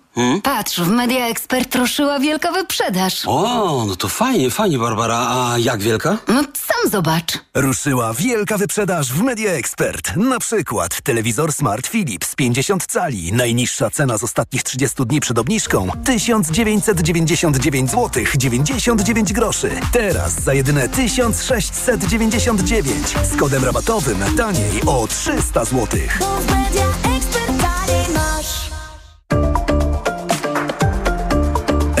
patrz, 0.43 0.79
w 0.79 0.89
Media 0.89 1.27
Expert 1.27 1.75
ruszyła 1.75 2.19
wielka 2.19 2.51
wyprzedaż. 2.51 3.23
O, 3.27 3.85
no 3.87 3.95
to 3.95 4.07
fajnie, 4.07 4.51
fajnie, 4.51 4.79
Barbara. 4.79 5.17
A 5.17 5.57
jak 5.57 5.81
wielka? 5.81 6.17
No 6.27 6.41
sam 6.41 6.91
zobacz. 6.91 7.31
Ruszyła 7.53 8.13
wielka 8.13 8.57
wyprzedaż 8.57 9.13
w 9.13 9.21
Media 9.21 9.51
Expert. 9.51 10.15
Na 10.15 10.39
przykład 10.39 11.01
telewizor 11.01 11.53
Smart 11.53 11.87
Philips 11.87 12.35
50 12.35 12.85
cali. 12.85 13.33
Najniższa 13.33 13.89
cena 13.89 14.17
z 14.17 14.23
ostatnich 14.23 14.63
30 14.63 15.05
dni 15.05 15.19
przed 15.19 15.39
obniżką 15.39 15.89
1999 16.05 17.91
zł 17.91 18.23
99 18.37 19.33
groszy. 19.33 19.69
Teraz 19.91 20.43
za 20.43 20.53
jedyne 20.53 20.89
1699 20.89 22.97
z 23.33 23.37
kodem 23.39 23.65
rabatowym 23.65 24.17
taniej 24.37 24.81
o 24.85 25.07
300 25.07 25.65
zł. 25.65 25.99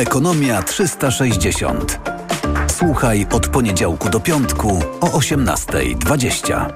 Ekonomia 0.01 0.63
360. 0.63 1.99
Słuchaj 2.67 3.27
od 3.31 3.47
poniedziałku 3.47 4.09
do 4.09 4.19
piątku 4.19 4.81
o 5.01 5.07
18.20. 5.07 6.73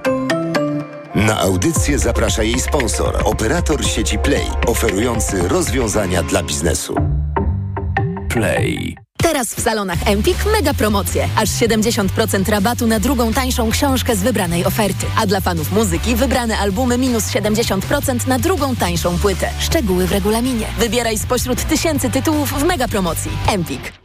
Na 1.16 1.40
audycję 1.40 2.00
zaprasza 2.00 2.44
jej 2.44 2.60
sponsor, 2.60 3.22
operator 3.24 3.86
sieci 3.86 4.20
Play, 4.20 4.46
oferujący 4.68 5.48
rozwiązania 5.48 6.24
dla 6.24 6.44
biznesu. 6.44 6.96
Play. 8.30 9.05
Teraz 9.26 9.56
w 9.56 9.62
salonach 9.62 10.08
Empik 10.08 10.38
mega 10.46 10.74
promocje. 10.74 11.30
Aż 11.36 11.50
70% 11.50 12.50
rabatu 12.50 12.88
na 12.88 13.00
drugą 13.00 13.34
tańszą 13.34 13.72
książkę 13.72 14.16
z 14.16 14.24
wybranej 14.24 14.66
oferty. 14.66 15.06
A 15.18 15.26
dla 15.26 15.42
fanów 15.42 15.72
muzyki 15.72 16.16
wybrane 16.16 16.58
albumy 16.58 16.98
minus 16.98 17.24
70% 17.24 18.28
na 18.28 18.40
drugą 18.40 18.76
tańszą 18.76 19.18
płytę. 19.18 19.50
Szczegóły 19.60 20.08
w 20.08 20.12
regulaminie. 20.12 20.68
Wybieraj 20.80 21.18
spośród 21.18 21.68
tysięcy 21.68 22.10
tytułów 22.10 22.50
w 22.54 22.64
mega 22.64 22.88
promocji. 22.88 23.32
Empik. 23.48 24.05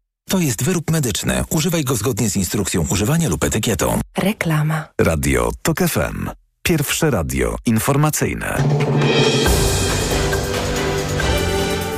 To 0.29 0.39
jest 0.39 0.63
wyrób 0.63 0.91
medyczny. 0.91 1.43
Używaj 1.49 1.83
go 1.83 1.95
zgodnie 1.95 2.29
z 2.29 2.35
instrukcją 2.35 2.85
używania 2.89 3.29
lub 3.29 3.43
etykietą. 3.43 3.99
Reklama. 4.17 4.87
Radio 5.01 5.51
TOK 5.61 5.77
FM. 5.79 6.29
Pierwsze 6.63 7.11
radio 7.11 7.55
informacyjne. 7.65 8.63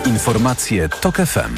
Informacje 0.06 0.90
TOK 0.90 1.16
FM. 1.16 1.56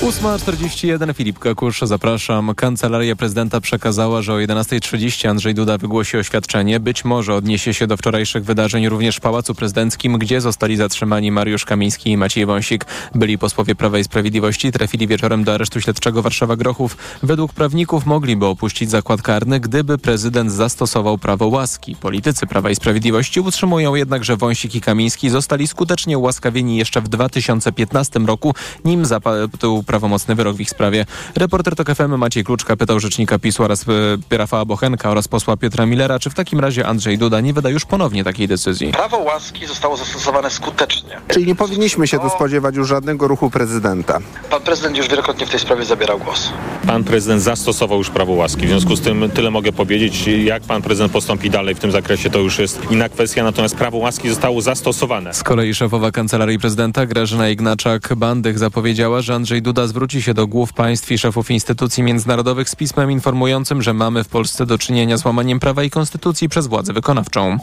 8.41 0.00 1.14
Filip 1.14 1.38
Kakusz, 1.38 1.80
zapraszam. 1.82 2.54
Kancelaria 2.54 3.16
prezydenta 3.16 3.60
przekazała, 3.60 4.22
że 4.22 4.32
o 4.32 4.36
11.30 4.36 5.28
Andrzej 5.28 5.54
Duda 5.54 5.78
wygłosi 5.78 6.16
oświadczenie. 6.16 6.80
Być 6.80 7.04
może 7.04 7.34
odniesie 7.34 7.74
się 7.74 7.86
do 7.86 7.96
wczorajszych 7.96 8.44
wydarzeń 8.44 8.88
również 8.88 9.16
w 9.16 9.20
Pałacu 9.20 9.54
Prezydenckim, 9.54 10.18
gdzie 10.18 10.40
zostali 10.40 10.76
zatrzymani 10.76 11.32
Mariusz 11.32 11.64
Kamiński 11.64 12.10
i 12.10 12.16
Maciej 12.16 12.46
Wąsik. 12.46 12.84
Byli 13.14 13.38
posłowie 13.38 13.74
Prawa 13.74 13.98
i 13.98 14.04
Sprawiedliwości, 14.04 14.72
trafili 14.72 15.06
wieczorem 15.06 15.44
do 15.44 15.54
aresztu 15.54 15.80
śledczego 15.80 16.22
Warszawa-Grochów. 16.22 16.96
Według 17.22 17.52
prawników 17.52 18.06
mogliby 18.06 18.46
opuścić 18.46 18.90
zakład 18.90 19.22
karny, 19.22 19.60
gdyby 19.60 19.98
prezydent 19.98 20.52
zastosował 20.52 21.18
prawo 21.18 21.46
łaski. 21.46 21.96
Politycy 21.96 22.46
Prawa 22.46 22.70
i 22.70 22.74
Sprawiedliwości 22.74 23.40
utrzymują 23.40 23.94
jednak, 23.94 24.24
że 24.24 24.36
Wąsik 24.36 24.74
i 24.74 24.80
Kamiński 24.80 25.30
zostali 25.30 25.66
skutecznie 25.66 26.18
ułaskawieni 26.18 26.76
jeszcze 26.76 27.00
w 27.00 27.08
2015 27.08 28.20
roku, 28.20 28.54
nim 28.84 29.04
zapadł 29.04 29.48
prawomocny 29.90 30.34
wyrok 30.34 30.56
w 30.56 30.60
ich 30.60 30.70
sprawie. 30.70 31.06
Reporter 31.36 31.74
TOK 31.76 31.94
FM 31.94 32.16
Maciej 32.16 32.44
Kluczka 32.44 32.76
pytał 32.76 33.00
rzecznika 33.00 33.38
PiSu 33.38 33.64
oraz 33.64 33.84
e, 34.30 34.36
Rafała 34.36 34.64
Bochenka 34.64 35.10
oraz 35.10 35.28
posła 35.28 35.56
Piotra 35.56 35.86
Millera, 35.86 36.18
czy 36.18 36.30
w 36.30 36.34
takim 36.34 36.60
razie 36.60 36.86
Andrzej 36.86 37.18
Duda 37.18 37.40
nie 37.40 37.52
wyda 37.52 37.70
już 37.70 37.84
ponownie 37.84 38.24
takiej 38.24 38.48
decyzji. 38.48 38.92
Prawo 38.92 39.18
łaski 39.18 39.66
zostało 39.66 39.96
zastosowane 39.96 40.50
skutecznie. 40.50 41.20
Czyli 41.28 41.46
nie 41.46 41.54
powinniśmy 41.54 42.06
się 42.06 42.18
tu 42.18 42.30
spodziewać 42.30 42.76
już 42.76 42.88
żadnego 42.88 43.28
ruchu 43.28 43.50
prezydenta. 43.50 44.18
Pan 44.50 44.62
prezydent 44.62 44.96
już 44.96 45.08
wielokrotnie 45.08 45.46
w 45.46 45.50
tej 45.50 45.60
sprawie 45.60 45.84
zabierał 45.84 46.18
głos. 46.18 46.52
Pan 46.86 47.04
prezydent 47.04 47.42
zastosował 47.42 47.98
już 47.98 48.10
prawo 48.10 48.32
łaski. 48.32 48.66
W 48.66 48.68
związku 48.68 48.96
z 48.96 49.00
tym 49.00 49.30
tyle 49.30 49.50
mogę 49.50 49.72
powiedzieć. 49.72 50.26
Jak 50.26 50.62
pan 50.62 50.82
prezydent 50.82 51.12
postąpi 51.12 51.50
dalej 51.50 51.74
w 51.74 51.78
tym 51.78 51.92
zakresie, 51.92 52.30
to 52.30 52.38
już 52.38 52.58
jest 52.58 52.90
inna 52.90 53.08
kwestia. 53.08 53.44
Natomiast 53.44 53.76
prawo 53.76 53.98
łaski 53.98 54.28
zostało 54.28 54.60
zastosowane. 54.62 55.34
Z 55.34 55.42
kolei 55.42 55.74
szefowa 55.74 56.10
Kancelarii 56.10 56.58
Prezydenta 56.58 57.06
Grażyna 57.06 57.44
Ignaczak-Bandych 57.44 58.58
zapowiedziała, 58.58 59.22
że 59.22 59.34
Andrzej 59.34 59.62
Duda 59.62 59.79
zwróci 59.86 60.22
się 60.22 60.34
do 60.34 60.46
głów 60.46 60.72
państw 60.72 61.12
i 61.12 61.18
szefów 61.18 61.50
instytucji 61.50 62.02
międzynarodowych 62.02 62.68
z 62.68 62.74
pismem 62.74 63.10
informującym, 63.10 63.82
że 63.82 63.94
mamy 63.94 64.24
w 64.24 64.28
Polsce 64.28 64.66
do 64.66 64.78
czynienia 64.78 65.16
z 65.16 65.24
łamaniem 65.24 65.60
prawa 65.60 65.82
i 65.82 65.90
konstytucji 65.90 66.48
przez 66.48 66.66
władzę 66.66 66.92
wykonawczą. 66.92 67.58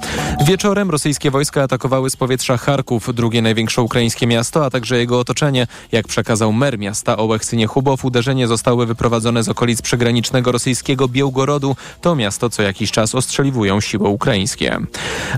Wieczorem 0.46 0.90
rosyjskie 0.90 1.32
wojska 1.32 1.64
atakowały 1.64 2.10
z 2.10 2.16
powietrza 2.16 2.58
Charków, 2.58 3.16
drugie 3.16 3.42
największe 3.42 3.82
ukraińskie 3.82 4.28
miasto, 4.28 4.66
a 4.66 4.70
także 4.70 4.98
jego 4.98 5.20
otoczenie. 5.20 5.68
Jak 5.92 6.08
przekazał 6.08 6.54
mer 6.54 6.80
miasta 6.80 7.18
Ołechcynie 7.18 7.68
Hubow, 7.68 8.06
uderzenie 8.06 8.48
zostały 8.48 8.86
wyprowadzone 8.86 9.44
z 9.44 9.50
okolic 9.50 9.82
przygranicznego 9.82 10.52
rosyjskiego 10.52 11.08
Białgorodu. 11.08 11.76
To 12.02 12.16
miasto 12.16 12.50
co 12.50 12.64
jakiś 12.64 12.92
czas 12.92 13.16
ostrzeliwują 13.16 13.82
siły 13.82 14.08
ukraińskie. 14.08 14.78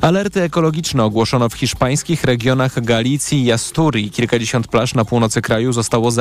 Alerty 0.01 0.41
ekologiczne 0.41 1.03
ogłoszono 1.03 1.49
w 1.49 1.53
hiszpańskich 1.53 2.23
regionach 2.23 2.81
Galicji 2.81 3.43
i 3.43 3.51
Asturii. 3.51 4.11
Kilkadziesiąt 4.11 4.67
plaż 4.67 4.93
na 4.93 5.05
północy 5.05 5.41
kraju 5.41 5.73
zostało 5.73 6.11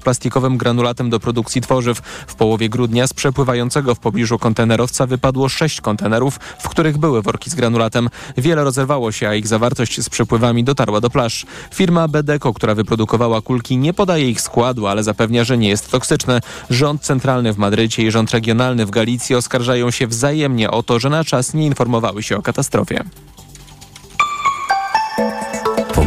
plastikowym 0.00 0.56
granulatem 0.56 1.10
do 1.10 1.20
produkcji 1.20 1.60
tworzyw. 1.60 1.98
W 2.26 2.34
połowie 2.34 2.68
grudnia 2.68 3.06
z 3.06 3.12
przepływającego 3.12 3.94
w 3.94 3.98
pobliżu 3.98 4.38
kontenerowca 4.38 5.06
wypadło 5.06 5.48
sześć 5.48 5.80
kontenerów, 5.80 6.40
w 6.58 6.68
których 6.68 6.98
były 6.98 7.22
worki 7.22 7.50
z 7.50 7.54
granulatem. 7.54 8.08
Wiele 8.36 8.64
rozerwało 8.64 9.12
się, 9.12 9.28
a 9.28 9.34
ich 9.34 9.46
zawartość 9.46 10.00
z 10.00 10.08
przepływami 10.08 10.64
dotarła 10.64 11.00
do 11.00 11.10
plaż. 11.10 11.46
Firma 11.74 12.08
Bedeko, 12.08 12.52
która 12.52 12.74
wyprodukowała 12.74 13.40
kulki, 13.40 13.76
nie 13.76 13.94
podaje 13.94 14.30
ich 14.30 14.40
składu, 14.40 14.86
ale 14.86 15.02
zapewnia, 15.02 15.44
że 15.44 15.58
nie 15.58 15.68
jest 15.68 15.90
toksyczne. 15.90 16.40
Rząd 16.70 17.02
centralny 17.02 17.52
w 17.52 17.58
Madrycie 17.58 18.02
i 18.02 18.10
rząd 18.10 18.30
regionalny 18.30 18.86
w 18.86 18.90
Galicji 18.90 19.34
oskarżają 19.34 19.90
się 19.90 20.06
wzajemnie 20.06 20.70
o 20.70 20.82
to, 20.82 20.98
że 20.98 21.10
na 21.10 21.24
czas 21.24 21.54
nie 21.54 21.66
informowały 21.66 22.22
się 22.22 22.36
o 22.36 22.42
katastrofie. 22.42 23.04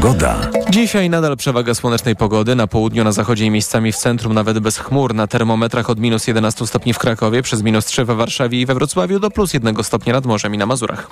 Pogoda. 0.07 0.51
Dzisiaj 0.69 1.09
nadal 1.09 1.37
przewaga 1.37 1.73
słonecznej 1.73 2.15
pogody. 2.15 2.55
Na 2.55 2.67
południu, 2.67 3.03
na 3.03 3.11
zachodzie 3.11 3.45
i 3.45 3.49
miejscami 3.49 3.91
w 3.91 3.95
centrum 3.95 4.33
nawet 4.33 4.59
bez 4.59 4.77
chmur. 4.77 5.13
Na 5.15 5.27
termometrach 5.27 5.89
od 5.89 5.99
minus 5.99 6.27
11 6.27 6.67
stopni 6.67 6.93
w 6.93 6.99
Krakowie, 6.99 7.41
przez 7.41 7.63
minus 7.63 7.85
3 7.85 8.05
we 8.05 8.15
Warszawie 8.15 8.61
i 8.61 8.65
we 8.65 8.73
Wrocławiu 8.73 9.19
do 9.19 9.31
plus 9.31 9.53
1 9.53 9.83
stopnia 9.83 10.13
nad 10.13 10.25
morzem 10.25 10.55
i 10.55 10.57
na 10.57 10.65
Mazurach. 10.65 11.07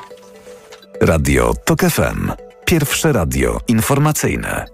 Radio 1.01 1.53
TOK 1.65 1.81
FM. 1.81 2.31
Pierwsze 2.65 3.11
radio 3.13 3.59
informacyjne. 3.67 4.65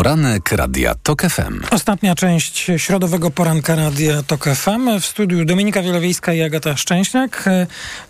Poranek 0.00 0.52
Radia 0.52 0.94
TOK 0.94 1.22
FM. 1.22 1.60
Ostatnia 1.70 2.14
część 2.14 2.70
środowego 2.76 3.30
poranka 3.30 3.74
Radia 3.74 4.22
TOK 4.22 4.44
FM. 4.44 5.00
W 5.00 5.06
studiu 5.06 5.44
Dominika 5.44 5.82
Wielowiejska 5.82 6.32
i 6.32 6.42
Agata 6.42 6.76
Szczęśniak. 6.76 7.48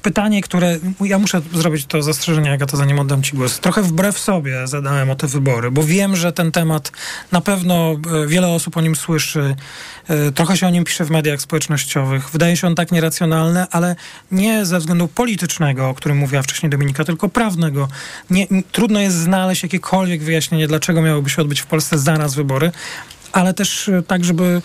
Pytanie, 0.02 0.42
które... 0.42 0.78
Ja 1.00 1.18
muszę 1.18 1.40
zrobić 1.52 1.86
to 1.86 2.02
zastrzeżenie, 2.02 2.52
Agata, 2.52 2.76
zanim 2.76 2.98
oddam 2.98 3.22
Ci 3.22 3.36
głos. 3.36 3.60
Trochę 3.60 3.82
wbrew 3.82 4.18
sobie 4.18 4.66
zadałem 4.66 5.10
o 5.10 5.14
te 5.14 5.26
wybory, 5.26 5.70
bo 5.70 5.82
wiem, 5.82 6.16
że 6.16 6.32
ten 6.32 6.52
temat 6.52 6.92
na 7.32 7.40
pewno 7.40 7.96
e, 8.24 8.26
wiele 8.26 8.48
osób 8.48 8.76
o 8.76 8.80
nim 8.80 8.96
słyszy. 8.96 9.56
E, 10.08 10.32
trochę 10.32 10.56
się 10.56 10.66
o 10.66 10.70
nim 10.70 10.84
pisze 10.84 11.04
w 11.04 11.10
mediach 11.10 11.40
społecznościowych. 11.40 12.30
Wydaje 12.30 12.56
się 12.56 12.66
on 12.66 12.74
tak 12.74 12.92
nieracjonalny, 12.92 13.66
ale 13.70 13.96
nie 14.32 14.66
ze 14.66 14.78
względu 14.78 15.08
politycznego, 15.08 15.88
o 15.88 15.94
którym 15.94 16.18
mówiła 16.18 16.42
wcześniej 16.42 16.70
Dominika, 16.70 17.04
tylko 17.04 17.28
prawnego. 17.28 17.88
Nie, 18.30 18.46
trudno 18.72 19.00
jest 19.00 19.16
znaleźć 19.16 19.62
jakiekolwiek 19.62 20.22
wyjaśnienie, 20.22 20.68
dlaczego 20.68 21.02
miałyby 21.02 21.30
się 21.30 21.42
odbyć 21.42 21.60
w 21.60 21.66
Polsce 21.66 21.79
zaraz 21.80 22.34
wybory, 22.34 22.72
ale 23.32 23.54
też 23.54 23.88
e, 23.88 24.02
tak, 24.02 24.24
żeby 24.24 24.62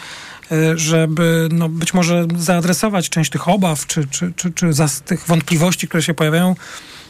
e, 0.51 0.77
żeby 0.77 1.49
no, 1.51 1.69
być 1.69 1.93
może 1.93 2.27
zaadresować 2.37 3.09
część 3.09 3.31
tych 3.31 3.47
obaw 3.47 3.87
czy, 3.87 4.07
czy, 4.07 4.33
czy, 4.35 4.51
czy 4.51 4.67
tych 5.05 5.27
wątpliwości, 5.27 5.87
które 5.87 6.03
się 6.03 6.13
pojawiają 6.13 6.55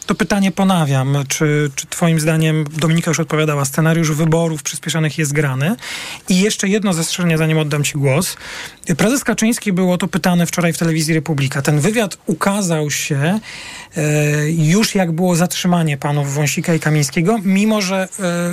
to 0.06 0.16
pytanie 0.16 0.52
ponawiam. 0.52 1.18
Czy, 1.28 1.72
czy 1.76 1.88
Twoim 1.88 2.20
zdaniem, 2.20 2.66
Dominika 2.78 3.12
już 3.12 3.20
odpowiadała, 3.20 3.66
scenariusz 3.66 4.12
wyborów 4.12 4.64
przyspieszonych 4.64 5.18
jest 5.18 5.34
grany? 5.34 5.76
I 6.30 6.40
jeszcze 6.40 6.68
jedno 6.68 6.94
zastrzeżenie, 6.94 7.38
zanim 7.38 7.58
oddam 7.58 7.84
Ci 7.84 7.94
głos. 7.98 8.38
Prezes 8.98 9.24
Kaczyński 9.24 9.74
było 9.74 9.98
to 9.98 10.08
pytany 10.08 10.46
wczoraj 10.46 10.74
w 10.74 10.78
telewizji 10.78 11.14
Republika. 11.14 11.62
Ten 11.62 11.80
wywiad 11.80 12.18
ukazał 12.26 12.92
się 12.92 13.40
e, 13.98 14.52
już 14.52 14.96
jak 14.96 15.12
było 15.12 15.36
zatrzymanie 15.36 15.98
panów 15.98 16.34
Wąsika 16.34 16.74
i 16.74 16.80
Kamińskiego, 16.80 17.40
mimo 17.44 17.82
że 17.82 18.04
e, 18.04 18.08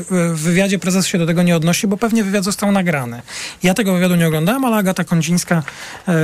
w 0.09 0.41
wywiadzie 0.43 0.79
prezes 0.79 1.07
się 1.07 1.19
do 1.19 1.27
tego 1.27 1.43
nie 1.43 1.57
odnosi, 1.57 1.87
bo 1.87 1.97
pewnie 1.97 2.25
wywiad 2.25 2.45
został 2.45 2.73
nagrany. 2.73 3.23
Ja 3.63 3.75
tego 3.75 3.95
wywiadu 3.95 4.15
nie 4.15 4.27
oglądałem, 4.29 4.65
ale 4.65 4.77
Agata 4.77 5.05
Kondzińska 5.05 5.57
e, 5.57 5.63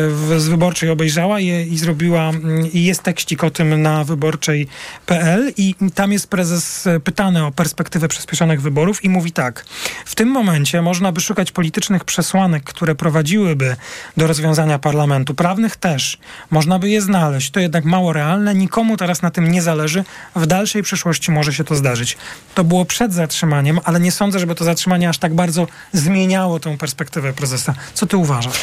w, 0.08 0.34
z 0.38 0.48
Wyborczej 0.48 0.90
obejrzała 0.90 1.40
je 1.40 1.66
i 1.66 1.78
zrobiła, 1.78 2.28
mm, 2.28 2.72
i 2.72 2.84
jest 2.84 3.02
tekścik 3.02 3.44
o 3.44 3.50
tym 3.50 3.82
na 3.82 4.04
wyborczej.pl 4.04 5.17
i 5.56 5.74
tam 5.94 6.12
jest 6.12 6.26
prezes 6.26 6.86
e, 6.86 7.00
pytany 7.00 7.46
o 7.46 7.52
perspektywę 7.52 8.08
przyspieszonych 8.08 8.62
wyborów 8.62 9.04
i 9.04 9.08
mówi 9.08 9.32
tak. 9.32 9.64
W 10.04 10.14
tym 10.14 10.28
momencie 10.28 10.82
można 10.82 11.12
by 11.12 11.20
szukać 11.20 11.52
politycznych 11.52 12.04
przesłanek, 12.04 12.64
które 12.64 12.94
prowadziłyby 12.94 13.76
do 14.16 14.26
rozwiązania 14.26 14.78
parlamentu. 14.78 15.34
Prawnych 15.34 15.76
też. 15.76 16.18
Można 16.50 16.78
by 16.78 16.90
je 16.90 17.02
znaleźć. 17.02 17.50
To 17.50 17.60
jednak 17.60 17.84
mało 17.84 18.12
realne. 18.12 18.54
Nikomu 18.54 18.96
teraz 18.96 19.22
na 19.22 19.30
tym 19.30 19.50
nie 19.50 19.62
zależy. 19.62 20.04
W 20.36 20.46
dalszej 20.46 20.82
przyszłości 20.82 21.30
może 21.30 21.52
się 21.52 21.64
to 21.64 21.74
zdarzyć. 21.74 22.16
To 22.54 22.64
było 22.64 22.84
przed 22.84 23.12
zatrzymaniem, 23.12 23.80
ale 23.84 24.00
nie 24.00 24.12
sądzę, 24.12 24.38
żeby 24.38 24.54
to 24.54 24.64
zatrzymanie 24.64 25.08
aż 25.08 25.18
tak 25.18 25.34
bardzo 25.34 25.66
zmieniało 25.92 26.60
tę 26.60 26.76
perspektywę 26.76 27.32
prezesa. 27.32 27.74
Co 27.94 28.06
ty 28.06 28.16
uważasz? 28.16 28.54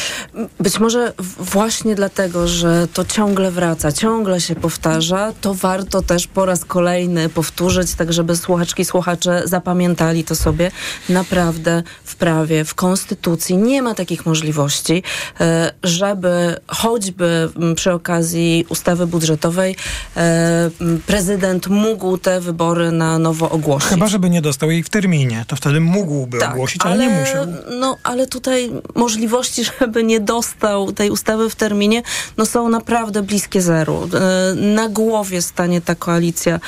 Być 0.60 0.80
może 0.80 1.12
właśnie 1.38 1.94
dlatego, 1.94 2.48
że 2.48 2.88
to 2.88 3.04
ciągle 3.04 3.50
wraca, 3.50 3.92
ciągle 3.92 4.40
się 4.40 4.54
powtarza, 4.54 5.32
to 5.40 5.54
warto 5.54 6.02
też 6.02 6.26
po 6.26 6.45
raz 6.46 6.64
kolejny 6.64 7.28
powtórzyć, 7.28 7.94
tak 7.94 8.12
żeby 8.12 8.36
słuchaczki, 8.36 8.84
słuchacze 8.84 9.42
zapamiętali 9.44 10.24
to 10.24 10.34
sobie. 10.34 10.70
Naprawdę 11.08 11.82
w 12.04 12.16
prawie, 12.16 12.64
w 12.64 12.74
konstytucji 12.74 13.56
nie 13.56 13.82
ma 13.82 13.94
takich 13.94 14.26
możliwości, 14.26 15.02
e, 15.40 15.72
żeby 15.82 16.56
choćby 16.68 17.50
przy 17.76 17.92
okazji 17.92 18.66
ustawy 18.68 19.06
budżetowej 19.06 19.76
e, 20.16 20.70
prezydent 21.06 21.66
mógł 21.66 22.18
te 22.18 22.40
wybory 22.40 22.92
na 22.92 23.18
nowo 23.18 23.50
ogłosić. 23.50 23.88
Chyba, 23.88 24.06
żeby 24.06 24.30
nie 24.30 24.42
dostał 24.42 24.70
jej 24.70 24.82
w 24.82 24.88
terminie, 24.88 25.44
to 25.48 25.56
wtedy 25.56 25.80
mógłby 25.80 26.38
tak, 26.38 26.52
ogłosić, 26.52 26.82
ale, 26.84 26.94
ale 26.94 27.06
nie 27.06 27.20
musiał. 27.20 27.46
No, 27.80 27.96
ale 28.02 28.26
tutaj 28.26 28.70
możliwości, 28.94 29.64
żeby 29.80 30.04
nie 30.04 30.20
dostał 30.20 30.92
tej 30.92 31.10
ustawy 31.10 31.50
w 31.50 31.54
terminie, 31.54 32.02
no 32.36 32.46
są 32.46 32.68
naprawdę 32.68 33.22
bliskie 33.22 33.62
zeru. 33.62 34.08
E, 34.14 34.54
na 34.54 34.88
głowie 34.88 35.42
stanie 35.42 35.80
ta 35.80 35.94
koalicja 35.94 36.35
E, 36.44 36.60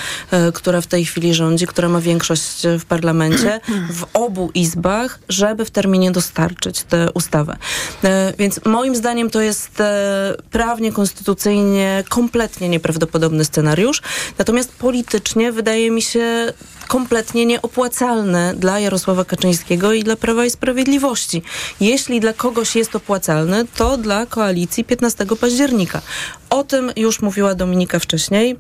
która 0.53 0.81
w 0.81 0.87
tej 0.87 1.05
chwili 1.05 1.35
rządzi, 1.35 1.67
która 1.67 1.89
ma 1.89 2.01
większość 2.01 2.67
w 2.81 2.85
parlamencie, 2.85 3.61
w 4.01 4.05
obu 4.15 4.51
izbach, 4.55 5.19
żeby 5.29 5.65
w 5.65 5.71
terminie 5.71 6.11
dostarczyć 6.11 6.83
tę 6.83 7.09
ustawę. 7.15 7.57
E, 8.05 8.33
więc 8.39 8.61
moim 8.65 8.97
zdaniem 8.97 9.31
to 9.31 9.41
jest 9.41 9.81
e, 9.81 10.35
prawnie, 10.51 10.93
konstytucyjnie 10.93 12.05
kompletnie 12.09 12.69
nieprawdopodobny 12.69 13.45
scenariusz. 13.45 14.03
Natomiast 14.39 14.73
politycznie 14.73 15.53
wydaje 15.53 15.91
mi 15.91 16.03
się 16.03 16.53
kompletnie 16.89 17.47
nieopłacalne 17.47 18.55
dla 18.55 18.81
Jarosława 18.81 19.25
Kaczyńskiego 19.25 19.93
i 19.93 20.05
dla 20.05 20.17
Prawa 20.17 20.45
i 20.45 20.51
Sprawiedliwości. 20.51 21.43
Jeśli 21.81 22.21
dla 22.21 22.33
kogoś 22.33 22.77
jest 22.77 22.97
opłacalne, 22.97 23.65
to 23.77 23.97
dla 23.97 24.27
koalicji 24.27 24.85
15 24.85 25.27
października. 25.41 26.03
O 26.51 26.65
tym 26.65 26.93
już 26.97 27.23
mówiła 27.23 27.55
Dominika 27.55 27.99
wcześniej. 27.99 28.57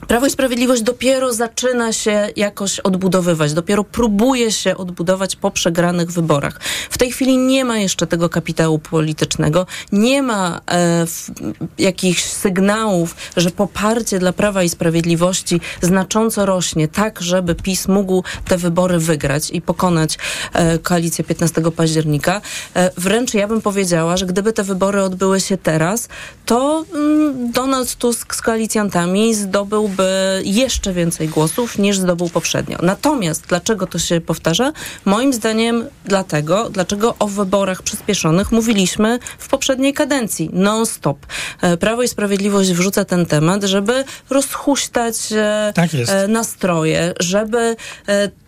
Prawo 0.00 0.26
i 0.26 0.30
Sprawiedliwość 0.30 0.82
dopiero 0.82 1.32
zaczyna 1.32 1.92
się 1.92 2.28
jakoś 2.36 2.80
odbudowywać, 2.80 3.52
dopiero 3.52 3.84
próbuje 3.84 4.52
się 4.52 4.76
odbudować 4.76 5.36
po 5.36 5.50
przegranych 5.50 6.12
wyborach. 6.12 6.60
W 6.90 6.98
tej 6.98 7.12
chwili 7.12 7.38
nie 7.38 7.64
ma 7.64 7.78
jeszcze 7.78 8.06
tego 8.06 8.28
kapitału 8.28 8.78
politycznego, 8.78 9.66
nie 9.92 10.22
ma 10.22 10.60
e, 10.70 11.02
f, 11.02 11.30
jakichś 11.78 12.24
sygnałów, 12.24 13.16
że 13.36 13.50
poparcie 13.50 14.18
dla 14.18 14.32
Prawa 14.32 14.62
i 14.62 14.68
Sprawiedliwości 14.68 15.60
znacząco 15.82 16.46
rośnie, 16.46 16.88
tak 16.88 17.20
żeby 17.22 17.54
PiS 17.54 17.88
mógł 17.88 18.24
te 18.48 18.56
wybory 18.56 18.98
wygrać 18.98 19.50
i 19.50 19.60
pokonać 19.60 20.18
e, 20.52 20.78
koalicję 20.78 21.24
15 21.24 21.62
października. 21.76 22.40
E, 22.74 22.90
wręcz 22.96 23.34
ja 23.34 23.48
bym 23.48 23.60
powiedziała, 23.60 24.16
że 24.16 24.26
gdyby 24.26 24.52
te 24.52 24.62
wybory 24.62 25.02
odbyły 25.02 25.40
się 25.40 25.56
teraz, 25.56 26.08
to 26.46 26.84
mm, 26.94 27.52
Donald 27.52 27.94
Tusk 27.94 28.34
z 28.34 28.42
koalicjantami 28.42 29.34
zdobył 29.34 29.85
zdobyłby 29.86 30.42
jeszcze 30.44 30.92
więcej 30.92 31.28
głosów 31.28 31.78
niż 31.78 31.98
zdobył 31.98 32.28
poprzednio. 32.28 32.78
Natomiast 32.82 33.46
dlaczego 33.46 33.86
to 33.86 33.98
się 33.98 34.20
powtarza? 34.20 34.72
Moim 35.04 35.32
zdaniem 35.32 35.86
dlatego, 36.04 36.70
dlaczego 36.70 37.14
o 37.18 37.26
wyborach 37.26 37.82
przyspieszonych 37.82 38.52
mówiliśmy 38.52 39.18
w 39.38 39.48
poprzedniej 39.48 39.92
kadencji 39.92 40.50
non-stop. 40.52 41.26
E, 41.60 41.76
Prawo 41.76 42.02
i 42.02 42.08
Sprawiedliwość 42.08 42.72
wrzuca 42.72 43.04
ten 43.04 43.26
temat, 43.26 43.64
żeby 43.64 44.04
rozhuśtać 44.30 45.32
e, 45.32 45.72
tak 45.74 45.90
e, 46.08 46.28
nastroje, 46.28 47.14
żeby 47.20 47.76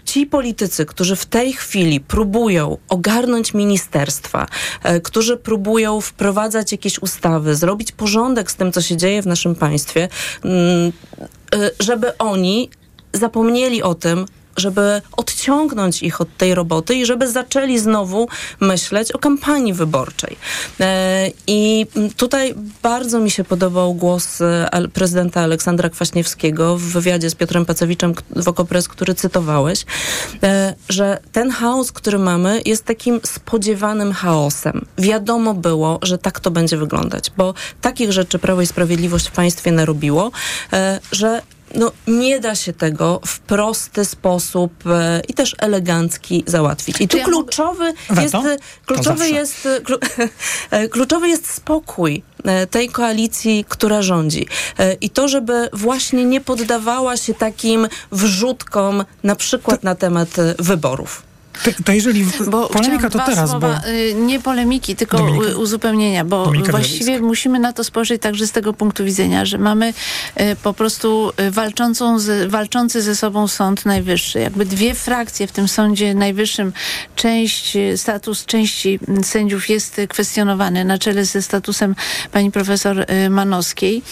ci 0.09 0.27
politycy, 0.27 0.87
którzy 0.87 1.17
w 1.17 1.27
tej 1.27 1.53
chwili 1.53 2.01
próbują 2.01 2.79
ogarnąć 2.89 3.55
ministerstwa, 3.55 4.47
e, 4.83 5.01
którzy 5.01 5.37
próbują 5.37 6.01
wprowadzać 6.01 6.73
jakieś 6.73 6.99
ustawy, 6.99 7.55
zrobić 7.55 7.93
porządek 7.93 8.51
z 8.51 8.57
tym, 8.57 8.73
co 8.73 8.83
się 8.83 8.97
dzieje 8.97 9.23
w 9.23 9.27
naszym 9.27 9.55
państwie, 9.55 10.09
mm, 10.45 10.93
e, 11.55 11.71
żeby 11.81 12.19
oni 12.19 12.71
zapomnieli 13.13 13.83
o 13.83 13.95
tym, 13.95 14.27
żeby 14.59 15.03
odciągnąć 15.17 16.03
ich 16.03 16.21
od 16.21 16.37
tej 16.37 16.55
roboty 16.55 16.95
i 16.95 17.07
żeby 17.07 17.31
zaczęli 17.31 17.79
znowu 17.79 18.29
myśleć 18.61 19.13
o 19.13 19.19
kampanii 19.19 19.73
wyborczej. 19.73 20.37
E, 20.81 21.31
I 21.47 21.87
tutaj 22.17 22.55
bardzo 22.83 23.21
mi 23.21 23.31
się 23.31 23.45
podobał 23.45 23.95
głos 23.95 24.41
e, 24.41 24.89
prezydenta 24.93 25.41
Aleksandra 25.41 25.89
Kwaśniewskiego 25.89 26.77
w 26.77 26.83
wywiadzie 26.83 27.31
z 27.31 27.35
Piotrem 27.35 27.67
Pacewiczem 27.67 28.15
w 28.37 28.49
Okopres, 28.49 28.89
który 28.89 29.15
cytowałeś, 29.15 29.85
e, 30.43 30.75
że 30.89 31.19
ten 31.33 31.51
chaos, 31.51 31.93
który 31.93 32.19
mamy, 32.19 32.63
jest 32.67 32.85
takim 32.85 33.21
spodziewanym 33.25 34.13
chaosem. 34.13 34.85
Wiadomo 34.99 35.55
było, 35.55 35.99
że 36.03 36.19
tak 36.19 36.41
to 36.41 36.51
będzie 36.51 36.77
wyglądać, 36.77 37.33
bo 37.37 37.55
takich 37.81 38.13
rzeczy 38.13 38.39
Prawo 38.39 38.63
i 38.63 38.67
Sprawiedliwość 38.67 39.29
w 39.29 39.33
państwie 39.33 39.73
narobiło, 39.73 40.31
że 41.13 41.43
no, 41.75 41.93
nie 42.07 42.41
da 42.41 42.55
się 42.55 42.73
tego 42.73 43.21
w 43.27 43.41
prosty 43.41 44.05
sposób 44.05 44.73
e, 44.87 45.21
i 45.29 45.35
też 45.35 45.57
elegancki 45.59 46.45
załatwić. 46.47 47.01
I 47.01 47.09
tu 47.09 47.17
ja 47.17 47.25
kluczowy 47.25 47.93
mogę... 48.09 48.23
jest, 48.23 48.37
kluczowy 48.87 49.31
jest, 49.31 49.69
klu, 49.85 49.99
e, 50.71 50.89
kluczowy 50.89 51.29
jest 51.29 51.51
spokój 51.51 52.23
e, 52.45 52.67
tej 52.67 52.89
koalicji, 52.89 53.65
która 53.69 54.03
rządzi. 54.03 54.47
E, 54.79 54.93
I 54.93 55.11
to, 55.11 55.29
żeby 55.29 55.69
właśnie 55.73 56.25
nie 56.25 56.41
poddawała 56.41 57.17
się 57.17 57.35
takim 57.35 57.89
wrzutkom, 58.13 59.05
na 59.23 59.37
przykład 59.37 59.81
to... 59.81 59.85
na 59.87 59.95
temat 59.95 60.29
wyborów. 60.59 61.28
To, 61.65 61.71
to 61.85 61.93
jeżeli 61.93 62.25
bo 62.51 62.69
polemika 62.69 63.11
to 63.11 63.19
teraz, 63.19 63.51
słowa, 63.51 63.81
bo... 63.85 63.89
y, 63.91 64.15
nie 64.15 64.41
polemiki, 64.41 64.97
tylko 64.97 65.19
Dominika. 65.19 65.59
uzupełnienia, 65.59 66.25
bo 66.25 66.45
Dominika 66.45 66.71
właściwie 66.71 67.21
musimy 67.21 67.59
na 67.59 67.73
to 67.73 67.85
spojrzeć 67.85 68.23
także 68.23 68.47
z 68.47 68.53
tego 68.53 68.73
punktu 68.73 69.05
widzenia, 69.05 69.45
że 69.45 69.59
mamy 69.59 69.95
y, 70.41 70.57
po 70.63 70.75
prostu 70.75 71.33
y, 71.41 71.51
walczącą 71.51 72.19
z, 72.19 72.51
walczący 72.51 73.03
ze 73.03 73.17
sobą 73.17 73.49
Sąd 73.49 73.87
Najwyższy. 73.87 74.39
Jakby 74.39 74.65
dwie 74.67 74.95
frakcje 74.95 75.47
w 75.47 75.53
tym 75.53 75.69
Sądzie 75.69 76.15
Najwyższym. 76.15 76.73
Część, 77.17 77.77
status 77.97 78.45
części 78.45 78.99
mm, 79.09 79.25
sędziów 79.25 79.69
jest 79.69 80.01
kwestionowany 80.09 80.85
na 80.85 80.99
czele 80.99 81.25
ze 81.25 81.43
statusem 81.43 81.95
pani 82.33 82.51
profesor 82.51 83.07
Manowskiej. 83.31 84.03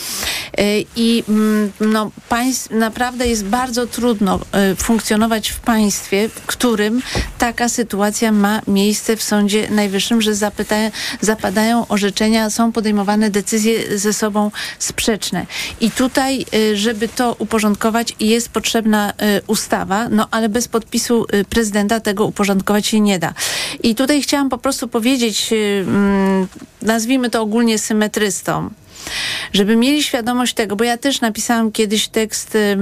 I 0.97 1.25
mm, 1.29 1.73
no, 1.81 2.11
państw, 2.29 2.71
naprawdę 2.71 3.27
jest 3.27 3.45
bardzo 3.45 3.87
trudno 3.87 4.41
funkcjonować 4.77 5.49
w 5.49 5.61
państwie, 5.61 6.29
w 6.29 6.47
którym 6.47 7.03
taka 7.39 7.69
sytuacja 7.69 8.33
ma 8.33 8.61
miejsce 8.67 9.17
w 9.17 9.23
Sądzie 9.23 9.71
Najwyższym, 9.71 10.23
że 10.23 10.33
zapadają 11.21 11.87
orzeczenia, 11.89 12.51
są 12.51 12.73
podejmowane 12.73 13.31
decyzje 13.31 13.99
ze 13.99 14.13
sobą 14.13 14.51
sprzeczne. 14.79 15.47
I 15.81 15.91
tutaj, 15.91 16.47
y, 16.55 16.77
żeby 16.77 17.09
to 17.09 17.37
uporządkować, 17.39 18.15
jest 18.21 18.49
potrzebna 18.49 19.11
y, 19.11 19.15
ustawa, 19.47 20.09
no 20.09 20.29
ale 20.31 20.49
bez 20.49 20.69
podpisu 20.69 21.27
y, 21.35 21.45
prezydenta 21.45 22.01
tego 22.01 22.25
uporządkować 22.25 22.87
się 22.87 23.01
nie 23.01 23.19
da. 23.19 23.35
I 23.83 23.95
tutaj 23.95 24.23
chciałam 24.23 24.49
po 24.49 24.59
prostu 24.59 24.89
powiedzieć, 24.89 25.51
mm, 25.53 26.49
nazwijmy 26.83 27.31
to 27.31 27.43
ogólnie 27.43 27.79
symetrystom, 27.79 28.71
żeby 29.53 29.77
mieli 29.77 30.03
świadomość 30.03 30.55
tego, 30.55 30.77
bo 30.77 30.85
ja 30.85 30.99
też 30.99 31.21
napisałam 31.21 31.73
kiedyś 31.73 32.09
tekst 32.09 32.55
y, 32.55 32.59
y, 32.59 32.77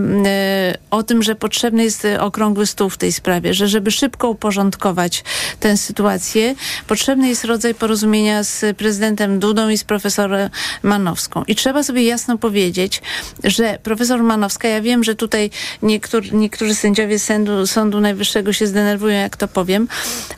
o 0.91 1.03
tym, 1.03 1.23
że 1.23 1.35
potrzebny 1.35 1.85
jest 1.85 2.07
okrągły 2.21 2.67
stół 2.67 2.91
w 2.91 2.97
tej 2.97 3.13
sprawie, 3.13 3.55
że 3.55 3.69
żeby 3.69 3.91
szybko 3.91 4.29
uporządkować 4.29 5.25
tę 5.61 5.77
sytuację, 5.77 6.55
potrzebny 6.87 7.29
jest 7.29 7.45
rodzaj 7.45 7.75
porozumienia 7.75 8.43
z 8.43 8.77
prezydentem 8.77 9.39
Dudą 9.39 9.69
i 9.69 9.79
z 9.79 9.85
profesorem 9.85 10.51
Manowską. 10.83 11.45
I 11.45 11.55
trzeba 11.55 11.83
sobie 11.83 12.03
jasno 12.03 12.39
powiedzieć, 12.39 13.03
że 13.45 13.79
profesor 13.83 14.23
Manowska, 14.23 14.69
ja 14.69 14.81
wiem, 14.81 15.05
że 15.05 15.15
tutaj 15.15 15.51
niektórzy, 16.33 16.75
sędziowie 16.75 17.19
sądu, 17.19 17.67
Sądu 17.67 18.01
Najwyższego 18.01 18.53
się 18.53 18.67
zdenerwują, 18.67 19.15
jak 19.21 19.37
to 19.37 19.49
powiem, 19.49 19.89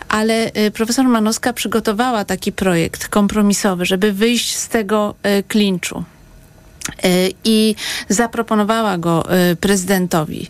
ale 0.09 0.51
y, 0.67 0.71
profesor 0.71 1.07
Manowska 1.09 1.53
przygotowała 1.53 2.25
taki 2.25 2.53
projekt 2.53 3.09
kompromisowy, 3.09 3.87
żeby 3.87 4.13
wyjść 4.13 4.57
z 4.57 4.69
tego 4.69 5.15
klinczu 5.49 5.76
y, 7.05 7.33
i 7.45 7.75
zaproponowała 8.09 8.99
go 8.99 9.25
y, 9.53 9.57
prezydentowi. 9.57 10.49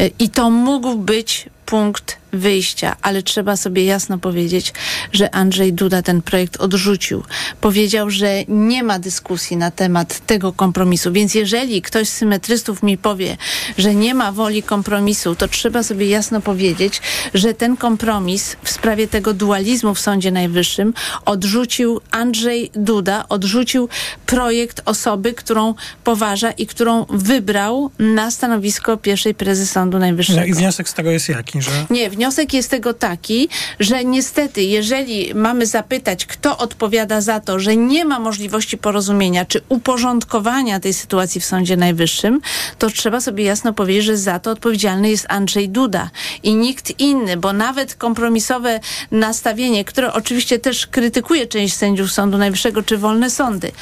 Y, 0.00 0.10
I 0.18 0.30
to 0.30 0.50
mógł 0.50 0.94
być 0.94 1.48
punkt 1.66 2.19
wyjścia, 2.32 2.96
ale 3.02 3.22
trzeba 3.22 3.56
sobie 3.56 3.84
jasno 3.84 4.18
powiedzieć, 4.18 4.72
że 5.12 5.34
Andrzej 5.34 5.72
Duda 5.72 6.02
ten 6.02 6.22
projekt 6.22 6.56
odrzucił. 6.56 7.22
Powiedział, 7.60 8.10
że 8.10 8.44
nie 8.48 8.82
ma 8.82 8.98
dyskusji 8.98 9.56
na 9.56 9.70
temat 9.70 10.26
tego 10.26 10.52
kompromisu, 10.52 11.12
więc 11.12 11.34
jeżeli 11.34 11.82
ktoś 11.82 12.08
z 12.08 12.12
symetrystów 12.12 12.82
mi 12.82 12.98
powie, 12.98 13.36
że 13.78 13.94
nie 13.94 14.14
ma 14.14 14.32
woli 14.32 14.62
kompromisu, 14.62 15.34
to 15.34 15.48
trzeba 15.48 15.82
sobie 15.82 16.06
jasno 16.06 16.40
powiedzieć, 16.40 17.00
że 17.34 17.54
ten 17.54 17.76
kompromis 17.76 18.56
w 18.62 18.70
sprawie 18.70 19.08
tego 19.08 19.34
dualizmu 19.34 19.94
w 19.94 20.00
Sądzie 20.00 20.30
Najwyższym 20.30 20.94
odrzucił 21.24 22.00
Andrzej 22.10 22.70
Duda, 22.74 23.24
odrzucił 23.28 23.88
projekt 24.26 24.82
osoby, 24.84 25.32
którą 25.32 25.74
poważa 26.04 26.50
i 26.50 26.66
którą 26.66 27.06
wybrał 27.08 27.90
na 27.98 28.30
stanowisko 28.30 28.96
pierwszej 28.96 29.34
prezes 29.34 29.70
Sądu 29.70 29.98
Najwyższego. 29.98 30.40
No 30.40 30.46
I 30.46 30.54
wniosek 30.54 30.88
z 30.88 30.94
tego 30.94 31.10
jest 31.10 31.28
jaki, 31.28 31.62
że... 31.62 31.70
Nie, 31.90 32.10
wniosek 32.20 32.54
jest 32.54 32.70
tego 32.70 32.94
taki, 32.94 33.48
że 33.78 34.04
niestety, 34.04 34.62
jeżeli 34.62 35.34
mamy 35.34 35.66
zapytać, 35.66 36.26
kto 36.26 36.58
odpowiada 36.58 37.20
za 37.20 37.40
to, 37.40 37.58
że 37.58 37.76
nie 37.76 38.04
ma 38.04 38.18
możliwości 38.18 38.78
porozumienia 38.78 39.44
czy 39.44 39.60
uporządkowania 39.68 40.80
tej 40.80 40.94
sytuacji 40.94 41.40
w 41.40 41.44
Sądzie 41.44 41.76
Najwyższym, 41.76 42.40
to 42.78 42.90
trzeba 42.90 43.20
sobie 43.20 43.44
jasno 43.44 43.72
powiedzieć, 43.72 44.04
że 44.04 44.16
za 44.16 44.38
to 44.38 44.50
odpowiedzialny 44.50 45.10
jest 45.10 45.26
Andrzej 45.28 45.68
Duda 45.68 46.10
i 46.42 46.54
nikt 46.54 47.00
inny, 47.00 47.36
bo 47.36 47.52
nawet 47.52 47.94
kompromisowe 47.94 48.80
nastawienie, 49.10 49.84
które 49.84 50.12
oczywiście 50.12 50.58
też 50.58 50.86
krytykuje 50.86 51.46
część 51.46 51.76
sędziów 51.76 52.12
Sądu 52.12 52.38
Najwyższego 52.38 52.82
czy 52.82 52.98
wolne 52.98 53.30
sądy, 53.30 53.72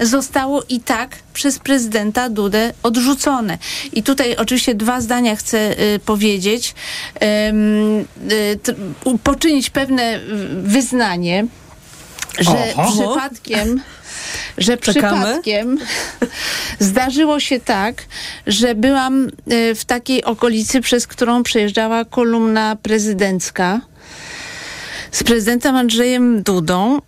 zostało 0.00 0.62
i 0.68 0.80
tak 0.80 1.16
przez 1.32 1.58
prezydenta 1.58 2.28
Dudę 2.28 2.72
odrzucone. 2.82 3.58
I 3.92 4.02
tutaj 4.02 4.36
oczywiście 4.36 4.74
dwa 4.74 5.00
zdania 5.00 5.36
chcę 5.36 5.80
y, 5.94 5.98
powiedzieć. 5.98 6.74
Y, 7.22 8.58
u- 9.04 9.18
poczynić 9.18 9.70
pewne 9.70 10.16
y, 10.16 10.20
wyznanie, 10.62 11.46
że 12.38 12.74
Oho. 12.76 12.92
przypadkiem 12.92 13.80
że 14.58 14.76
Czekamy. 14.78 15.16
przypadkiem 15.16 15.78
zdarzyło 16.78 17.40
się 17.40 17.60
tak, 17.60 18.02
że 18.46 18.74
byłam 18.74 19.28
y, 19.52 19.74
w 19.74 19.84
takiej 19.84 20.24
okolicy, 20.24 20.80
przez 20.80 21.06
którą 21.06 21.42
przejeżdżała 21.42 22.04
kolumna 22.04 22.76
prezydencka 22.82 23.80
z 25.12 25.22
prezydentem 25.22 25.76
Andrzejem 25.76 26.42
Dudą. 26.42 26.98
E, 26.98 27.00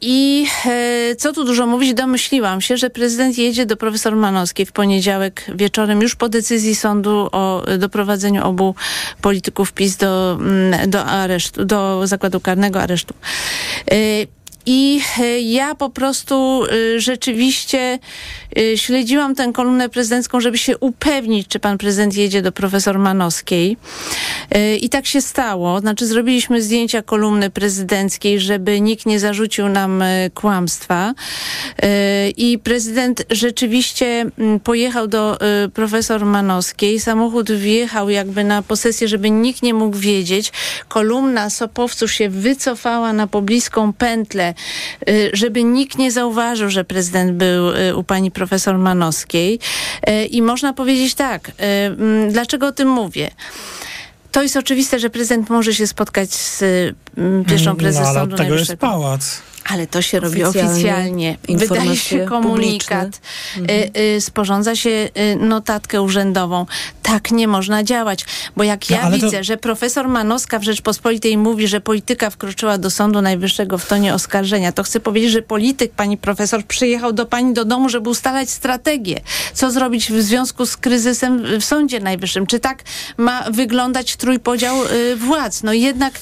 I 0.00 0.46
e, 0.66 1.16
co 1.16 1.32
tu 1.32 1.44
dużo 1.44 1.66
mówić, 1.66 1.94
domyśliłam 1.94 2.60
się, 2.60 2.76
że 2.76 2.90
prezydent 2.90 3.38
jedzie 3.38 3.66
do 3.66 3.76
profesor 3.76 4.16
Manowskiej 4.16 4.66
w 4.66 4.72
poniedziałek 4.72 5.44
wieczorem, 5.54 6.02
już 6.02 6.14
po 6.14 6.28
decyzji 6.28 6.74
sądu 6.74 7.28
o 7.32 7.62
doprowadzeniu 7.78 8.44
obu 8.44 8.74
polityków 9.20 9.72
PiS 9.72 9.96
do, 9.96 10.38
mm, 10.40 10.90
do 10.90 11.04
aresztu, 11.04 11.64
do 11.64 12.06
zakładu 12.06 12.40
karnego 12.40 12.82
aresztu. 12.82 13.14
I 14.66 15.00
e, 15.18 15.40
ja 15.40 15.74
po 15.74 15.90
prostu 15.90 16.64
e, 16.64 17.00
rzeczywiście 17.00 17.98
e, 18.58 18.78
śledziłam 18.78 19.34
tę 19.34 19.52
kolumnę 19.52 19.88
prezydencką, 19.88 20.40
żeby 20.40 20.58
się 20.58 20.78
upewnić, 20.78 21.48
czy 21.48 21.58
pan 21.58 21.78
prezydent 21.78 22.16
jedzie 22.16 22.42
do 22.42 22.52
profesor 22.52 22.98
Manowskiej. 22.98 23.76
I 24.80 24.88
tak 24.88 25.06
się 25.06 25.20
stało. 25.20 25.80
Znaczy, 25.80 26.06
zrobiliśmy 26.06 26.62
zdjęcia 26.62 27.02
kolumny 27.02 27.50
prezydenckiej, 27.50 28.40
żeby 28.40 28.80
nikt 28.80 29.06
nie 29.06 29.20
zarzucił 29.20 29.68
nam 29.68 30.04
kłamstwa. 30.34 31.14
I 32.36 32.58
prezydent 32.58 33.24
rzeczywiście 33.30 34.30
pojechał 34.64 35.06
do 35.08 35.38
profesor 35.74 36.24
Manowskiej. 36.24 37.00
Samochód 37.00 37.52
wjechał 37.52 38.10
jakby 38.10 38.44
na 38.44 38.62
posesję, 38.62 39.08
żeby 39.08 39.30
nikt 39.30 39.62
nie 39.62 39.74
mógł 39.74 39.96
wiedzieć. 39.96 40.52
Kolumna 40.88 41.50
sopowców 41.50 42.12
się 42.12 42.28
wycofała 42.28 43.12
na 43.12 43.26
pobliską 43.26 43.92
pętlę, 43.92 44.54
żeby 45.32 45.64
nikt 45.64 45.98
nie 45.98 46.12
zauważył, 46.12 46.70
że 46.70 46.84
prezydent 46.84 47.32
był 47.32 47.70
y, 47.70 47.96
u 47.96 48.04
pani 48.04 48.30
profesor 48.30 48.78
Manowskiej. 48.78 49.58
Y, 50.08 50.24
I 50.24 50.42
można 50.42 50.72
powiedzieć 50.72 51.14
tak, 51.14 51.48
y, 51.48 51.52
mm, 51.62 52.32
dlaczego 52.32 52.66
o 52.66 52.72
tym 52.72 52.88
mówię? 52.88 53.30
To 54.32 54.42
jest 54.42 54.56
oczywiste, 54.56 54.98
że 54.98 55.10
prezydent 55.10 55.50
może 55.50 55.74
się 55.74 55.86
spotkać 55.86 56.34
z 56.34 56.62
mm, 57.18 57.44
pierwszą 57.44 57.76
prezes 57.76 58.02
no, 58.02 58.08
ale 58.08 58.22
od 58.22 58.36
tego 58.36 58.54
jest 58.54 58.76
pałac. 58.76 59.42
Ale 59.68 59.86
to 59.86 60.02
się 60.02 60.20
robi 60.20 60.44
Oficjalnie, 60.44 60.70
oficjalnie. 60.70 61.36
Wydaje 61.48 61.96
się 61.96 62.26
komunikat, 62.26 63.20
y, 63.56 64.00
y, 64.16 64.20
sporządza 64.20 64.76
się 64.76 64.90
y, 64.90 65.36
notatkę 65.36 66.02
urzędową. 66.02 66.66
Tak 67.02 67.30
nie 67.30 67.48
można 67.48 67.84
działać, 67.84 68.24
bo 68.56 68.64
jak 68.64 68.90
No, 68.90 68.96
ja 68.96 69.02
ale 69.02 69.18
to- 69.18 69.26
widzę, 69.26 69.44
że 69.44 69.56
profesor 69.56 70.08
Manowska 70.08 70.58
w 70.58 70.62
Rzeczpospolitej 70.62 71.38
mówi, 71.38 71.68
że 71.68 71.80
polityka 71.80 72.30
wkroczyła 72.30 72.78
do 72.78 72.90
Sądu 72.90 73.22
Najwyższego 73.22 73.78
w 73.78 73.86
tonie 73.86 74.14
oskarżenia, 74.14 74.72
to 74.72 74.82
chcę 74.82 75.00
powiedzieć, 75.00 75.30
że 75.30 75.42
polityk, 75.42 75.92
pani 75.92 76.16
profesor, 76.16 76.64
przyjechał 76.64 77.12
do 77.12 77.26
pani 77.26 77.54
do 77.54 77.64
domu, 77.64 77.88
żeby 77.88 78.10
ustalać 78.10 78.50
strategię. 78.50 79.20
Co 79.54 79.70
zrobić 79.70 80.12
w 80.12 80.22
związku 80.22 80.66
z 80.66 80.76
kryzysem 80.76 81.42
w 81.60 81.64
Sądzie 81.64 82.00
Najwyższym? 82.00 82.46
Czy 82.46 82.60
tak 82.60 82.82
ma 83.16 83.50
wyglądać 83.50 84.16
trójpodział 84.16 84.76
władz? 85.16 85.62
No 85.62 85.72
jednak 85.72 86.14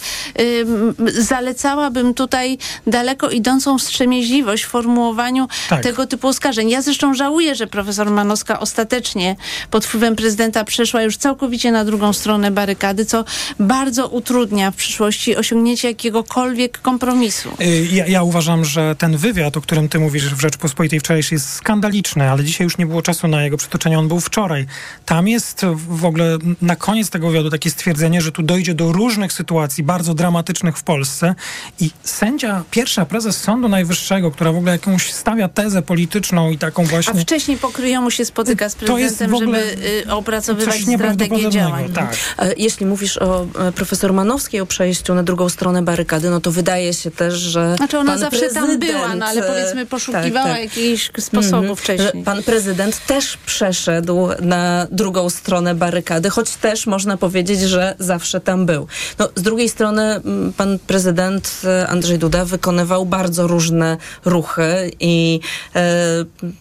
zalecałabym 1.18 2.14
tutaj 2.14 2.58
daleko 2.86 3.30
idącą 3.34 3.78
wstrzemięźliwość 3.78 4.64
w 4.64 4.68
formułowaniu 4.68 5.48
Tak. 5.68 5.82
tego 5.82 6.06
typu 6.06 6.28
oskarżeń. 6.28 6.70
Ja 6.70 6.82
zresztą 6.82 7.14
żałuję, 7.14 7.54
że 7.54 7.66
profesor 7.66 8.10
Manowska 8.10 8.60
ostatecznie 8.60 9.36
pod 9.70 9.86
wpływem 9.86 10.16
prezydenta 10.16 10.64
przeszła 10.64 11.02
już 11.02 11.16
całkowicie 11.16 11.72
na 11.72 11.84
drugą 11.84 12.12
stronę 12.12 12.50
barykady, 12.50 13.04
co 13.04 13.24
bardzo 13.60 14.08
utrudnia 14.08 14.70
w 14.70 14.76
przyszłości 14.76 15.36
osiągnięcie 15.36 15.88
jakiegokolwiek 15.88 16.80
kompromisu. 16.80 17.48
Y, 17.60 17.88
Ja, 17.92 18.06
ja 18.06 18.22
uważam, 18.22 18.64
że 18.64 18.94
ten 18.98 19.16
wywiad, 19.16 19.56
o 19.56 19.60
którym 19.60 19.88
ty 19.88 19.98
mówisz 19.98 20.34
w 20.34 20.40
Rzeczpospolitej 20.40 21.00
wczorajszej 21.00 21.36
jest 21.36 21.52
skandaliczny, 21.52 22.30
ale 22.30 22.44
dzisiaj 22.44 22.64
już 22.64 22.78
nie 22.78 22.86
było 22.86 23.02
czasu 23.02 23.28
na 23.28 23.42
jego 23.42 23.56
przytoczenie, 23.56 23.98
on 23.98 24.08
był 24.08 24.20
wczoraj. 24.20 24.66
Tam 25.06 25.28
jest 25.28 25.66
w 25.88 26.04
ogóle 26.04 26.38
na 26.62 26.76
koniec 26.76 27.10
tego 27.10 27.28
wywiadu 27.28 27.50
takie 27.50 27.70
stwierdzenie, 27.70 28.20
że 28.20 28.32
tu 28.32 28.42
dojdzie 28.42 28.74
do 28.74 28.92
różnych 28.92 29.32
sytuacji 29.32 29.84
bardzo 29.84 30.14
dramatycznych 30.14 30.76
w 30.78 30.82
Polsce 30.82 31.34
i 31.80 31.90
sędzia, 32.02 32.62
pierwsza 32.70 33.06
prezes 33.06 33.23
prezes 33.24 33.42
Sądu 33.42 33.68
Najwyższego, 33.68 34.30
która 34.30 34.52
w 34.52 34.56
ogóle 34.56 34.72
jakąś 34.72 35.12
stawia 35.12 35.48
tezę 35.48 35.82
polityczną 35.82 36.50
i 36.50 36.58
taką 36.58 36.84
właśnie... 36.84 37.20
A 37.20 37.22
wcześniej 37.22 37.56
pokryjomu 37.58 38.10
się 38.10 38.24
spotyka 38.24 38.68
z 38.68 38.74
To 38.74 38.98
jest 38.98 39.18
prezydentem, 39.18 39.30
w 39.30 39.34
ogóle 39.42 39.70
żeby 39.70 39.88
y, 40.06 40.12
opracowywać 40.12 40.74
coś 40.74 40.82
strategię 40.82 40.92
nieprawdopodobnego, 40.92 41.50
działań. 41.50 41.92
tak. 41.92 42.16
E, 42.38 42.54
Jeśli 42.56 42.86
mówisz 42.86 43.18
o 43.18 43.46
e, 43.68 43.72
profesor 43.72 44.12
Manowskiej, 44.12 44.60
o 44.60 44.66
przejściu 44.66 45.14
na 45.14 45.22
drugą 45.22 45.48
stronę 45.48 45.82
barykady, 45.82 46.30
no 46.30 46.40
to 46.40 46.50
wydaje 46.50 46.94
się 46.94 47.10
też, 47.10 47.34
że 47.34 47.76
Znaczy 47.76 47.98
ona 47.98 48.10
pan 48.12 48.20
zawsze 48.20 48.40
tam 48.40 48.64
prezydent, 48.66 48.84
była, 48.84 49.14
no 49.14 49.26
ale 49.26 49.44
e, 49.46 49.48
powiedzmy 49.48 49.86
poszukiwała 49.86 50.46
tak, 50.46 50.54
tak. 50.54 50.60
jakichś 50.60 51.10
sposobów 51.18 51.54
Mhm. 51.54 51.76
wcześniej. 51.76 52.24
Pan 52.24 52.42
prezydent 52.42 53.06
też 53.06 53.36
przeszedł 53.46 54.28
na 54.40 54.86
drugą 54.90 55.30
stronę 55.30 55.74
barykady, 55.74 56.30
choć 56.30 56.50
też 56.50 56.86
można 56.86 57.16
powiedzieć, 57.16 57.60
że 57.60 57.94
zawsze 57.98 58.40
tam 58.40 58.66
był. 58.66 58.86
No, 59.18 59.28
z 59.36 59.42
drugiej 59.42 59.68
strony 59.68 60.20
pan 60.56 60.78
prezydent 60.86 61.62
Andrzej 61.88 62.18
Duda 62.18 62.44
wykonywał 62.44 63.03
bardzo 63.06 63.46
różne 63.46 63.96
ruchy 64.24 64.90
i 65.00 65.40
e, 65.76 66.04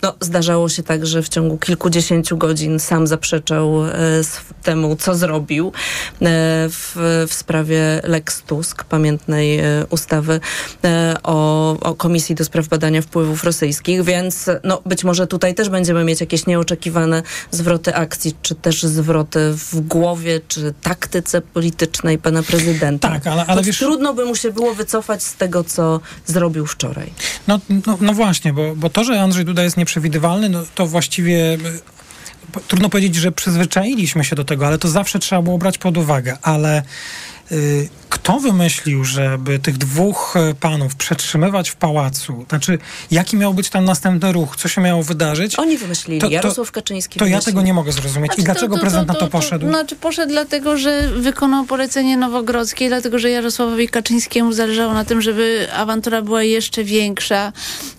no, 0.01 0.13
zdarzało 0.19 0.69
się 0.69 0.83
tak, 0.83 1.05
że 1.05 1.23
w 1.23 1.29
ciągu 1.29 1.57
kilkudziesięciu 1.57 2.37
godzin 2.37 2.79
sam 2.79 3.07
zaprzeczał 3.07 3.85
e, 3.85 3.91
temu, 4.63 4.95
co 4.95 5.15
zrobił 5.15 5.67
e, 5.67 5.71
w, 6.69 6.91
w 7.29 7.33
sprawie 7.33 8.01
Lex 8.03 8.41
Tusk, 8.41 8.83
pamiętnej 8.83 9.61
ustawy 9.89 10.39
o, 11.23 11.69
o 11.79 11.95
Komisji 11.95 12.35
do 12.35 12.45
Spraw 12.45 12.67
Badania 12.67 13.01
Wpływów 13.01 13.43
Rosyjskich, 13.43 14.03
więc 14.03 14.45
no, 14.63 14.81
być 14.85 15.03
może 15.03 15.27
tutaj 15.27 15.55
też 15.55 15.69
będziemy 15.69 16.03
mieć 16.03 16.21
jakieś 16.21 16.45
nieoczekiwane 16.45 17.23
zwroty 17.51 17.95
akcji, 17.95 18.35
czy 18.41 18.55
też 18.55 18.83
zwroty 18.83 19.39
w 19.57 19.79
głowie, 19.79 20.41
czy 20.47 20.73
taktyce 20.81 21.41
politycznej 21.41 22.17
pana 22.17 22.43
prezydenta. 22.43 23.09
Tak, 23.09 23.27
ale- 23.27 23.45
ale 23.45 23.63
wiesz- 23.63 23.79
trudno 23.79 24.13
by 24.13 24.25
mu 24.25 24.35
się 24.35 24.51
było 24.51 24.73
wycofać 24.73 25.23
z 25.23 25.35
tego, 25.35 25.63
co 25.63 25.99
zrobił 26.33 26.65
wczoraj. 26.65 27.13
No, 27.47 27.59
no, 27.87 27.97
no 28.01 28.13
właśnie, 28.13 28.53
bo, 28.53 28.75
bo 28.75 28.89
to, 28.89 29.03
że 29.03 29.21
Andrzej 29.21 29.45
Duda 29.45 29.63
jest 29.63 29.77
nieprzewidywalny, 29.77 30.49
no 30.49 30.63
to 30.75 30.87
właściwie 30.87 31.57
po- 32.51 32.59
trudno 32.59 32.89
powiedzieć, 32.89 33.15
że 33.15 33.31
przyzwyczailiśmy 33.31 34.23
się 34.23 34.35
do 34.35 34.43
tego, 34.43 34.67
ale 34.67 34.77
to 34.77 34.87
zawsze 34.87 35.19
trzeba 35.19 35.41
było 35.41 35.57
brać 35.57 35.77
pod 35.77 35.97
uwagę. 35.97 36.37
Ale 36.41 36.83
kto 38.09 38.39
wymyślił, 38.39 39.03
żeby 39.03 39.59
tych 39.59 39.77
dwóch 39.77 40.35
y, 40.51 40.55
panów 40.55 40.95
przetrzymywać 40.95 41.69
w 41.69 41.75
pałacu? 41.75 42.45
Znaczy, 42.49 42.77
jaki 43.11 43.37
miał 43.37 43.53
być 43.53 43.69
tam 43.69 43.85
następny 43.85 44.31
ruch? 44.31 44.55
Co 44.55 44.67
się 44.67 44.81
miało 44.81 45.03
wydarzyć? 45.03 45.59
Oni 45.59 45.77
wymyślili, 45.77 46.21
To- 46.21 46.27
to- 46.27 46.33
Jarosław 46.33 46.71
Kaczyński 46.71 47.19
To 47.19 47.25
ja 47.25 47.29
wymyślił. 47.29 47.53
tego 47.53 47.65
nie 47.65 47.73
mogę 47.73 47.91
zrozumieć. 47.91 48.31
I 48.31 48.35
Znaczy, 48.35 48.45
dlaczego 48.45 48.77
prezydent 48.77 49.07
na 49.07 49.13
to 49.13 49.27
poszedł? 49.27 49.67
znaczy 49.69 49.95
poszedł 49.95 50.31
dlatego, 50.31 50.77
że 50.77 51.09
wykonał 51.15 51.65
polecenie 51.65 52.17
Nowogrodzkiej, 52.17 52.87
dlatego, 52.87 53.19
że 53.19 53.29
Jarosławowi 53.29 53.87
Kaczyńskiemu 53.89 54.53
zależało 54.53 54.93
na 54.93 55.05
tym, 55.05 55.21
żeby 55.21 55.67
awantura 55.75 56.21
była 56.21 56.43
jeszcze 56.43 56.83
większa, 56.83 57.53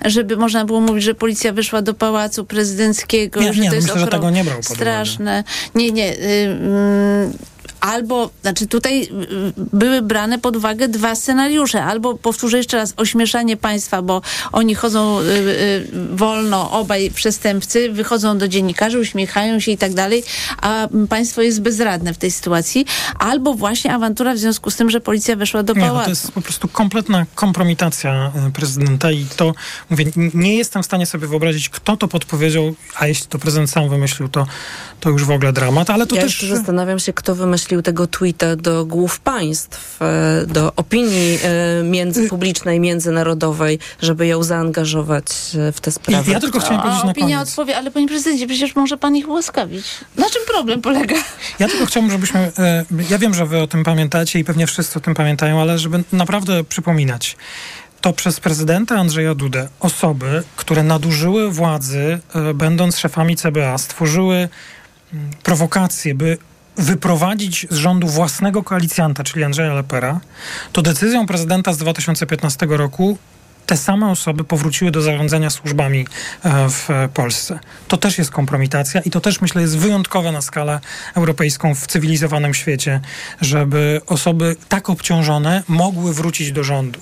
żeby 0.05 0.37
można 0.37 0.65
było 0.65 0.81
mówić, 0.81 1.05
że 1.05 1.15
policja 1.15 1.53
wyszła 1.53 1.83
do 1.83 1.95
pałacu 1.95 2.45
prezydenckiego, 2.45 3.41
Nie, 3.41 3.53
że 3.53 3.63
nie, 3.63 3.69
to 3.69 3.75
jest 3.75 3.87
myślę, 3.87 4.01
że 4.01 4.07
tego 4.07 4.31
nie 4.31 4.45
brał 4.45 4.57
pod 4.57 4.67
uwagę. 4.67 4.77
straszne. 4.81 5.45
Nie, 5.75 5.93
nie. 5.93 6.13
Y, 6.19 6.19
mm, 6.61 7.33
Albo, 7.85 8.31
znaczy 8.43 8.67
tutaj 8.67 9.03
y, 9.03 9.09
były 9.57 10.03
brane 10.03 10.39
pod 10.39 10.57
uwagę 10.57 10.89
dwa 10.89 11.15
scenariusze. 11.15 11.85
Albo, 11.85 12.15
powtórzę 12.15 12.57
jeszcze 12.57 12.77
raz, 12.77 12.95
ośmieszanie 12.97 13.57
państwa, 13.57 14.03
bo 14.03 14.23
oni 14.53 14.75
chodzą 14.75 15.21
y, 15.21 15.25
y, 15.25 15.89
wolno, 16.17 16.71
obaj 16.71 17.11
przestępcy, 17.11 17.93
wychodzą 17.93 18.39
do 18.39 18.49
dziennikarzy, 18.49 18.99
uśmiechają 18.99 19.61
się 19.61 19.73
i 19.73 19.79
tak 19.79 19.95
dalej, 19.95 20.23
a 20.63 20.89
państwo 21.09 21.43
jest 21.43 21.63
bezradne 21.63 22.15
w 22.15 22.19
tej 22.19 22.31
sytuacji. 22.31 22.87
Albo 23.19 23.55
właśnie 23.55 23.95
awantura 23.95 24.35
w 24.35 24.39
związku 24.39 24.71
z 24.71 24.77
tym, 24.77 24.91
że 24.91 25.01
policja 25.01 25.37
weszła 25.37 25.63
do 25.63 25.75
Nie, 25.75 25.81
pałacu. 25.81 26.05
to 26.05 26.11
jest 26.11 26.33
po 26.33 26.41
prostu 26.41 26.69
kompletna 26.69 27.27
kompromitacja 27.35 28.33
y, 28.49 28.53
prezydenta 28.53 29.11
i 29.11 29.27
to, 29.37 29.53
mówię, 29.91 30.05
nie 30.35 30.57
jestem 30.57 30.83
w 30.83 30.87
stanie 30.87 31.07
sobie 31.07 31.27
wyobrazić, 31.27 31.69
kto 31.69 31.97
to 31.97 32.09
podpowiedział, 32.09 32.75
a 32.99 33.07
jeśli 33.07 33.27
to 33.27 33.39
prezydent 33.39 33.71
sam 33.71 33.89
wymyślił, 33.89 34.29
to, 34.29 34.47
to 35.01 35.11
już 35.11 35.25
w 35.25 35.31
ogóle 35.31 35.53
dramat, 35.53 35.91
ale 35.91 36.07
to 36.07 36.17
ja 36.17 36.23
też... 36.23 36.43
jeszcze 36.43 36.57
zastanawiam 36.57 36.99
się, 36.99 37.13
kto 37.13 37.35
wymyślił 37.35 37.74
tego 37.83 38.07
tweeta 38.07 38.57
do 38.57 38.85
głów 38.87 39.21
państw, 39.21 40.03
e, 40.03 40.47
do 40.47 40.73
opinii 40.77 41.39
e, 41.43 41.83
międzypublicznej, 41.83 42.81
międzynarodowej, 42.81 43.79
żeby 44.03 44.27
ją 44.27 44.43
zaangażować 44.43 45.27
e, 45.69 45.73
w 45.73 45.81
te 45.81 45.91
sprawy. 45.91 46.33
ja 46.33 46.41
tylko 46.41 46.61
chciałem 46.61 46.81
A 46.81 46.83
powiedzieć 46.83 47.05
na 47.05 47.11
opinia 47.11 47.37
koniec. 47.37 47.51
odpowie, 47.51 47.77
ale 47.77 47.91
panie 47.91 48.09
prezydencie, 48.09 48.47
przecież 48.47 48.77
może 48.77 48.97
pan 48.97 49.17
ich 49.17 49.29
ułaskawić. 49.29 49.87
Na 50.17 50.31
czym 50.31 50.43
problem 50.47 50.83
polega? 50.83 51.17
Ja 51.59 51.69
tylko 51.69 51.87
chciałbym, 51.87 52.11
żebyśmy. 52.11 52.53
Ja 53.11 53.19
wiem, 53.19 53.35
że 53.35 53.47
wy 53.47 53.59
o 53.59 53.67
tym 53.67 53.85
pamiętacie 53.85 54.39
i 54.39 54.45
pewnie 54.45 54.67
wszyscy 54.67 54.99
o 54.99 55.03
tym 55.03 55.15
pamiętają, 55.15 55.61
ale 55.61 55.79
żeby 55.79 56.05
naprawdę 56.13 56.65
przypominać. 56.65 57.37
To 58.01 58.13
przez 58.13 58.41
prezydenta 58.41 58.99
Andrzeja 58.99 59.35
Dudę 59.35 59.69
osoby, 59.81 60.43
które 60.57 60.83
nadużyły 60.83 61.51
władzy, 61.51 62.19
będąc 62.55 62.99
szefami 62.99 63.37
CBA, 63.37 63.79
stworzyły 63.79 64.49
mm, 65.13 65.31
prowokacje, 65.43 66.15
by 66.15 66.39
wyprowadzić 66.77 67.67
z 67.71 67.77
rządu 67.77 68.07
własnego 68.07 68.63
koalicjanta, 68.63 69.25
czyli 69.25 69.45
Andrzeja 69.45 69.75
Lepera, 69.75 70.21
to 70.73 70.83
decyzją 70.83 71.27
prezydenta 71.27 71.73
z 71.73 71.79
2015 71.79 72.67
roku 72.71 73.19
te 73.67 73.77
same 73.77 74.11
osoby 74.11 74.45
powróciły 74.45 74.91
do 74.91 75.03
zarządzania 75.03 75.51
służbami 75.51 76.07
e, 76.45 76.69
w 76.69 76.89
Polsce. 77.15 77.59
To 77.89 77.97
też 77.97 78.19
jest 78.19 78.31
kompromitacja 78.31 79.01
i 79.01 79.11
to 79.11 79.21
też 79.21 79.41
myślę 79.41 79.63
jest 79.63 79.79
wyjątkowe 79.79 80.33
na 80.33 80.43
skalę 80.43 80.81
europejską 81.15 81.75
w 81.75 81.87
cywilizowanym 81.87 82.55
świecie, 82.55 83.01
żeby 83.41 84.01
osoby 84.07 84.57
tak 84.69 84.91
obciążone 84.91 85.63
mogły 85.69 86.15
wrócić 86.15 86.53
do 86.53 86.65
rządu. 86.65 87.01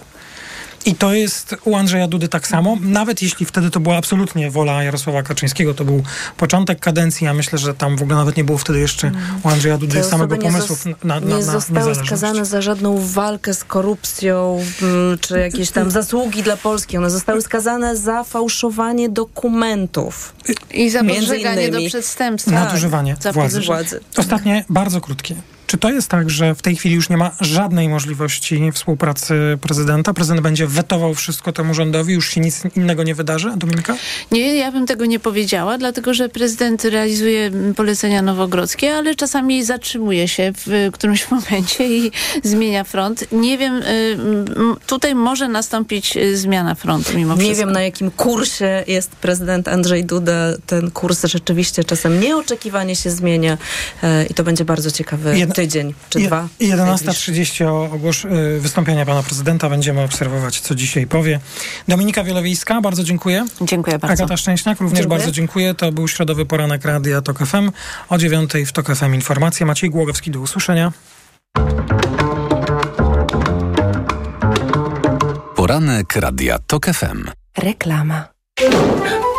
I 0.86 0.94
to 0.94 1.14
jest 1.14 1.56
u 1.64 1.76
Andrzeja 1.76 2.08
Dudy 2.08 2.28
tak 2.28 2.46
samo, 2.48 2.76
nawet 2.80 3.22
jeśli 3.22 3.46
wtedy 3.46 3.70
to 3.70 3.80
była 3.80 3.96
absolutnie 3.96 4.50
wola 4.50 4.82
Jarosława 4.84 5.22
Kaczyńskiego, 5.22 5.74
to 5.74 5.84
był 5.84 6.02
początek 6.36 6.80
kadencji, 6.80 7.24
ja 7.24 7.34
myślę, 7.34 7.58
że 7.58 7.74
tam 7.74 7.96
w 7.96 8.02
ogóle 8.02 8.16
nawet 8.16 8.36
nie 8.36 8.44
było 8.44 8.58
wtedy 8.58 8.78
jeszcze 8.78 9.12
u 9.42 9.48
Andrzeja 9.48 9.78
Dudy 9.78 9.94
Te 9.94 10.04
samego 10.04 10.36
pomysłów 10.36 10.84
zos- 10.84 10.94
na, 11.04 11.20
na, 11.20 11.26
nie 11.26 11.34
na 11.34 11.52
zostały 11.52 11.94
skazane 11.94 12.44
za 12.44 12.62
żadną 12.62 12.98
walkę 13.06 13.54
z 13.54 13.64
korupcją 13.64 14.60
m, 14.82 15.18
czy 15.20 15.38
jakieś 15.38 15.70
tam 15.70 15.90
zasługi 15.90 16.42
dla 16.42 16.56
Polski. 16.56 16.98
One 16.98 17.10
zostały 17.10 17.42
skazane 17.42 17.96
za 17.96 18.24
fałszowanie 18.24 19.08
dokumentów. 19.08 20.34
I 20.70 20.90
za 20.90 21.04
podżeganie 21.04 21.70
do 21.70 21.78
przestępstwa. 21.88 22.52
Nadużywanie 22.52 23.16
Za 23.20 23.32
władzy. 23.32 23.56
podżeganie. 23.56 23.88
Ostatnie, 24.16 24.64
bardzo 24.68 25.00
krótkie. 25.00 25.34
Czy 25.72 25.78
to 25.78 25.90
jest 25.90 26.08
tak, 26.08 26.30
że 26.30 26.54
w 26.54 26.62
tej 26.62 26.76
chwili 26.76 26.94
już 26.94 27.08
nie 27.08 27.16
ma 27.16 27.30
żadnej 27.40 27.88
możliwości 27.88 28.72
współpracy 28.72 29.58
prezydenta? 29.60 30.14
Prezydent 30.14 30.42
będzie 30.42 30.66
wetował 30.66 31.14
wszystko 31.14 31.52
temu 31.52 31.74
rządowi, 31.74 32.14
już 32.14 32.30
się 32.30 32.40
nic 32.40 32.62
innego 32.76 33.02
nie 33.02 33.14
wydarzy? 33.14 33.52
Dominika? 33.56 33.96
Nie, 34.32 34.56
ja 34.56 34.72
bym 34.72 34.86
tego 34.86 35.06
nie 35.06 35.20
powiedziała, 35.20 35.78
dlatego 35.78 36.14
że 36.14 36.28
prezydent 36.28 36.84
realizuje 36.84 37.50
polecenia 37.76 38.22
nowogrodzkie, 38.22 38.94
ale 38.94 39.14
czasami 39.14 39.64
zatrzymuje 39.64 40.28
się 40.28 40.52
w 40.66 40.88
którymś 40.92 41.26
momencie 41.30 41.88
i 41.98 42.10
zmienia 42.42 42.84
front. 42.84 43.32
Nie 43.32 43.58
wiem, 43.58 43.74
y, 43.82 44.16
tutaj 44.86 45.14
może 45.14 45.48
nastąpić 45.48 46.16
y, 46.16 46.36
zmiana 46.36 46.74
frontu 46.74 47.16
mimo 47.16 47.34
Nie 47.34 47.40
wszystko. 47.40 47.66
wiem, 47.66 47.72
na 47.72 47.82
jakim 47.82 48.10
kursie 48.10 48.84
jest 48.86 49.10
prezydent 49.10 49.68
Andrzej 49.68 50.04
Duda. 50.04 50.34
Ten 50.66 50.90
kurs 50.90 51.24
rzeczywiście 51.24 51.84
czasem 51.84 52.20
nieoczekiwanie 52.20 52.96
się 52.96 53.10
zmienia 53.10 53.58
e, 54.02 54.26
i 54.26 54.34
to 54.34 54.44
będzie 54.44 54.64
bardzo 54.64 54.90
ciekawy 54.90 55.38
Jedna- 55.38 55.61
tydzień 55.62 55.94
czy 56.08 56.20
Je- 56.20 56.26
dwa. 56.26 56.48
11.30 56.60 57.64
o- 57.66 57.84
ogłosz 57.92 58.24
y, 58.24 58.58
wystąpienia 58.60 59.06
pana 59.06 59.22
prezydenta. 59.22 59.68
Będziemy 59.70 60.00
obserwować, 60.00 60.60
co 60.60 60.74
dzisiaj 60.74 61.06
powie. 61.06 61.40
Dominika 61.88 62.24
Wielowiejska, 62.24 62.80
bardzo 62.80 63.04
dziękuję. 63.04 63.46
Dziękuję 63.60 63.98
bardzo. 63.98 64.22
Agata 64.24 64.36
Szczęśniak, 64.36 64.80
również 64.80 64.98
Dziękuję. 64.98 65.18
bardzo 65.18 65.32
dziękuję. 65.32 65.74
To 65.74 65.92
był 65.92 66.08
środowy 66.08 66.46
poranek 66.46 66.84
Radia 66.84 67.20
TOK 67.22 67.38
FM. 67.38 67.70
O 68.08 68.16
9.00 68.16 68.66
w 68.66 68.72
TOK 68.72 68.86
FM 68.96 69.14
informacje. 69.14 69.66
Maciej 69.66 69.90
Głogowski, 69.90 70.30
do 70.30 70.40
usłyszenia. 70.40 70.92
Poranek 75.56 76.16
Radia 76.16 76.58
TOK 76.58 76.86
FM. 76.86 77.24
Reklama. 77.58 78.24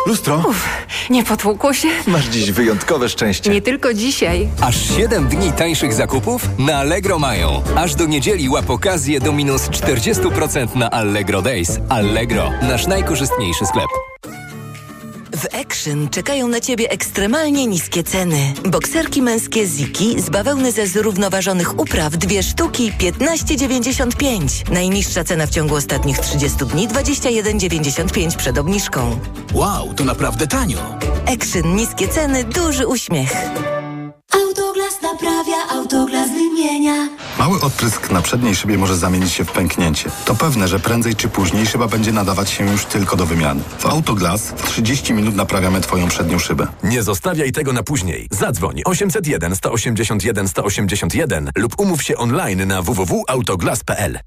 Lustro, 0.06 0.42
Nie 1.10 1.24
potłukło 1.24 1.72
się? 1.72 1.88
masz 2.06 2.24
dziś 2.26 2.50
wyjątkowe 2.52 3.08
szczęście. 3.08 3.50
Nie 3.50 3.62
tylko 3.62 3.94
dzisiaj. 3.94 4.48
Aż 4.60 4.96
7 4.96 5.28
dni 5.28 5.52
tańszych 5.52 5.92
zakupów 5.94 6.48
na 6.58 6.76
Allegro 6.76 7.18
mają. 7.18 7.62
Aż 7.76 7.94
do 7.94 8.06
niedzieli 8.06 8.48
łap 8.48 8.70
okazję 8.70 9.20
do 9.20 9.32
minus 9.32 9.62
40% 9.62 10.76
na 10.76 10.90
Allegro 10.90 11.42
Days. 11.42 11.78
Allegro, 11.88 12.50
nasz 12.62 12.86
najkorzystniejszy 12.86 13.66
sklep. 13.66 13.88
W 15.36 15.54
Action 15.54 16.08
czekają 16.08 16.48
na 16.48 16.60
Ciebie 16.60 16.90
ekstremalnie 16.90 17.66
niskie 17.66 18.04
ceny. 18.04 18.54
Bokserki 18.64 19.22
męskie 19.22 19.66
Ziki 19.66 20.20
z 20.20 20.30
bawełny 20.30 20.72
ze 20.72 20.86
zrównoważonych 20.86 21.78
upraw 21.78 22.16
dwie 22.16 22.42
sztuki 22.42 22.92
15,95. 22.92 24.70
Najniższa 24.70 25.24
cena 25.24 25.46
w 25.46 25.50
ciągu 25.50 25.74
ostatnich 25.74 26.18
30 26.18 26.58
dni 26.58 26.88
21,95 26.88 28.36
przed 28.36 28.58
obniżką. 28.58 29.18
Wow, 29.52 29.94
to 29.94 30.04
naprawdę 30.04 30.46
tanio. 30.46 30.98
Action 31.34 31.76
niskie 31.76 32.08
ceny, 32.08 32.44
duży 32.44 32.86
uśmiech. 32.86 33.32
Autoglas 34.32 35.02
naprawia, 35.02 35.56
autoglas 35.70 36.28
wymienia. 36.30 36.54
zmienia. 36.94 37.08
Mały 37.38 37.60
odprysk 37.60 38.10
na 38.10 38.22
przedniej 38.22 38.54
szybie 38.54 38.78
może 38.78 38.96
zamienić 38.96 39.32
się 39.32 39.44
w 39.44 39.52
pęknięcie. 39.52 40.10
To 40.24 40.34
pewne, 40.34 40.68
że 40.68 40.80
prędzej 40.80 41.16
czy 41.16 41.28
później 41.28 41.66
szyba 41.66 41.88
będzie 41.88 42.12
nadawać 42.12 42.50
się 42.50 42.70
już 42.70 42.84
tylko 42.84 43.16
do 43.16 43.26
wymiany. 43.26 43.60
W 43.78 43.86
Autoglas 43.86 44.42
w 44.56 44.68
30 44.68 45.12
minut 45.12 45.36
naprawiamy 45.36 45.80
Twoją 45.80 46.08
przednią 46.08 46.38
szybę. 46.38 46.66
Nie 46.84 47.02
zostawiaj 47.02 47.52
tego 47.52 47.72
na 47.72 47.82
później. 47.82 48.28
Zadzwoń 48.30 48.80
801 48.84 49.56
181 49.56 50.48
181 50.48 51.50
lub 51.56 51.80
umów 51.80 52.02
się 52.02 52.16
online 52.16 52.66
na 52.68 52.82
www.autoglas.pl. 52.82 54.18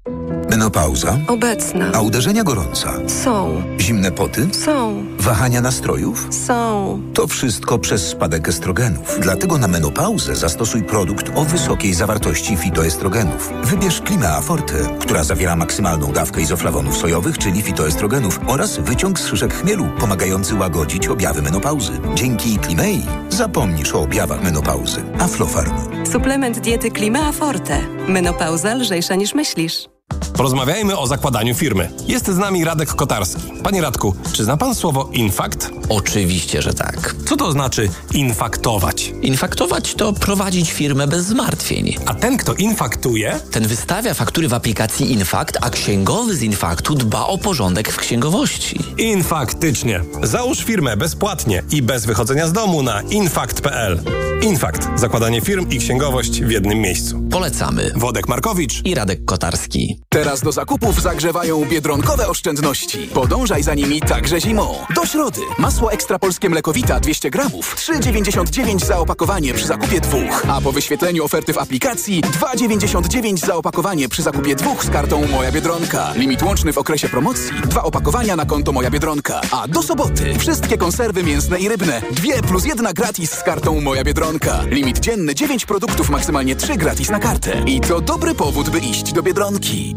Menopauza? 0.50 1.18
Obecna. 1.26 1.90
A 1.94 2.00
uderzenia 2.00 2.44
gorąca? 2.44 2.92
Są. 3.24 3.62
Zimne 3.80 4.12
poty? 4.12 4.48
Są. 4.52 5.04
Wahania 5.18 5.60
nastrojów? 5.60 6.28
Są. 6.46 7.02
To 7.14 7.26
wszystko 7.26 7.78
przez 7.78 8.08
spadek 8.08 8.48
estrogenów. 8.48 9.18
Dlatego 9.20 9.58
na 9.58 9.68
menopauzę 9.88 10.36
zastosuj 10.36 10.82
produkt 10.82 11.30
o 11.34 11.44
wysokiej 11.44 11.94
zawartości 11.94 12.56
fitoestrogenów. 12.56 13.52
Wybierz 13.64 14.00
Klimea 14.00 14.40
Forte, 14.40 14.74
która 14.98 15.24
zawiera 15.24 15.56
maksymalną 15.56 16.12
dawkę 16.12 16.40
izoflawonów 16.40 16.96
sojowych, 16.96 17.38
czyli 17.38 17.62
fitoestrogenów 17.62 18.40
oraz 18.46 18.78
wyciąg 18.78 19.20
z 19.20 19.26
szyszek 19.26 19.54
chmielu, 19.54 19.86
pomagający 20.00 20.54
łagodzić 20.54 21.08
objawy 21.08 21.42
menopauzy. 21.42 21.92
Dzięki 22.14 22.58
Klimei 22.58 23.02
zapomnisz 23.28 23.94
o 23.94 24.00
objawach 24.00 24.42
menopauzy. 24.42 25.04
Aflofarm. 25.18 25.74
Suplement 26.12 26.58
diety 26.60 26.90
Klimea 26.90 27.32
Forte. 27.32 27.80
Menopauza 28.08 28.74
lżejsza 28.74 29.14
niż 29.14 29.34
myślisz. 29.34 29.88
Porozmawiajmy 30.36 30.98
o 30.98 31.06
zakładaniu 31.06 31.54
firmy. 31.54 31.90
Jest 32.08 32.26
z 32.26 32.38
nami 32.38 32.64
Radek 32.64 32.88
Kotarski. 32.88 33.42
Panie 33.62 33.82
Radku, 33.82 34.14
czy 34.32 34.44
zna 34.44 34.56
pan 34.56 34.74
słowo 34.74 35.08
infakt? 35.12 35.70
Oczywiście, 35.88 36.62
że 36.62 36.74
tak. 36.74 37.14
Co 37.26 37.36
to 37.36 37.52
znaczy 37.52 37.88
infaktować? 38.14 39.12
Infaktować 39.22 39.94
to 39.94 40.12
prowadzić 40.12 40.72
firmę 40.72 41.06
bez 41.06 41.24
zmartwień. 41.24 41.96
A 42.06 42.14
ten, 42.14 42.36
kto 42.36 42.54
infaktuje? 42.54 43.40
Ten 43.50 43.66
wystawia 43.66 44.14
faktury 44.14 44.48
w 44.48 44.54
aplikacji 44.54 45.12
Infakt, 45.12 45.58
a 45.60 45.70
księgowy 45.70 46.36
z 46.36 46.42
Infaktu 46.42 46.94
dba 46.94 47.26
o 47.26 47.38
porządek 47.38 47.92
w 47.92 47.96
księgowości. 47.96 48.78
Infaktycznie. 48.98 50.00
Załóż 50.22 50.58
firmę 50.64 50.96
bezpłatnie 50.96 51.62
i 51.70 51.82
bez 51.82 52.06
wychodzenia 52.06 52.46
z 52.48 52.52
domu 52.52 52.82
na 52.82 53.02
infakt.pl. 53.02 54.02
Infakt. 54.42 54.88
Zakładanie 54.96 55.40
firm 55.40 55.70
i 55.70 55.78
księgowość 55.78 56.42
w 56.42 56.50
jednym 56.50 56.78
miejscu. 56.78 57.22
Polecamy. 57.30 57.92
Wodek 57.96 58.28
Markowicz 58.28 58.84
i 58.84 58.94
Radek 58.94 59.24
Kotarski. 59.24 60.00
Teraz 60.08 60.40
do 60.40 60.52
zakupów 60.52 61.02
zagrzewają 61.02 61.64
biedronkowe 61.64 62.28
oszczędności. 62.28 62.98
Podążaj 62.98 63.62
za 63.62 63.74
nimi 63.74 64.00
także 64.00 64.40
zimą. 64.40 64.74
Do 64.94 65.06
środy. 65.06 65.40
Masło 65.78 65.92
ekstra 65.92 66.18
polskie 66.18 66.48
mlekowita 66.48 67.00
200 67.00 67.30
gramów. 67.30 67.76
3,99 67.76 68.84
za 68.84 68.98
opakowanie 68.98 69.54
przy 69.54 69.66
zakupie 69.66 70.00
dwóch. 70.00 70.42
A 70.48 70.60
po 70.60 70.72
wyświetleniu 70.72 71.24
oferty 71.24 71.52
w 71.52 71.58
aplikacji 71.58 72.22
2,99 72.22 73.36
za 73.46 73.54
opakowanie 73.54 74.08
przy 74.08 74.22
zakupie 74.22 74.56
dwóch 74.56 74.84
z 74.84 74.90
kartą 74.90 75.26
Moja 75.26 75.52
Biedronka. 75.52 76.12
Limit 76.14 76.42
łączny 76.42 76.72
w 76.72 76.78
okresie 76.78 77.08
promocji. 77.08 77.52
Dwa 77.64 77.82
opakowania 77.82 78.36
na 78.36 78.46
konto 78.46 78.72
Moja 78.72 78.90
Biedronka. 78.90 79.40
A 79.50 79.68
do 79.68 79.82
soboty 79.82 80.38
wszystkie 80.38 80.78
konserwy 80.78 81.22
mięsne 81.22 81.58
i 81.58 81.68
rybne. 81.68 82.02
Dwie 82.10 82.42
plus 82.42 82.64
jedna 82.64 82.92
gratis 82.92 83.30
z 83.30 83.42
kartą 83.42 83.80
Moja 83.80 84.04
Biedronka. 84.04 84.62
Limit 84.70 84.98
dzienny 84.98 85.34
9 85.34 85.66
produktów, 85.66 86.10
maksymalnie 86.10 86.56
3 86.56 86.76
gratis 86.76 87.10
na 87.10 87.18
kartę. 87.18 87.62
I 87.66 87.80
to 87.80 88.00
dobry 88.00 88.34
powód, 88.34 88.70
by 88.70 88.78
iść 88.78 89.12
do 89.12 89.22
Biedronki. 89.22 89.96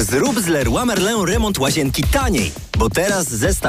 Zrób 0.00 0.40
z 0.40 0.46
Leroy 0.46 0.86
Merlin 0.86 1.24
remont 1.26 1.58
łazienki 1.58 2.02
taniej, 2.02 2.52
bo 2.78 2.90
teraz 2.90 3.28
zestaw 3.28 3.50